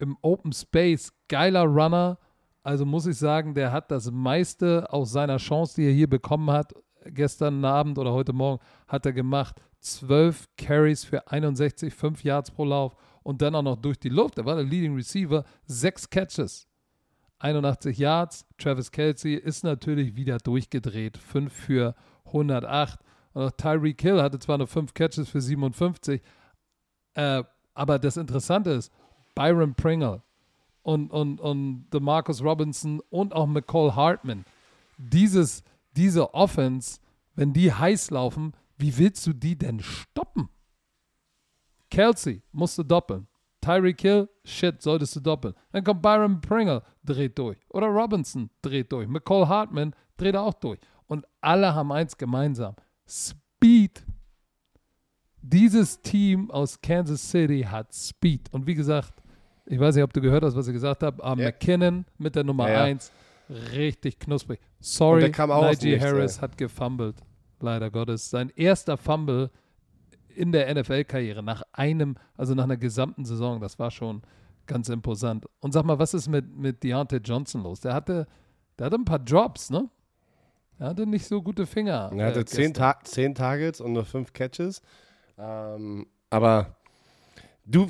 [0.00, 2.18] im Open Space, geiler Runner.
[2.64, 6.50] Also muss ich sagen, der hat das meiste aus seiner Chance, die er hier bekommen
[6.50, 6.74] hat,
[7.04, 9.62] gestern Abend oder heute Morgen, hat er gemacht.
[9.78, 14.36] 12 Carries für 61, 5 Yards pro Lauf und dann auch noch durch die Luft.
[14.38, 16.66] Er war der Leading Receiver, 6 Catches.
[17.38, 18.46] 81 Yards.
[18.58, 21.18] Travis Kelsey ist natürlich wieder durchgedreht.
[21.18, 21.94] 5 für
[22.26, 22.98] 108.
[23.32, 26.22] Und auch Tyreek Hill hatte zwar nur 5 Catches für 57.
[27.14, 27.44] Äh,
[27.74, 28.92] aber das Interessante ist,
[29.34, 30.22] Byron Pringle
[30.82, 34.44] und, und, und DeMarcus Robinson und auch McCall Hartman,
[34.96, 35.62] dieses,
[35.96, 37.00] diese Offense,
[37.34, 40.48] wenn die heiß laufen, wie willst du die denn stoppen?
[41.90, 43.28] Kelsey musste doppeln.
[43.66, 45.52] Tyreek Hill, shit, solltest du doppeln.
[45.72, 47.58] Dann kommt Byron Pringle, dreht durch.
[47.70, 49.08] Oder Robinson dreht durch.
[49.08, 50.78] McCall Hartman dreht auch durch.
[51.08, 52.76] Und alle haben eins gemeinsam.
[53.08, 54.04] Speed.
[55.42, 58.52] Dieses Team aus Kansas City hat Speed.
[58.52, 59.20] Und wie gesagt,
[59.64, 61.48] ich weiß nicht, ob du gehört hast, was ich gesagt habe, aber ja.
[61.48, 63.10] McKinnon mit der Nummer ja, 1,
[63.72, 64.60] richtig knusprig.
[64.78, 67.16] Sorry, Najee Harris hat gefumbled.
[67.58, 68.30] Leider Gottes.
[68.30, 69.50] Sein erster Fumble
[70.36, 74.22] in der NFL-Karriere nach einem, also nach einer gesamten Saison, das war schon
[74.66, 75.46] ganz imposant.
[75.60, 77.80] Und sag mal, was ist mit, mit Deontay Johnson los?
[77.80, 78.26] Der hatte,
[78.78, 79.88] der hatte ein paar Drops, ne?
[80.78, 82.10] Er hatte nicht so gute Finger.
[82.14, 84.82] Er hatte äh, zehn, Ta zehn, Targets und nur fünf Catches.
[85.38, 86.76] Ähm, aber
[87.64, 87.86] du,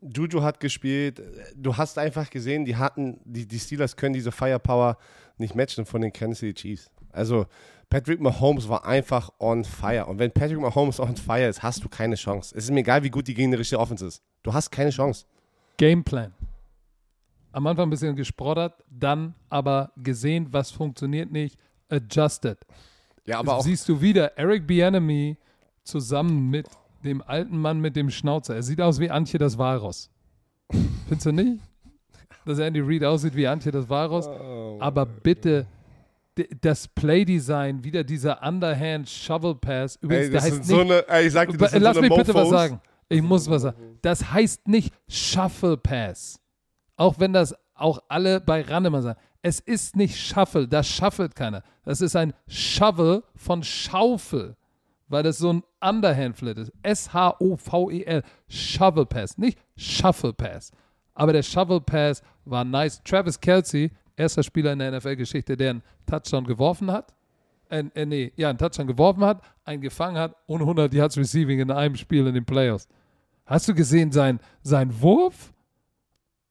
[0.00, 1.22] Juju hat gespielt.
[1.54, 4.98] Du hast einfach gesehen, die hatten, die, die Steelers können diese Firepower
[5.38, 6.90] nicht matchen von den Kansas City Chiefs.
[7.12, 7.46] Also
[7.88, 10.06] Patrick Mahomes war einfach on fire.
[10.06, 12.54] Und wenn Patrick Mahomes on fire ist, hast du keine Chance.
[12.56, 14.22] Es ist mir egal, wie gut die gegnerische Offense ist.
[14.42, 15.24] Du hast keine Chance.
[15.76, 16.34] Gameplan.
[17.52, 21.58] Am Anfang ein bisschen gesproddert, dann aber gesehen, was funktioniert nicht,
[21.88, 22.58] adjusted.
[23.24, 23.62] Ja, aber auch.
[23.62, 25.36] Siehst du wieder Eric Bienemy
[25.82, 26.66] zusammen mit
[27.04, 28.56] dem alten Mann mit dem Schnauzer.
[28.56, 30.10] Er sieht aus wie Antje das Walross.
[31.08, 31.62] Findest du nicht?
[32.44, 34.26] Dass Andy Reid aussieht wie Antje das Walross.
[34.26, 35.66] Oh, aber bitte
[36.60, 39.96] das Playdesign, wieder dieser Underhand Shovel Pass.
[39.96, 42.00] Übrigens, ey, das der heißt so nicht, eine, ey, ich sag dir, das lass so
[42.00, 42.80] mich bitte was sagen.
[43.08, 43.98] Ich muss was sagen.
[44.02, 46.40] Das heißt nicht Shuffle Pass.
[46.96, 49.18] Auch wenn das auch alle bei Rannemann sagen.
[49.42, 51.62] Es ist nicht Shuffle, das shuffelt keiner.
[51.84, 54.56] Das ist ein Shovel von Schaufel,
[55.08, 56.72] weil das so ein Underhand Flit ist.
[56.82, 58.22] S-H-O-V-E-L.
[58.48, 60.72] Shovel Pass, nicht Shuffle Pass.
[61.14, 63.00] Aber der Shovel Pass war nice.
[63.04, 67.14] Travis Kelsey erster Spieler in der NFL-Geschichte, der einen Touchdown geworfen hat.
[67.68, 71.60] Äh, äh, nee, ja, einen Touchdown geworfen hat, einen gefangen hat und 100 Yards Receiving
[71.60, 72.88] in einem Spiel in den Playoffs.
[73.44, 75.52] Hast du gesehen, sein, sein Wurf?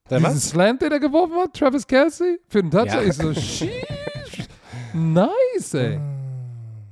[0.09, 0.49] Der Diesen was?
[0.49, 3.01] Slant, den er geworfen hat, Travis Kelsey, für den Touchdown.
[3.01, 3.07] Ja.
[3.07, 4.47] Ich so, sheesh,
[4.93, 5.97] nice, ey.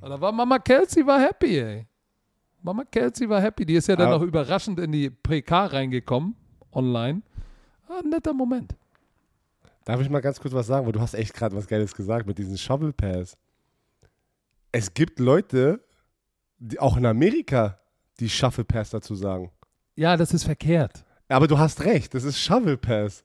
[0.01, 1.87] Und da war Mama Kelsey war happy, ey.
[2.61, 3.65] Mama Kelsey war happy.
[3.65, 6.35] Die ist ja dann noch überraschend in die PK reingekommen,
[6.71, 7.21] online.
[7.87, 8.75] Ah, netter Moment.
[9.85, 10.85] Darf ich mal ganz kurz was sagen?
[10.85, 13.37] Weil du hast echt gerade was Geiles gesagt mit diesen Shovel Pass.
[14.71, 15.81] Es gibt Leute,
[16.57, 17.79] die auch in Amerika,
[18.19, 19.51] die Shuffle Pass dazu sagen.
[19.95, 21.05] Ja, das ist verkehrt.
[21.27, 23.23] Aber du hast recht, das ist Shovel Pass.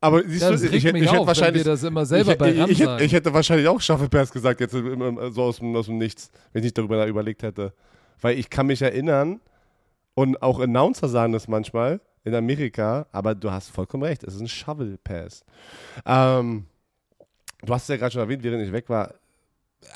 [0.00, 2.52] Aber siehst ja, du, ich, ich, ich, ich hätte wahrscheinlich das immer selber ich, bei
[2.52, 5.98] ich, ich, ich, hätte wahrscheinlich auch Shuffle Pass gesagt, jetzt so aus dem, aus dem
[5.98, 7.72] Nichts, wenn ich nicht darüber überlegt hätte.
[8.20, 9.40] Weil ich kann mich erinnern,
[10.16, 14.40] und auch Announcer sagen das manchmal, in Amerika, aber du hast vollkommen recht, es ist
[14.40, 15.44] ein Shovel Pass.
[16.04, 16.66] Ähm,
[17.64, 19.14] du hast es ja gerade schon erwähnt, während ich weg war,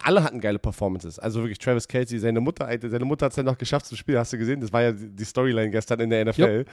[0.05, 1.19] alle hatten geile Performances.
[1.19, 4.17] Also wirklich Travis Kelsey, seine Mutter, seine Mutter hat es ja noch geschafft zum Spiel,
[4.17, 4.61] hast du gesehen?
[4.61, 6.43] Das war ja die Storyline gestern in der NFL.
[6.43, 6.69] Yep.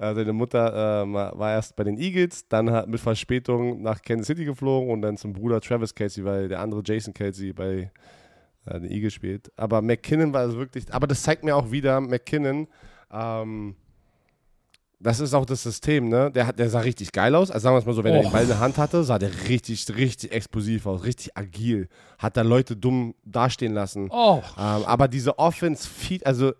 [0.00, 4.26] Äh, seine Mutter äh, war erst bei den Eagles, dann hat mit Verspätung nach Kansas
[4.26, 7.92] City geflogen und dann zum Bruder Travis Kelsey, weil der andere Jason Kelsey bei
[8.66, 9.52] äh, den Eagles spielt.
[9.56, 12.66] Aber McKinnon war es wirklich, aber das zeigt mir auch wieder, McKinnon,
[13.12, 13.76] ähm,
[14.98, 16.30] das ist auch das System, ne?
[16.30, 17.50] Der, der sah richtig geil aus.
[17.50, 18.16] Also sagen wir es mal so, wenn oh.
[18.16, 21.88] er den Ball in der Hand hatte, sah der richtig, richtig explosiv aus, richtig agil.
[22.18, 24.08] Hat da Leute dumm dastehen lassen.
[24.10, 24.42] Oh.
[24.56, 26.52] Ähm, aber diese Offense feed, also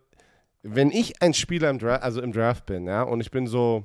[0.63, 3.85] wenn ich ein Spieler im Draft, also im Draft bin, ja, und ich bin so,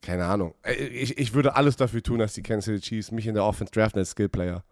[0.00, 3.28] keine Ahnung, äh, ich, ich würde alles dafür tun, dass die Kansas City Chiefs mich
[3.28, 4.64] in der Offense draften als Skillplayer.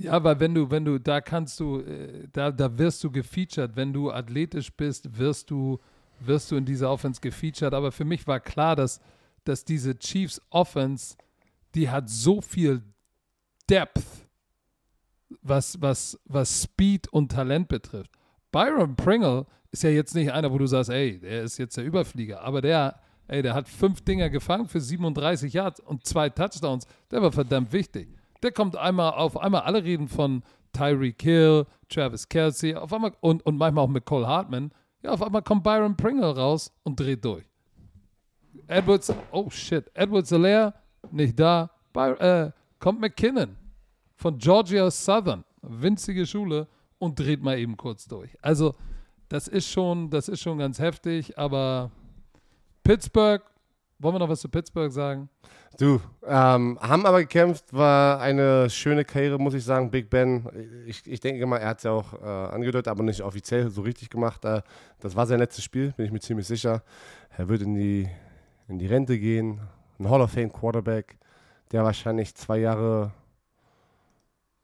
[0.00, 3.76] Ja, aber wenn du, wenn du, da kannst du, äh, da, da wirst du gefeatured.
[3.76, 5.78] Wenn du athletisch bist, wirst du,
[6.20, 7.74] wirst du in dieser Offense gefeatured.
[7.74, 8.98] Aber für mich war klar, dass,
[9.44, 11.16] dass diese Chiefs Offense,
[11.74, 12.82] die hat so viel
[13.68, 14.02] Depth,
[15.42, 18.10] was, was, was Speed und Talent betrifft.
[18.50, 21.84] Byron Pringle ist ja jetzt nicht einer, wo du sagst, ey, der ist jetzt der
[21.84, 22.98] Überflieger, aber der,
[23.28, 26.86] ey, der hat fünf Dinger gefangen für 37 Yards und zwei Touchdowns.
[27.10, 28.19] Der war verdammt wichtig.
[28.42, 30.42] Der kommt einmal auf einmal, alle reden von
[30.72, 34.72] Tyreek Hill, Travis Kelsey, auf einmal, und, und manchmal auch mit Cole Hartman,
[35.02, 37.44] ja, auf einmal kommt Byron Pringle raus und dreht durch.
[38.66, 40.74] Edwards, oh shit, Edwards Alaire,
[41.10, 41.70] nicht da.
[41.92, 43.56] By, äh, kommt McKinnon
[44.16, 46.68] von Georgia Southern, winzige Schule,
[46.98, 48.36] und dreht mal eben kurz durch.
[48.42, 48.74] Also,
[49.28, 51.90] das ist schon, das ist schon ganz heftig, aber
[52.84, 53.42] Pittsburgh,
[54.00, 55.28] wollen wir noch was zu Pittsburgh sagen?
[55.78, 59.90] Du, ähm, haben aber gekämpft, war eine schöne Karriere, muss ich sagen.
[59.90, 60.46] Big Ben,
[60.86, 63.82] ich, ich denke mal, er hat es ja auch äh, angedeutet, aber nicht offiziell so
[63.82, 64.44] richtig gemacht.
[64.44, 64.62] Äh,
[64.98, 66.82] das war sein letztes Spiel, bin ich mir ziemlich sicher.
[67.36, 68.08] Er wird in die,
[68.68, 69.60] in die Rente gehen.
[69.98, 71.16] Ein Hall of Fame Quarterback,
[71.72, 73.12] der wahrscheinlich zwei Jahre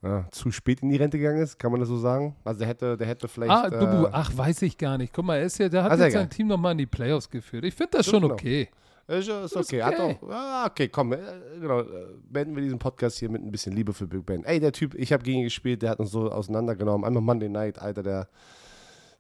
[0.03, 2.37] ja, zu spät in die Rente gegangen ist, kann man das so sagen?
[2.45, 3.51] Also der hätte, der hätte vielleicht.
[3.51, 5.13] Ah, du, äh, ach, weiß ich gar nicht.
[5.13, 7.31] Guck mal, er ist ja, der hat Also jetzt sein Team nochmal in die Playoffs
[7.31, 7.65] geführt.
[7.65, 8.35] Ich finde das schon Genau.
[8.35, 8.63] okay.
[8.63, 8.71] Ist,
[9.09, 9.83] ist Ist okay.
[9.83, 10.19] Hat okay.
[10.21, 11.19] auch, ah, okay, komm, äh,
[11.61, 11.81] genau.
[11.81, 14.45] äh, Beenden wir diesen Podcast hier mit ein bisschen Liebe für Big Ben.
[14.45, 17.05] Ey, der Typ, ich habe gegen ihn gespielt, der hat uns so auseinandergenommen.
[17.05, 18.29] Einmal Monday Night, Alter, der,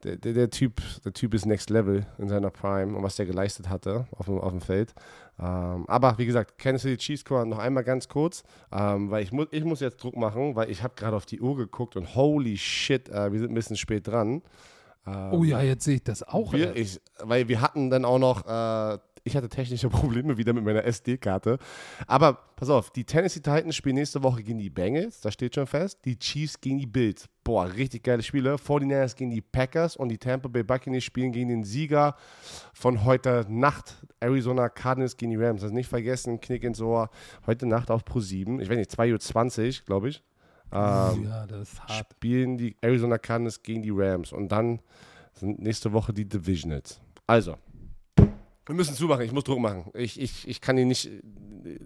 [0.05, 3.27] der, der, der Typ, der Typ ist Next Level in seiner Prime und was der
[3.27, 4.95] geleistet hatte auf dem, auf dem Feld.
[5.39, 8.43] Ähm, aber wie gesagt, Kansas City Chiefs Score noch einmal ganz kurz,
[8.73, 11.41] ähm, weil ich, mu ich muss jetzt Druck machen, weil ich habe gerade auf die
[11.41, 14.43] Uhr geguckt und holy shit, äh, wir sind ein bisschen spät dran.
[15.07, 16.53] Ähm, Oh ja, jetzt sehe ich das auch.
[16.53, 20.65] wir, ich, weil wir hatten dann auch noch, äh, ich hatte technische Probleme wieder mit
[20.65, 21.59] meiner SD-Karte.
[22.07, 25.66] Aber pass auf, die Tennessee Titans spielen nächste Woche gegen die Bengals, das steht schon
[25.66, 25.98] fest.
[26.05, 27.28] Die Chiefs gegen die Bills.
[27.43, 28.55] Boah, richtig geile Spiele.
[28.55, 32.16] 49ers gegen die Packers und die Tampa Bay Buccaneers spielen gegen den Sieger
[32.73, 33.97] von heute Nacht.
[34.20, 35.62] Arizona Cardinals gegen die Rams.
[35.62, 37.11] Also nicht vergessen, Knick ins Ohr.
[37.47, 38.61] Heute Nacht auf Pro 7.
[38.61, 40.23] Ich weiß nicht, 2.20 Uhr, glaube ich.
[40.73, 42.11] Ähm, ja, das ist hart.
[42.11, 44.81] spielen die Arizona Cardinals gegen die Rams und dann
[45.35, 47.01] sind nächste Woche die Divisionals.
[47.27, 47.57] Also,
[48.67, 49.91] wir müssen zumachen, ich muss Druck machen.
[49.95, 51.09] Ich, ich, ich kann ihn nicht.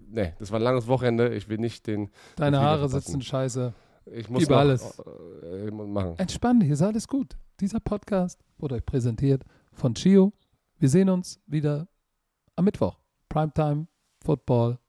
[0.09, 1.33] Ne, das war ein langes Wochenende.
[1.35, 2.09] Ich will nicht den.
[2.35, 3.11] Deine Fehler Haare verpassen.
[3.11, 3.73] sitzen scheiße.
[4.05, 4.99] Ich muss Über noch, alles.
[5.43, 6.15] Äh, muss machen.
[6.17, 7.37] Entspann, hier ist alles gut.
[7.59, 9.43] Dieser Podcast wurde euch präsentiert
[9.73, 10.33] von Chio.
[10.79, 11.87] Wir sehen uns wieder
[12.55, 12.97] am Mittwoch.
[13.29, 13.87] Primetime,
[14.23, 14.79] Football,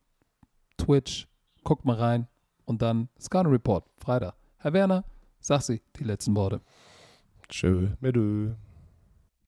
[0.78, 1.28] Twitch.
[1.62, 2.26] Guckt mal rein.
[2.64, 4.34] Und dann Scan Report, Freitag.
[4.56, 5.04] Herr Werner,
[5.40, 6.62] sag sie die letzten Worte.
[7.48, 7.88] Tschö.
[8.00, 8.54] Medö.